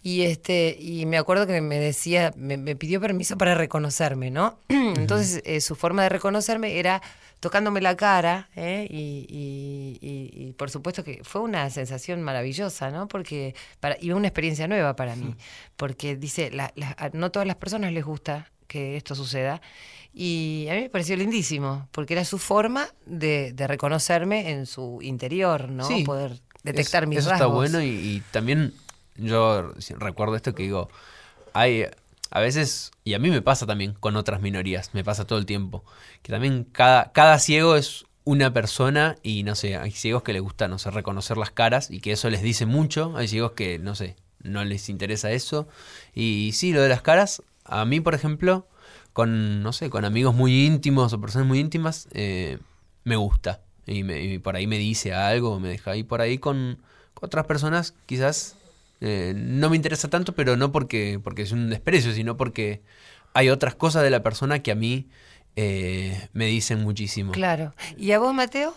Y 0.04 0.24
este, 0.24 0.76
y 0.78 1.06
me 1.06 1.18
acuerdo 1.18 1.48
que 1.48 1.62
me 1.62 1.80
decía, 1.80 2.34
me, 2.36 2.58
me 2.58 2.76
pidió 2.76 3.00
permiso 3.00 3.38
para 3.38 3.56
reconocerme, 3.56 4.32
¿no? 4.32 4.58
Entonces, 4.70 5.42
eh, 5.46 5.62
su 5.62 5.76
forma 5.76 6.04
de 6.04 6.10
reconocerme 6.10 6.78
era 6.80 7.02
tocándome 7.40 7.82
la 7.82 7.96
cara, 7.96 8.50
¿eh? 8.56 8.88
y, 8.90 9.26
y- 9.30 9.98
y- 10.02 10.48
y 10.50 10.54
por 10.54 10.70
supuesto 10.70 11.04
que 11.04 11.22
fue 11.24 11.42
una 11.42 11.70
sensación 11.70 12.22
maravillosa, 12.22 12.90
¿no? 12.92 13.08
Porque 13.08 13.56
para, 13.80 13.98
y 14.00 14.12
una 14.12 14.28
experiencia 14.28 14.68
nueva 14.68 14.96
para 14.96 15.16
mí, 15.16 15.36
porque 15.78 16.16
dice, 16.16 16.52
la- 16.52 16.74
no 17.14 17.32
todas 17.32 17.48
las 17.48 17.56
personas 17.56 17.94
les 17.94 18.04
gusta 18.04 18.52
que 18.68 18.98
esto 18.98 19.16
suceda, 19.16 19.62
y 20.14 20.68
a 20.70 20.74
mí 20.76 20.82
me 20.82 20.90
pareció 20.90 21.16
lindísimo, 21.16 21.88
porque 21.92 22.14
era 22.14 22.26
su 22.26 22.38
forma 22.40 22.88
de, 23.06 23.54
de 23.54 23.68
reconocerme 23.68 24.52
en 24.52 24.66
su 24.66 25.00
interior, 25.02 25.70
¿no? 25.70 25.86
Sí, 25.86 26.04
Poder 26.04 26.40
detectar 26.64 27.04
Es- 27.04 27.10
mis 27.10 27.20
Eso 27.20 27.30
rasgos. 27.30 27.66
está 27.66 27.78
bueno 27.78 27.82
y, 27.82 27.96
y 27.98 28.24
también 28.32 28.74
yo 29.16 29.72
recuerdo 29.98 30.36
esto 30.36 30.54
que 30.54 30.64
digo, 30.64 30.90
hay 31.54 31.86
a 32.32 32.40
veces, 32.40 32.92
y 33.04 33.14
a 33.14 33.20
mí 33.20 33.30
me 33.30 33.42
pasa 33.42 33.66
también 33.66 33.94
con 33.94 34.16
otras 34.16 34.42
minorías, 34.42 34.92
me 34.94 35.04
pasa 35.04 35.26
todo 35.26 35.40
el 35.40 35.46
tiempo, 35.46 35.84
que 36.22 36.32
también 36.32 36.64
cada, 36.72 37.12
cada 37.12 37.40
ciego 37.40 37.76
es 37.76 38.06
una 38.24 38.54
persona 38.54 39.16
y 39.24 39.44
no 39.44 39.56
sé, 39.56 39.76
hay 39.78 39.92
ciegos 39.92 40.24
que 40.24 40.34
les 40.34 40.42
gusta, 40.42 40.68
no 40.68 40.78
sé, 40.78 40.92
reconocer 40.92 41.38
las 41.38 41.52
caras 41.52 41.90
y 41.90 42.00
que 42.00 42.12
eso 42.12 42.30
les 42.30 42.42
dice 42.44 42.66
mucho, 42.66 43.14
hay 43.18 43.28
ciegos 43.28 43.54
que, 43.54 43.80
no 43.80 43.96
sé, 43.96 44.16
no 44.44 44.64
les 44.64 44.90
interesa 44.90 45.32
eso. 45.32 45.68
Y 46.14 46.52
sí, 46.54 46.72
lo 46.74 46.82
de 46.82 46.90
las 46.90 47.02
caras, 47.02 47.42
a 47.66 47.86
mí, 47.86 48.00
por 48.02 48.14
ejemplo, 48.14 48.68
con, 49.14 49.64
no 49.64 49.74
sé, 49.74 49.90
con 49.90 50.06
amigos 50.06 50.36
muy 50.36 50.66
íntimos 50.66 51.12
o 51.14 51.22
personas 51.22 51.48
muy 51.48 51.60
íntimas, 51.60 52.08
eh, 52.12 52.60
me 53.04 53.16
gusta. 53.16 53.62
Y, 53.88 54.04
me- 54.04 54.22
y 54.24 54.38
por 54.40 54.56
ahí 54.56 54.68
me 54.68 54.78
dice 54.78 55.14
algo, 55.14 55.60
me 55.60 55.70
deja 55.70 55.92
ahí 55.92 56.04
por 56.04 56.22
ahí 56.22 56.38
con, 56.38 56.78
con 57.16 57.28
otras 57.28 57.46
personas, 57.48 57.96
quizás 58.06 58.56
eh, 59.02 59.34
no 59.36 59.70
me 59.70 59.76
interesa 59.76 60.10
tanto, 60.10 60.34
pero 60.34 60.58
no 60.58 60.72
porque, 60.72 61.20
porque 61.24 61.42
es 61.44 61.52
un 61.52 61.70
desprecio, 61.70 62.14
sino 62.14 62.36
porque 62.38 62.82
hay 63.34 63.50
otras 63.50 63.76
cosas 63.76 64.04
de 64.04 64.10
la 64.10 64.24
persona 64.24 64.60
que 64.60 64.72
a 64.72 64.76
mí 64.76 65.08
eh, 65.56 66.30
me 66.34 66.46
dicen 66.48 66.82
muchísimo. 66.82 67.32
Claro. 67.32 67.74
¿Y 67.98 68.12
a 68.12 68.20
vos, 68.20 68.34
Mateo? 68.34 68.76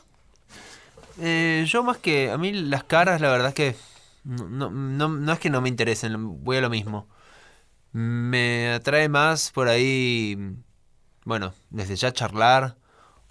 Eh, 1.20 1.64
yo 1.68 1.82
más 1.82 1.98
que 1.98 2.30
a 2.30 2.38
mí 2.38 2.52
las 2.52 2.84
caras, 2.84 3.20
la 3.20 3.30
verdad 3.30 3.48
es 3.48 3.54
que 3.54 3.74
no, 4.24 4.48
no, 4.48 4.70
no- 4.70 5.08
no 5.08 5.32
es 5.32 5.38
que 5.38 5.50
no 5.50 5.60
me 5.60 5.68
interesen, 5.68 6.42
voy 6.44 6.56
a 6.56 6.60
lo 6.60 6.70
mismo. 6.70 7.06
Me 7.92 8.70
atrae 8.72 9.08
más 9.08 9.50
por 9.50 9.68
ahí, 9.68 10.38
bueno, 11.24 11.52
desde 11.70 11.96
ya 11.96 12.12
charlar 12.12 12.76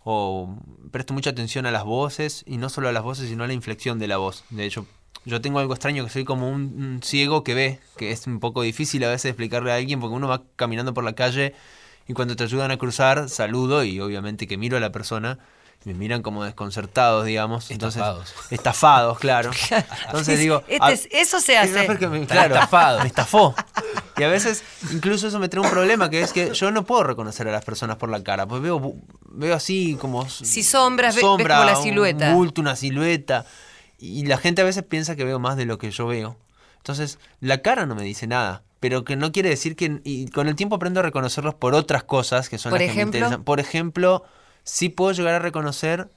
o 0.04 0.56
presto 0.92 1.14
mucha 1.14 1.32
atención 1.32 1.66
a 1.66 1.72
las 1.72 1.84
voces 1.84 2.44
y 2.46 2.58
no 2.58 2.70
solo 2.70 2.90
a 2.90 2.92
las 2.92 3.04
voces, 3.04 3.30
sino 3.30 3.44
a 3.44 3.48
la 3.48 3.54
inflexión 3.54 3.98
de 3.98 4.08
la 4.08 4.18
voz. 4.18 4.44
De 4.52 4.66
hecho, 4.66 4.86
yo 5.26 5.42
tengo 5.42 5.60
algo 5.60 5.74
extraño 5.74 6.04
que 6.04 6.10
soy 6.10 6.26
como 6.26 6.50
un, 6.50 6.62
un 6.62 7.00
ciego 7.04 7.44
que 7.44 7.54
ve, 7.54 7.80
que 7.98 8.12
es 8.12 8.26
un 8.28 8.40
poco 8.40 8.62
difícil 8.64 9.04
a 9.04 9.10
veces 9.10 9.26
explicarle 9.30 9.72
a 9.72 9.76
alguien 9.76 10.00
porque 10.00 10.16
uno 10.16 10.28
va 10.28 10.42
caminando 10.56 10.94
por 10.94 11.04
la 11.04 11.14
calle 11.14 11.54
y 12.08 12.14
cuando 12.14 12.36
te 12.36 12.44
ayudan 12.44 12.72
a 12.72 12.78
cruzar, 12.78 13.30
saludo 13.30 13.84
y 13.84 14.00
obviamente 14.00 14.48
que 14.48 14.58
miro 14.58 14.78
a 14.78 14.80
la 14.80 14.92
persona. 14.92 15.38
y 15.86 15.90
Me 15.90 15.96
miran 15.96 16.22
como 16.24 16.44
desconcertados, 16.44 17.26
digamos. 17.26 17.70
Entonces, 17.72 18.02
Estafados. 18.02 18.34
estafados, 18.50 19.20
claro. 19.20 19.52
Entonces 20.08 20.40
digo, 20.40 20.64
Este 20.68 20.94
es- 20.94 21.08
eso 21.12 21.40
se 21.40 21.58
hace. 21.58 21.88
me- 21.88 22.26
claro, 22.26 22.56
estafado. 22.56 23.00
me 23.02 23.08
estafó. 23.08 23.54
Y 24.18 24.24
a 24.24 24.28
veces, 24.28 24.64
incluso 24.92 25.28
eso 25.28 25.40
me 25.40 25.48
trae 25.50 25.64
un 25.64 25.70
problema, 25.70 26.10
que 26.10 26.22
es 26.22 26.34
que 26.34 26.54
yo 26.54 26.70
no 26.72 26.84
puedo 26.84 27.04
reconocer 27.04 27.48
a 27.48 27.52
las 27.52 27.64
personas 27.64 27.98
por 27.98 28.10
la 28.10 28.22
cara. 28.24 28.48
Pues 28.48 28.62
veo, 28.62 28.96
veo 29.30 29.56
así 29.56 29.96
como. 30.00 30.28
Si 30.30 30.64
sombras, 30.64 31.16
ves 31.16 31.24
como 31.24 31.38
la 31.48 31.80
un 31.80 32.34
bulto, 32.36 32.62
una 32.62 32.76
silueta. 32.76 33.46
Y 34.02 34.26
la 34.26 34.38
gente 34.38 34.62
a 34.62 34.66
veces 34.66 34.84
piensa 34.84 35.16
que 35.16 35.24
veo 35.24 35.40
más 35.40 35.56
de 35.56 35.66
lo 35.66 35.78
que 35.78 35.92
yo 35.92 36.08
veo. 36.08 36.36
Entonces, 36.78 37.20
la 37.40 37.62
cara 37.62 37.86
no 37.86 37.96
me 37.96 38.04
dice 38.04 38.28
nada. 38.28 38.64
Pero 38.80 39.04
que 39.04 39.16
no 39.16 39.32
quiere 39.32 39.50
decir 39.50 39.76
que. 39.76 40.02
Y 40.04 40.28
con 40.30 40.48
el 40.48 40.56
tiempo 40.56 40.76
aprendo 40.76 41.00
a 41.00 41.04
reconocerlos 41.04 41.54
por 41.54 41.76
otras 41.76 42.04
cosas 42.04 42.50
que 42.50 42.58
son 42.58 42.72
Por 42.72 42.80
las 42.80 42.90
que 42.90 42.96
me 42.96 43.02
ejemplo. 43.02 43.18
interesan. 43.20 43.44
Por 43.44 43.60
ejemplo, 43.60 44.24
sí 44.64 44.90
puedo 44.90 45.12
llegar 45.12 45.36
a 45.36 45.40
reconocer 45.40 46.10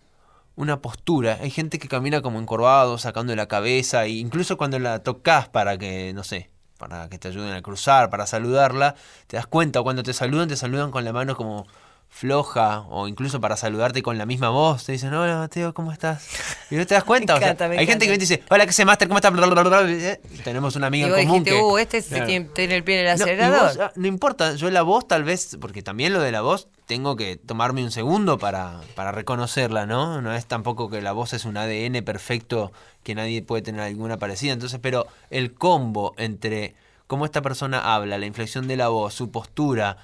una 0.57 0.81
postura. 0.81 1.39
Hay 1.43 1.51
gente 1.51 1.79
que 1.79 1.89
camina 1.89 2.23
como 2.23 2.41
encorvado, 2.41 2.97
sacando 2.97 3.37
la 3.37 3.49
cabeza, 3.49 4.07
e 4.07 4.11
incluso 4.11 4.57
cuando 4.57 4.79
la 4.79 5.03
tocas 5.03 5.49
para 5.49 5.77
que, 5.77 6.13
no 6.15 6.25
sé, 6.25 6.49
para 6.79 7.09
que 7.11 7.19
te 7.19 7.29
ayuden 7.29 7.53
a 7.53 7.61
cruzar, 7.61 8.09
para 8.09 8.27
saludarla, 8.27 8.95
te 9.27 9.37
das 9.37 9.47
cuenta, 9.47 9.83
cuando 9.83 10.03
te 10.03 10.13
saludan, 10.13 10.49
te 10.49 10.57
saludan 10.57 10.91
con 10.91 11.05
la 11.05 11.13
mano 11.13 11.37
como 11.37 11.67
floja, 12.15 12.85
o 12.91 13.09
incluso 13.09 13.41
para 13.41 13.57
saludarte 13.57 14.01
con 14.01 14.17
la 14.17 14.25
misma 14.25 14.49
voz, 14.51 14.85
te 14.85 14.93
dicen, 14.93 15.13
hola 15.13 15.37
Mateo, 15.37 15.75
¿cómo 15.75 15.91
estás? 15.91 16.25
Y 16.71 16.77
no 16.77 16.87
te 16.87 16.95
das 16.95 17.03
cuenta. 17.13 17.35
O 17.35 17.39
sea, 17.39 17.49
encanta, 17.49 17.69
me 17.69 17.77
hay 17.77 17.87
gente 17.89 18.07
que 18.07 18.15
y 18.15 18.17
dice, 18.19 18.41
hola, 18.51 18.67
¿qué 18.67 18.73
se 18.73 18.85
Master? 18.85 19.09
¿Cómo 19.09 19.19
estás? 19.19 19.33
Tenemos 20.45 20.77
una 20.77 20.87
amiga 20.87 21.09
Y 21.09 21.11
vos 21.11 21.19
en 21.19 21.27
común 21.27 21.43
dijiste, 21.43 21.61
que... 21.61 21.67
uh, 21.67 21.79
este 21.79 22.03
se 22.03 22.21
tiene, 22.21 22.47
tiene 22.55 22.77
el 22.77 22.85
pie 22.85 23.01
en 23.01 23.07
el 23.09 23.19
No, 23.19 23.25
acelerador. 23.25 23.69
vos, 23.69 23.79
ah, 23.81 23.93
no 23.97 24.07
importa, 24.07 24.55
yo 24.55 24.71
la 24.71 24.83
voz 24.83 25.09
tal 25.09 25.25
vez, 25.25 25.59
porque 25.61 25.83
también 25.83 26.13
lo 26.13 26.21
de 26.21 26.31
la 26.31 26.41
voz, 26.41 26.69
tengo 26.87 27.17
que 27.17 27.37
tomarme 27.37 27.83
un 27.83 27.91
segundo 27.91 28.39
para, 28.39 28.81
para 28.95 29.11
reconocerla, 29.11 29.85
¿no? 29.85 30.23
No 30.23 30.33
es 30.33 30.47
tampoco 30.47 30.89
que 30.89 31.03
la 31.03 31.11
voz 31.11 31.33
es 31.33 31.45
un 31.45 31.57
ADN 31.57 32.05
perfecto 32.05 32.71
que 33.03 33.17
nadie 33.17 33.43
puede 33.43 33.63
tener 33.63 33.81
alguna 33.81 34.19
parecida. 34.19 34.53
Entonces, 34.53 34.79
pero 34.81 35.09
el 35.31 35.53
combo 35.53 36.15
entre 36.17 36.77
cómo 37.09 37.25
esta 37.25 37.43
persona 37.43 37.95
habla, 37.97 38.19
la 38.19 38.27
inflexión 38.27 38.69
de 38.69 38.77
la 38.77 38.87
voz, 38.89 39.15
su 39.15 39.33
postura, 39.33 39.97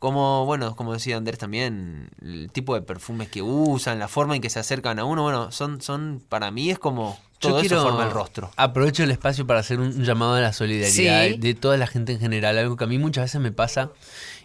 como, 0.00 0.44
bueno, 0.46 0.74
como 0.74 0.92
decía 0.94 1.16
Andrés 1.16 1.38
también, 1.38 2.08
el 2.20 2.50
tipo 2.50 2.74
de 2.74 2.82
perfumes 2.82 3.28
que 3.28 3.42
usan, 3.42 3.98
la 4.00 4.08
forma 4.08 4.34
en 4.34 4.42
que 4.42 4.50
se 4.50 4.58
acercan 4.58 4.98
a 4.98 5.04
uno, 5.04 5.22
bueno, 5.22 5.52
son, 5.52 5.80
son 5.80 6.20
para 6.28 6.50
mí 6.50 6.70
es 6.70 6.78
como 6.80 7.20
todo 7.38 7.52
Yo 7.52 7.58
eso 7.60 7.68
quiero- 7.68 7.82
forma 7.84 8.04
el 8.06 8.10
rostro. 8.10 8.50
Aprovecho 8.56 9.04
el 9.04 9.10
espacio 9.12 9.46
para 9.46 9.60
hacer 9.60 9.78
un 9.78 10.02
llamado 10.04 10.34
a 10.34 10.40
la 10.40 10.52
solidaridad 10.52 11.28
Sí. 11.28 11.36
de 11.36 11.54
toda 11.54 11.76
la 11.76 11.86
gente 11.86 12.12
en 12.14 12.18
general, 12.18 12.58
algo 12.58 12.76
que 12.76 12.84
a 12.84 12.86
mí 12.88 12.98
muchas 12.98 13.24
veces 13.26 13.40
me 13.40 13.52
pasa 13.52 13.90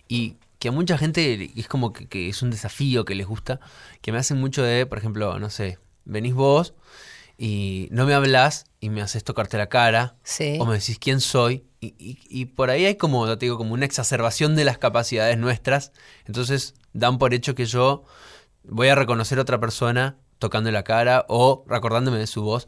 y 0.08 0.36
que 0.60 0.68
a 0.68 0.72
mucha 0.72 0.98
gente 0.98 1.52
es 1.56 1.68
como 1.68 1.94
que, 1.94 2.08
que 2.08 2.28
es 2.30 2.42
un 2.42 2.52
desafío 2.52 3.04
que 3.06 3.16
les 3.16 3.26
gusta, 3.28 3.60
que 4.02 4.12
me 4.12 4.18
hacen 4.18 4.38
mucho 4.40 4.62
de, 4.62 4.86
por 4.86 4.98
ejemplo, 4.98 5.40
no 5.40 5.50
sé, 5.50 5.80
venís 6.06 6.34
vos 6.34 6.74
y 7.38 7.88
no 7.92 8.06
me 8.06 8.14
hablas 8.14 8.66
y 8.80 8.90
me 8.90 9.02
haces 9.02 9.24
tocarte 9.24 9.58
la 9.58 9.68
cara 9.68 10.16
Sí. 10.24 10.58
o 10.60 10.66
me 10.66 10.74
decís 10.76 10.98
quién 11.00 11.20
soy 11.22 11.64
y, 11.86 11.96
y- 12.00 12.20
y 12.30 12.46
por 12.46 12.70
ahí 12.70 12.86
hay 12.86 12.96
como, 12.96 13.28
ya 13.28 13.38
te 13.38 13.46
digo, 13.46 13.58
como 13.58 13.74
una 13.74 13.86
exacerbación 13.86 14.56
de 14.56 14.66
las 14.66 14.78
capacidades 14.78 15.38
nuestras, 15.38 15.92
entonces 16.26 16.74
dan 16.94 17.18
por 17.18 17.34
hecho 17.34 17.56
que 17.56 17.66
yo 17.66 18.04
voy 18.64 18.88
a 18.88 18.96
reconocer 18.96 19.38
a 19.38 19.42
otra 19.42 19.60
persona 19.60 20.18
tocando 20.40 20.72
la 20.72 20.84
cara 20.84 21.26
o 21.30 21.64
recordándome 21.68 22.18
de 22.18 22.28
su 22.28 22.42
voz. 22.44 22.68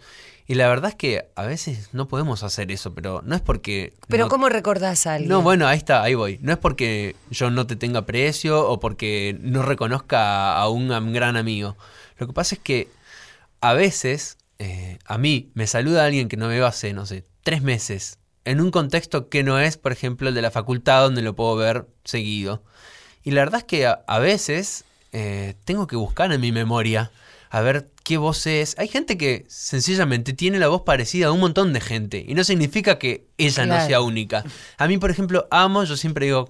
Y 0.49 0.55
la 0.55 0.70
verdad 0.70 0.91
es 0.91 0.95
que 0.95 1.30
a 1.36 1.43
veces 1.43 1.89
no 1.91 2.07
podemos 2.07 2.41
hacer 2.43 2.72
eso, 2.72 2.93
pero 2.93 3.22
no 3.26 3.36
es 3.36 3.41
porque... 3.41 3.93
Pero 4.07 4.24
no- 4.26 4.30
¿cómo 4.30 4.47
recordás 4.47 5.05
a 5.05 5.15
alguien? 5.15 5.30
No, 5.30 5.41
bueno, 5.41 5.68
ahí 5.68 5.78
está, 5.78 6.01
ahí 6.03 6.13
voy. 6.15 6.39
No 6.41 6.53
es 6.53 6.57
porque 6.57 7.18
yo 7.30 7.49
no 7.51 7.68
te 7.68 7.76
tenga 7.76 7.99
aprecio 7.99 8.65
o 8.70 8.80
porque 8.80 9.38
no 9.41 9.61
reconozca 9.63 10.55
a 10.57 10.70
un, 10.70 10.88
gran 11.11 11.36
amigo. 11.36 11.76
Lo 12.18 12.28
que 12.28 12.34
pasa 12.34 12.55
es 12.55 12.61
que 12.61 12.88
a 13.59 13.74
veces 13.74 14.38
eh, 14.59 14.99
a 15.05 15.18
mí 15.18 15.51
me 15.53 15.68
saluda 15.68 16.05
alguien 16.05 16.30
que 16.30 16.38
no 16.38 16.47
veo 16.47 16.65
hace, 16.65 16.93
no 16.93 17.05
sé, 17.05 17.26
tres 17.43 17.61
meses, 17.61 18.16
en 18.47 18.61
un 18.61 18.71
contexto 18.71 19.29
que 19.29 19.43
no 19.43 19.59
es, 19.59 19.77
por 19.77 19.91
ejemplo, 19.91 20.29
el 20.29 20.35
de 20.35 20.41
la 20.41 20.51
facultad 20.51 21.01
donde 21.01 21.21
lo 21.21 21.35
puedo 21.35 21.55
ver 21.55 21.85
seguido. 22.03 22.63
Y 23.23 23.31
la 23.31 23.41
verdad 23.41 23.59
es 23.59 23.63
que 23.65 23.85
a, 23.85 24.03
a 24.07 24.19
veces 24.19 24.85
eh, 25.11 25.55
tengo 25.65 25.87
que 25.87 25.95
buscar 25.95 26.31
en 26.31 26.39
mi 26.39 26.51
memoria 26.51 27.11
a 27.49 27.61
ver 27.61 27.89
qué 28.03 28.17
voz 28.17 28.47
es. 28.47 28.75
Hay 28.77 28.87
gente 28.87 29.17
que 29.17 29.45
sencillamente 29.47 30.33
tiene 30.33 30.59
la 30.59 30.67
voz 30.67 30.83
parecida 30.83 31.27
a 31.27 31.31
un 31.31 31.39
montón 31.39 31.73
de 31.73 31.81
gente 31.81 32.23
y 32.27 32.33
no 32.35 32.43
significa 32.43 32.97
que 32.97 33.27
ella 33.37 33.65
no 33.65 33.85
sea 33.85 34.01
única. 34.01 34.43
A 34.77 34.87
mí, 34.87 34.97
por 34.97 35.11
ejemplo, 35.11 35.47
amo, 35.51 35.83
yo 35.83 35.97
siempre 35.97 36.27
digo, 36.27 36.49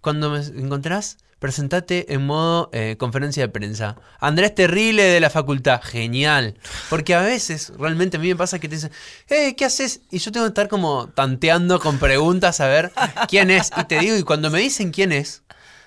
cuando 0.00 0.30
me 0.30 0.40
encontrás, 0.40 1.18
presentate 1.40 2.12
en 2.14 2.24
modo 2.26 2.70
eh, 2.72 2.94
conferencia 2.98 3.42
de 3.42 3.48
prensa. 3.48 3.96
Andrés 4.20 4.54
Terrible 4.54 5.02
de 5.02 5.18
la 5.20 5.30
facultad, 5.30 5.80
genial. 5.82 6.54
Porque 6.88 7.14
a 7.14 7.20
veces, 7.22 7.72
realmente 7.78 8.18
a 8.18 8.20
mí 8.20 8.28
me 8.28 8.36
pasa 8.36 8.58
que 8.60 8.68
te 8.68 8.76
dicen, 8.76 8.92
eh, 9.28 9.56
¿qué 9.56 9.64
haces? 9.64 10.02
Y 10.10 10.18
yo 10.18 10.30
tengo 10.30 10.44
que 10.46 10.50
estar 10.50 10.68
como 10.68 11.08
tanteando 11.08 11.80
con 11.80 11.98
preguntas 11.98 12.60
a 12.60 12.68
ver 12.68 12.92
quién 13.28 13.50
es. 13.50 13.70
Y 13.76 13.84
te 13.84 13.98
digo, 13.98 14.16
y 14.16 14.22
cuando 14.22 14.50
me 14.50 14.60
dicen 14.60 14.90
quién 14.92 15.10
es, 15.12 15.42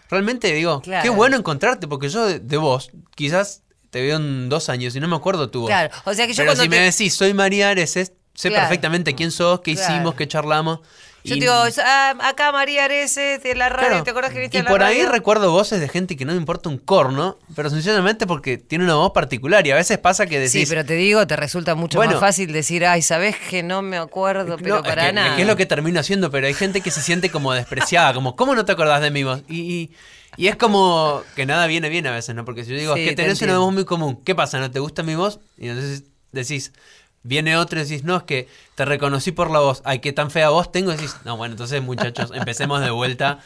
realmente 0.10 0.52
digo, 0.54 0.82
Claro. 0.82 1.04
qué 1.04 1.10
bueno 1.10 1.38
encontrarte, 1.38 1.88
porque 1.88 2.10
yo 2.10 2.26
de, 2.26 2.40
de 2.40 2.58
vos, 2.58 2.90
quizás 3.16 3.62
te 3.92 4.02
veo 4.02 4.18
en 4.18 4.50
dos 4.50 4.70
años 4.70 4.96
y 4.96 5.00
no 5.00 5.08
me 5.08 5.16
acuerdo 5.16 5.52
tu 5.52 5.62
voz. 5.62 5.70
Claro, 5.70 5.94
o 6.06 6.14
sea 6.16 6.26
que 6.26 6.34
yo 6.34 6.38
Pero 6.38 6.48
cuando 6.50 6.64
si 6.64 6.70
te- 6.70 6.76
me 6.80 6.84
decís, 6.84 7.14
soy 7.14 7.34
María 7.36 7.70
Ares, 7.70 7.96
es- 7.96 8.14
sé 8.34 8.50
Claro. 8.50 8.64
perfectamente 8.64 9.14
quién 9.14 9.30
sos, 9.30 9.62
qué 9.62 9.76
Claro. 9.76 9.94
hicimos, 9.94 10.16
qué 10.16 10.28
charlamos. 10.28 10.80
Yo 11.26 11.36
Y- 11.36 11.40
te 11.40 11.46
digo, 11.46 11.54
ah, 11.86 12.16
acá 12.22 12.52
María 12.52 12.84
Areces 12.86 13.42
de 13.42 13.56
la 13.56 13.70
radio, 13.70 13.88
Claro. 13.90 14.04
¿te 14.04 14.10
acuerdas 14.10 14.34
que 14.34 14.40
viste 14.42 14.58
Y 14.58 14.60
en 14.60 14.66
la 14.66 14.72
por 14.72 14.84
ahí 14.84 15.06
recuerdo 15.06 15.52
voces 15.52 15.80
de 15.80 15.88
gente 15.88 16.18
que 16.18 16.26
no 16.26 16.34
me 16.34 16.38
importa 16.38 16.68
un 16.68 16.78
corno, 16.78 17.38
pero 17.56 17.70
sencillamente 17.70 18.28
porque 18.28 18.58
tiene 18.58 18.84
una 18.84 18.96
voz 18.96 19.12
particular 19.14 19.66
y 19.66 19.72
a 19.72 19.76
veces 19.76 19.98
pasa 20.00 20.26
que 20.26 20.38
decís... 20.38 20.52
Sí, 20.52 20.66
pero 20.68 20.84
te 20.84 20.96
digo, 20.96 21.26
te 21.26 21.38
resulta 21.38 21.76
mucho 21.76 21.98
Bueno. 21.98 22.12
más 22.14 22.20
fácil 22.20 22.52
decir, 22.52 22.86
ay, 22.86 23.02
sabes 23.02 23.38
que 23.38 23.64
no 23.64 23.82
me 23.82 23.98
acuerdo, 23.98 24.58
pero 24.58 24.76
No, 24.76 24.82
es 24.82 24.88
para 24.88 25.06
que, 25.08 25.14
nada. 25.14 25.30
es 25.30 25.36
que 25.36 25.42
es 25.44 25.48
lo 25.48 25.56
que 25.56 25.66
termino 25.66 26.00
haciendo, 26.02 26.30
pero 26.30 26.46
hay 26.48 26.54
gente 26.54 26.82
que 26.82 26.92
se 26.92 27.02
siente 27.02 27.30
como 27.32 27.54
despreciada, 27.54 28.14
como, 28.14 28.36
¿cómo 28.36 28.54
no 28.54 28.66
te 28.66 28.74
acordás 28.74 29.02
de 29.02 29.10
mi 29.12 29.24
voz? 29.24 29.44
Y, 29.48 29.62
y- 29.62 29.92
y 30.36 30.48
es 30.48 30.56
como 30.58 31.22
que 31.36 31.46
nada 31.46 31.68
viene 31.68 31.88
bien 31.90 32.06
a 32.08 32.12
veces, 32.12 32.36
¿no? 32.36 32.44
Porque 32.44 32.66
si 32.66 32.72
yo 32.72 32.78
digo, 32.78 32.96
Sí, 32.96 33.02
es 33.04 33.10
que 33.10 33.16
te 33.16 33.22
tenés 33.24 33.42
una 33.44 33.60
voz 33.60 33.72
muy 33.72 33.86
común, 33.86 34.20
¿qué 34.26 34.36
pasa? 34.36 34.60
¿No 34.60 34.72
te 34.72 34.80
gusta 34.80 35.04
mi 35.04 35.16
voz? 35.16 35.40
Y 35.58 35.70
entonces 35.70 36.04
decís, 36.32 36.74
viene 37.24 37.56
otro 37.58 37.80
y 37.80 37.84
decís, 37.84 38.04
no, 38.04 38.18
es 38.18 38.24
que 38.24 38.48
te 38.76 38.86
reconocí 38.86 39.32
por 39.32 39.50
la 39.50 39.60
voz, 39.60 39.82
ay, 39.86 40.00
qué 40.00 40.12
tan 40.14 40.30
fea 40.30 40.50
voz 40.50 40.72
tengo, 40.72 40.92
y 40.92 40.98
decís, 40.98 41.16
no, 41.26 41.38
bueno, 41.38 41.54
entonces 41.54 41.82
muchachos, 41.82 42.32
empecemos 42.34 42.82
de 42.82 42.90
vuelta, 42.92 43.40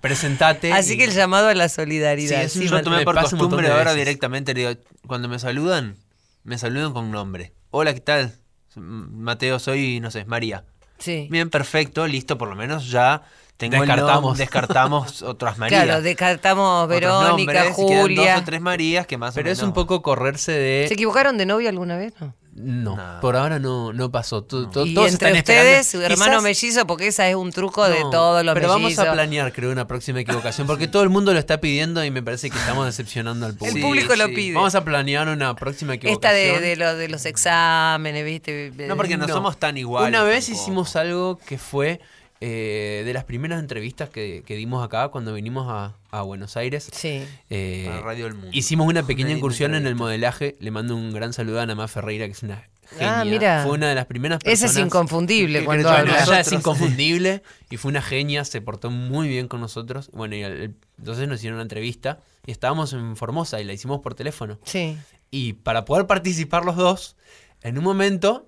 presentate. 0.00 0.72
Así 0.72 0.94
y- 0.94 0.98
que 0.98 1.04
el 1.04 1.12
llamado 1.12 1.48
a 1.48 1.54
la 1.54 1.68
solidaridad. 1.68 2.38
Sí, 2.40 2.44
es 2.46 2.56
un 2.56 2.62
sí, 2.62 2.68
Yo 2.68 2.82
tomé 2.82 3.04
por 3.04 3.20
costumbre 3.20 3.70
ahora 3.70 3.94
directamente, 3.94 4.54
le 4.54 4.68
digo, 4.68 4.80
cuando 5.06 5.28
me 5.28 5.38
saludan, 5.38 5.96
me 6.44 6.58
saludan 6.58 6.92
con 6.92 7.10
nombre. 7.10 7.52
Hola, 7.70 7.94
¿qué 7.94 8.00
tal? 8.00 8.34
Mateo, 8.76 9.58
soy, 9.58 10.00
no 10.00 10.10
sé, 10.10 10.24
María. 10.24 10.64
Sí. 10.98 11.28
Bien, 11.30 11.50
perfecto, 11.50 12.06
listo, 12.06 12.38
por 12.38 12.48
lo 12.48 12.56
menos 12.56 12.90
ya 12.90 13.22
tengo 13.56 13.76
Descartamos. 13.76 14.38
descartamos 14.38 15.22
otras 15.22 15.58
Marías. 15.58 15.84
Claro, 15.84 16.02
descartamos 16.02 16.88
Verónica, 16.88 17.54
nombres, 17.64 17.72
Julia. 17.74 18.32
dos 18.34 18.42
o 18.42 18.44
tres 18.44 18.60
Marías 18.60 19.06
que 19.06 19.18
más 19.18 19.32
o 19.32 19.34
Pero 19.34 19.50
es 19.50 19.62
un 19.62 19.72
poco 19.72 20.00
correrse 20.00 20.52
de... 20.52 20.86
¿Se 20.88 20.94
equivocaron 20.94 21.36
de 21.38 21.46
novio 21.46 21.68
alguna 21.68 21.96
vez? 21.96 22.14
No. 22.20 22.34
No, 22.60 22.98
por 23.20 23.36
ahora 23.36 23.58
no, 23.58 23.92
no 23.92 24.10
pasó. 24.10 24.38
Y 24.38 24.42
todos 24.70 24.86
entre 24.88 25.12
están 25.12 25.36
ustedes, 25.36 25.86
su 25.86 26.00
hermano 26.02 26.32
Quizás- 26.32 26.42
mellizo, 26.42 26.86
porque 26.86 27.06
esa 27.06 27.28
es 27.28 27.34
un 27.36 27.50
truco 27.52 27.88
de 27.88 28.00
todos 28.10 28.44
los 28.44 28.54
Pero 28.54 28.68
vamos 28.68 28.98
a 28.98 29.12
planear, 29.12 29.52
creo, 29.52 29.70
una 29.70 29.86
próxima 29.86 30.20
equivocación, 30.20 30.66
porque 30.66 30.88
todo 30.88 31.02
el 31.02 31.08
mundo 31.08 31.32
lo 31.32 31.38
está 31.38 31.60
pidiendo 31.60 32.04
y 32.04 32.10
me 32.10 32.22
parece 32.22 32.50
que 32.50 32.58
estamos 32.58 32.86
decepcionando 32.86 33.46
al 33.46 33.52
El 33.52 33.58
público. 33.58 33.86
público 33.86 34.16
lo 34.16 34.26
sí. 34.26 34.32
pide. 34.34 34.54
Vamos 34.54 34.74
a 34.74 34.84
planear 34.84 35.28
una 35.28 35.54
próxima 35.54 35.94
equivocación. 35.94 36.36
Esta 36.36 36.60
de, 36.60 36.60
de, 36.66 36.76
lo- 36.76 36.96
de 36.96 37.08
los 37.08 37.24
exámenes, 37.26 38.24
¿viste? 38.24 38.72
No, 38.86 38.96
porque 38.96 39.16
no, 39.16 39.26
No. 39.26 39.34
somos 39.34 39.58
tan 39.58 39.76
iguales. 39.76 40.08
Una 40.08 40.22
vez 40.24 40.46
tampoco. 40.46 40.62
hicimos 40.62 40.96
algo 40.96 41.38
que 41.46 41.58
fue 41.58 42.00
eh, 42.40 43.02
de 43.04 43.12
las 43.12 43.24
primeras 43.24 43.60
entrevistas 43.60 44.10
que, 44.10 44.42
que 44.46 44.54
dimos 44.56 44.84
acá 44.84 45.08
cuando 45.08 45.34
vinimos 45.34 45.66
a, 45.68 45.94
a 46.10 46.22
Buenos 46.22 46.56
Aires. 46.56 46.88
Sí. 46.92 47.24
Eh, 47.50 47.84
Para 47.88 48.00
Radio 48.02 48.24
del 48.24 48.34
Mundo. 48.34 48.50
Hicimos 48.52 48.86
una 48.86 49.02
pequeña 49.04 49.28
Una 49.30 49.38
incursión 49.38 49.74
en 49.74 49.86
el 49.86 49.94
modelaje. 49.94 50.56
Le 50.60 50.70
mando 50.70 50.94
un 50.96 51.12
gran 51.12 51.32
saludo 51.32 51.60
a 51.60 51.62
Ana 51.62 51.74
Má 51.74 51.88
Ferreira, 51.88 52.26
que 52.26 52.32
es 52.32 52.42
una 52.42 52.56
genia. 52.90 53.20
Ah, 53.20 53.24
mira. 53.24 53.62
Fue 53.64 53.72
una 53.72 53.88
de 53.88 53.94
las 53.94 54.06
primeras 54.06 54.38
Ese 54.44 54.50
personas. 54.64 54.76
es 54.76 54.82
inconfundible 54.86 55.58
¿Qué 55.60 55.64
cuando 55.64 55.90
habla. 55.90 56.22
ella 56.24 56.40
es 56.40 56.52
inconfundible 56.52 57.42
y 57.70 57.76
fue 57.76 57.90
una 57.90 58.00
genia, 58.02 58.44
se 58.44 58.60
portó 58.60 58.90
muy 58.90 59.28
bien 59.28 59.46
con 59.48 59.60
nosotros. 59.60 60.10
Bueno, 60.12 60.36
y 60.36 60.42
entonces 60.42 61.28
nos 61.28 61.38
hicieron 61.40 61.56
una 61.56 61.62
entrevista 61.64 62.20
y 62.46 62.50
estábamos 62.52 62.92
en 62.94 63.16
Formosa 63.16 63.60
y 63.60 63.64
la 63.64 63.72
hicimos 63.74 64.00
por 64.00 64.14
teléfono. 64.14 64.58
Sí. 64.64 64.96
Y 65.30 65.52
para 65.54 65.84
poder 65.84 66.06
participar 66.06 66.64
los 66.64 66.76
dos, 66.76 67.16
en 67.62 67.76
un 67.76 67.84
momento, 67.84 68.47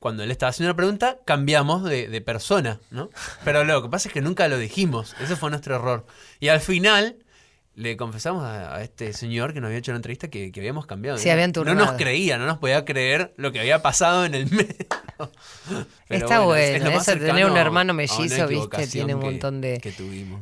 cuando 0.00 0.24
él 0.24 0.32
estaba 0.32 0.50
haciendo 0.50 0.70
una 0.72 0.76
pregunta, 0.76 1.18
cambiamos 1.24 1.84
de, 1.84 2.08
de 2.08 2.20
persona, 2.20 2.80
¿no? 2.90 3.10
Pero 3.44 3.62
lo 3.62 3.82
que 3.82 3.88
pasa 3.88 4.08
es 4.08 4.14
que 4.14 4.20
nunca 4.20 4.48
lo 4.48 4.58
dijimos, 4.58 5.14
ese 5.20 5.36
fue 5.36 5.50
nuestro 5.50 5.76
error. 5.76 6.06
Y 6.40 6.48
al 6.48 6.60
final... 6.60 7.18
Le 7.76 7.96
confesamos 7.96 8.42
a, 8.42 8.74
a 8.74 8.82
este 8.82 9.12
señor 9.14 9.54
que 9.54 9.60
nos 9.60 9.68
había 9.68 9.78
hecho 9.78 9.92
la 9.92 9.96
entrevista 9.96 10.28
que, 10.28 10.50
que 10.50 10.60
habíamos 10.60 10.86
cambiado. 10.86 11.16
Se 11.16 11.28
¿no? 11.28 11.32
habían 11.34 11.52
No 11.54 11.74
nos 11.74 11.92
creía, 11.92 12.36
no 12.36 12.44
nos 12.44 12.58
podía 12.58 12.84
creer 12.84 13.32
lo 13.36 13.52
que 13.52 13.60
había 13.60 13.80
pasado 13.80 14.26
en 14.26 14.34
el 14.34 14.50
medio. 14.50 14.74
Pero 16.08 16.26
Está 16.26 16.40
bueno, 16.40 16.88
es 16.88 17.02
eso 17.02 17.14
de 17.14 17.26
tener 17.26 17.46
un 17.46 17.56
hermano 17.56 17.94
mellizo, 17.94 18.48
viste, 18.48 18.86
tiene 18.88 19.14
un 19.14 19.22
montón 19.22 19.60
de, 19.60 19.80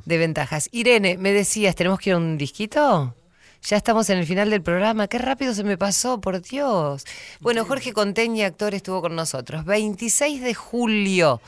de 0.04 0.18
ventajas. 0.18 0.68
Irene, 0.72 1.18
me 1.18 1.32
decías, 1.32 1.76
¿tenemos 1.76 2.00
que 2.00 2.10
ir 2.10 2.14
a 2.14 2.16
un 2.16 2.38
disquito? 2.38 3.14
Ya 3.62 3.76
estamos 3.76 4.08
en 4.10 4.18
el 4.18 4.26
final 4.26 4.50
del 4.50 4.62
programa. 4.62 5.08
Qué 5.08 5.18
rápido 5.18 5.52
se 5.52 5.64
me 5.64 5.76
pasó, 5.76 6.20
por 6.20 6.40
Dios. 6.40 7.04
Bueno, 7.40 7.64
Jorge 7.64 7.92
Conteña, 7.92 8.46
actor, 8.46 8.74
estuvo 8.74 9.00
con 9.00 9.16
nosotros. 9.16 9.64
26 9.64 10.42
de 10.42 10.54
julio, 10.54 11.40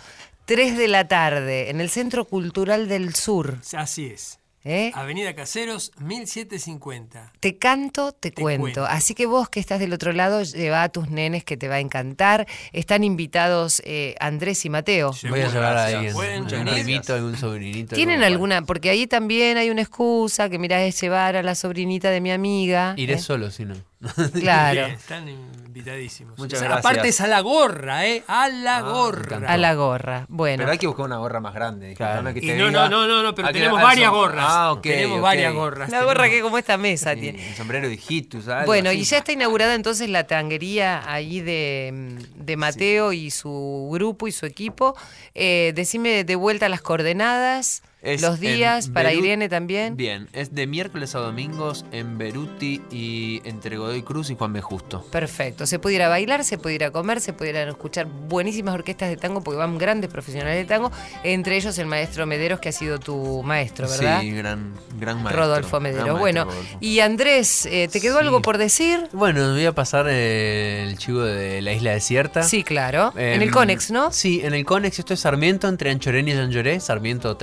3 0.47 0.77
de 0.77 0.89
la 0.89 1.09
tarde, 1.09 1.71
en 1.71 1.81
el 1.81 1.89
Centro 1.89 2.25
Cultural 2.25 2.89
del 2.89 3.15
Sur. 3.15 3.59
Así 3.75 4.07
es. 4.07 4.40
¿Eh? 4.65 4.93
Avenida 4.95 5.35
Caseros, 5.35 5.93
1750. 5.99 7.33
Te 7.41 7.59
canto, 7.59 8.13
te, 8.13 8.31
Te 8.31 8.43
cuento. 8.43 8.61
cuento. 8.63 8.85
Así 8.87 9.15
que 9.15 9.27
vos 9.27 9.49
que 9.49 9.61
estás 9.61 9.81
del 9.81 9.93
otro 9.93 10.13
lado, 10.13 10.43
lleva 10.43 10.83
a 10.83 10.89
tus 10.89 11.11
nenes 11.11 11.45
que 11.45 11.57
te 11.57 11.69
va 11.69 11.77
a 11.77 11.81
encantar. 11.81 12.47
Están 12.73 13.05
invitados 13.05 13.83
eh, 13.85 14.15
Andrés 14.21 14.65
y 14.65 14.71
Mateo. 14.71 15.13
Voy 15.29 15.41
a 15.41 15.49
llevar 15.49 15.77
a 15.77 15.87
alguien, 15.87 16.17
un 16.17 16.47
primito, 16.47 17.15
algún 17.15 17.37
sobrinito. 17.37 17.95
¿Tienen 17.95 18.23
alguna? 18.23 18.63
Porque 18.63 18.91
ahí 18.91 19.07
también 19.07 19.57
hay 19.57 19.71
una 19.71 19.83
excusa 19.83 20.49
que 20.49 20.59
mirá 20.59 20.83
es 20.85 21.01
llevar 21.01 21.37
a 21.37 21.43
la 21.43 21.55
sobrinita 21.55 22.11
de 22.11 22.21
mi 22.21 22.31
amiga. 22.31 22.95
Iré 22.97 23.15
¿eh? 23.15 23.19
solo, 23.19 23.51
si 23.51 23.65
no. 23.65 23.90
Claro. 24.41 24.87
Bien, 24.87 24.91
están 24.97 25.29
invitadísimos. 25.29 26.39
Muchas 26.39 26.59
O 26.59 26.61
sea, 26.61 26.69
gracias. 26.69 26.85
Aparte 26.93 27.09
es 27.09 27.21
a 27.21 27.27
la 27.27 27.41
gorra, 27.41 28.07
¿eh? 28.07 28.25
A 28.27 28.49
la 28.49 28.81
gorra. 28.81 29.41
A 29.47 29.57
la 29.57 29.75
gorra. 29.75 30.27
Bueno. 30.29 30.59
Pero 30.63 30.73
hay 30.73 30.79
que 30.79 30.87
buscar 30.87 31.05
una 31.07 31.19
gorra 31.19 31.41
más 31.41 31.55
grande. 31.55 31.95
Claro. 31.95 32.21
una 32.23 32.33
que 32.33 32.39
Y 32.41 32.47
te 32.47 32.57
no, 32.57 32.71
no, 32.71 32.89
no, 32.89 33.07
no, 33.07 33.23
no, 33.23 33.35
pero 33.35 33.49
Ah, 33.49 33.53
que- 33.53 33.59
tenemos 33.59 33.79
ah, 33.79 33.83
varias 33.83 34.11
gorras. 34.11 34.45
Ah, 34.49 34.73
ok. 34.73 34.83
tenemos 34.83 35.21
varias 35.21 35.53
gorras. 35.53 35.91
la 35.91 36.03
gorra 36.03 36.23
tenemos. 36.25 36.37
que 36.37 36.43
como 36.43 36.59
esta 36.59 36.77
mesa 36.79 37.15
Sí, 37.15 37.21
tiene. 37.21 37.49
El 37.51 37.55
sombrero 37.55 37.89
de 37.89 37.95
hijitus, 37.95 38.47
Bueno, 38.67 38.91
así. 38.91 39.01
y 39.01 39.05
ya 39.05 39.19
está 39.19 39.33
inaugurada 39.33 39.75
entonces 39.75 40.09
la 40.09 40.25
tanguería 40.27 41.03
ahí 41.11 41.41
de, 41.41 42.19
de 42.37 42.57
Mateo 42.57 43.13
y 43.13 43.31
su 43.31 43.89
grupo 43.93 44.27
y 44.29 44.33
su 44.33 44.47
equipo. 44.47 44.97
Eh, 45.35 45.73
decime 45.75 46.25
de 46.25 46.37
vuelta 46.37 46.69
las 46.69 46.81
coordenadas, 46.81 47.83
Es 48.03 48.23
los 48.23 48.41
días, 48.41 48.89
para 48.89 49.11
Beru- 49.13 49.19
Irene 49.19 49.49
también. 49.49 49.97
Bien, 49.97 50.29
es 50.33 50.55
de 50.55 50.67
miércoles 50.67 51.15
a 51.15 51.19
domingos 51.19 51.85
en 51.93 52.17
Beruti 52.17 52.81
y 52.91 53.43
entre 53.45 53.77
Godoy 53.77 54.03
Cruz 54.03 54.31
y 54.31 54.37
Juan 54.37 54.53
B. 54.55 54.61
Justo. 54.63 55.05
Perfecto. 55.11 55.67
Se 55.67 55.79
puede 55.79 55.97
ir 55.97 56.03
a 56.03 56.09
bailar, 56.09 56.45
se 56.45 56.57
puede 56.57 56.77
ir 56.77 56.85
a 56.85 56.91
comer, 56.91 57.21
se 57.21 57.33
puede 57.33 57.51
ir 57.51 57.57
a 57.59 57.63
escuchar 57.69 58.07
buenísimas 58.07 58.75
orquestas 58.75 59.11
de 59.11 59.17
tango 59.17 59.43
porque 59.43 59.59
van 59.59 59.77
grandes 59.79 60.11
profesionales 60.11 60.57
de 60.57 60.65
tango, 60.65 60.91
entre 61.25 61.57
ellos 61.57 61.77
el 61.79 61.87
maestro 61.87 62.27
Mederos 62.27 62.59
que 62.61 62.71
ha 62.71 62.73
sido 62.73 62.99
tu 62.99 63.43
maestro, 63.43 63.89
¿verdad? 63.89 64.21
Sí, 64.23 64.31
gran, 64.31 64.73
gran 64.99 65.23
maestro. 65.23 65.43
Rodolfo 65.45 65.81
Mederos. 65.81 66.05
maestro, 66.05 66.19
Bueno, 66.21 66.45
Rodolfo. 66.45 66.79
y 66.81 67.01
Andrés, 67.01 67.67
eh, 67.67 67.89
¿te 67.93 68.01
quedó 68.01 68.19
Sí. 68.19 68.25
algo 68.25 68.41
por 68.43 68.57
decir? 68.59 69.09
Bueno, 69.13 69.51
voy 69.53 69.67
a 69.67 69.73
pasar 69.73 70.07
eh, 70.09 70.87
el 70.89 70.97
chivo 70.99 71.21
de 71.21 71.61
la 71.63 71.73
isla 71.73 71.93
desierta. 71.93 72.43
Sí, 72.45 72.65
claro. 72.65 73.13
en 73.17 73.43
el 73.43 73.49
Em, 73.49 73.51
Conex, 73.51 73.91
¿no? 73.91 74.11
Sí, 74.13 74.41
en 74.43 74.55
el 74.55 74.65
Conex. 74.65 74.99
Esto 74.99 75.15
es 75.15 75.21
Sarmiento, 75.21 75.69
entre 75.69 75.91
Anchorén 75.91 76.29
y 76.29 76.33
Llanlloré. 76.33 76.81
Sarmiento 76.81 77.37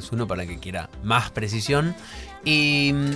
3131 0.00 0.26
para 0.26 0.46
que 0.46 0.58
quiera 0.58 0.90
más 1.02 1.30
precisión. 1.30 1.94
Y 2.44 2.92
mm, 2.94 3.10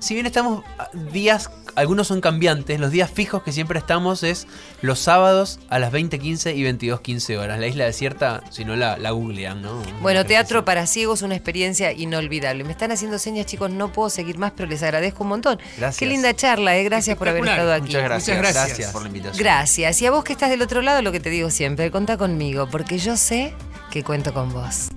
si 0.00 0.14
bien 0.14 0.26
estamos 0.26 0.64
ah, 0.78 0.88
días, 1.12 1.50
algunos 1.74 2.08
son 2.08 2.22
cambiantes, 2.22 2.80
los 2.80 2.90
días 2.90 3.10
fijos 3.10 3.42
que 3.42 3.52
siempre 3.52 3.78
estamos 3.78 4.22
es 4.22 4.46
los 4.80 4.98
sábados 4.98 5.60
a 5.68 5.78
las 5.78 5.92
20.15 5.92 6.56
y 6.56 6.64
22.15 6.64 7.38
horas. 7.38 7.60
La 7.60 7.66
isla 7.66 7.84
desierta, 7.84 8.42
si 8.50 8.64
no 8.64 8.76
la, 8.76 8.96
la 8.96 9.10
googlean, 9.10 9.60
¿no? 9.60 9.82
Bueno, 10.00 10.24
teatro 10.24 10.64
para 10.64 10.86
ciegos, 10.86 11.20
una 11.20 11.34
experiencia 11.34 11.92
inolvidable. 11.92 12.64
Me 12.64 12.72
están 12.72 12.90
haciendo 12.92 13.18
señas, 13.18 13.44
chicos, 13.44 13.70
no 13.70 13.92
puedo 13.92 14.08
seguir 14.08 14.38
más, 14.38 14.52
pero 14.56 14.68
les 14.70 14.82
agradezco 14.82 15.22
un 15.22 15.28
montón. 15.28 15.58
Gracias. 15.76 15.98
Qué 15.98 16.06
linda 16.06 16.34
charla, 16.34 16.76
¿eh? 16.76 16.84
Gracias 16.84 17.18
por 17.18 17.28
haber 17.28 17.44
estado 17.44 17.72
aquí. 17.74 17.86
Muchas 17.88 18.02
gracias. 18.02 18.38
Muchas 18.38 18.54
gracias. 18.54 18.92
por 18.92 19.02
la 19.02 19.08
invitación. 19.08 19.38
Gracias. 19.42 20.00
Y 20.00 20.06
a 20.06 20.10
vos 20.10 20.24
que 20.24 20.32
estás 20.32 20.48
del 20.48 20.62
otro 20.62 20.80
lado, 20.80 21.02
lo 21.02 21.12
que 21.12 21.20
te 21.20 21.28
digo 21.28 21.50
siempre, 21.50 21.90
contá 21.90 22.16
conmigo, 22.16 22.68
porque 22.70 22.96
yo 22.98 23.18
sé 23.18 23.52
que 23.90 24.02
cuento 24.02 24.32
con 24.32 24.50
vos. 24.50 24.88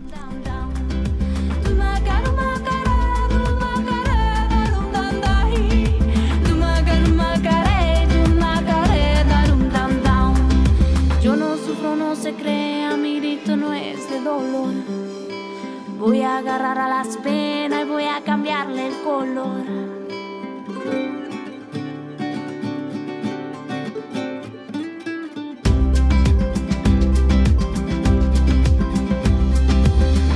no 12.15 12.21
se 12.21 12.33
crea, 12.33 12.95
mi 12.95 13.19
grito 13.19 13.57
no 13.57 13.73
es 13.73 14.07
de 14.07 14.19
dolor. 14.19 14.75
Voy 15.97 16.21
a 16.21 16.37
agarrar 16.37 16.77
a 16.77 16.87
las 16.87 17.17
penas 17.17 17.81
y 17.81 17.89
voy 17.89 18.03
a 18.03 18.21
cambiarle 18.23 18.87
el 18.87 18.93
color. 19.01 19.63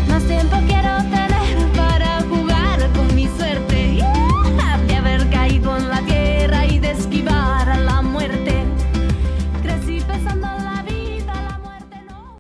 Más 0.10 0.24
tiempo 0.24 0.58
quiero 0.66 0.98
tener. 1.12 1.37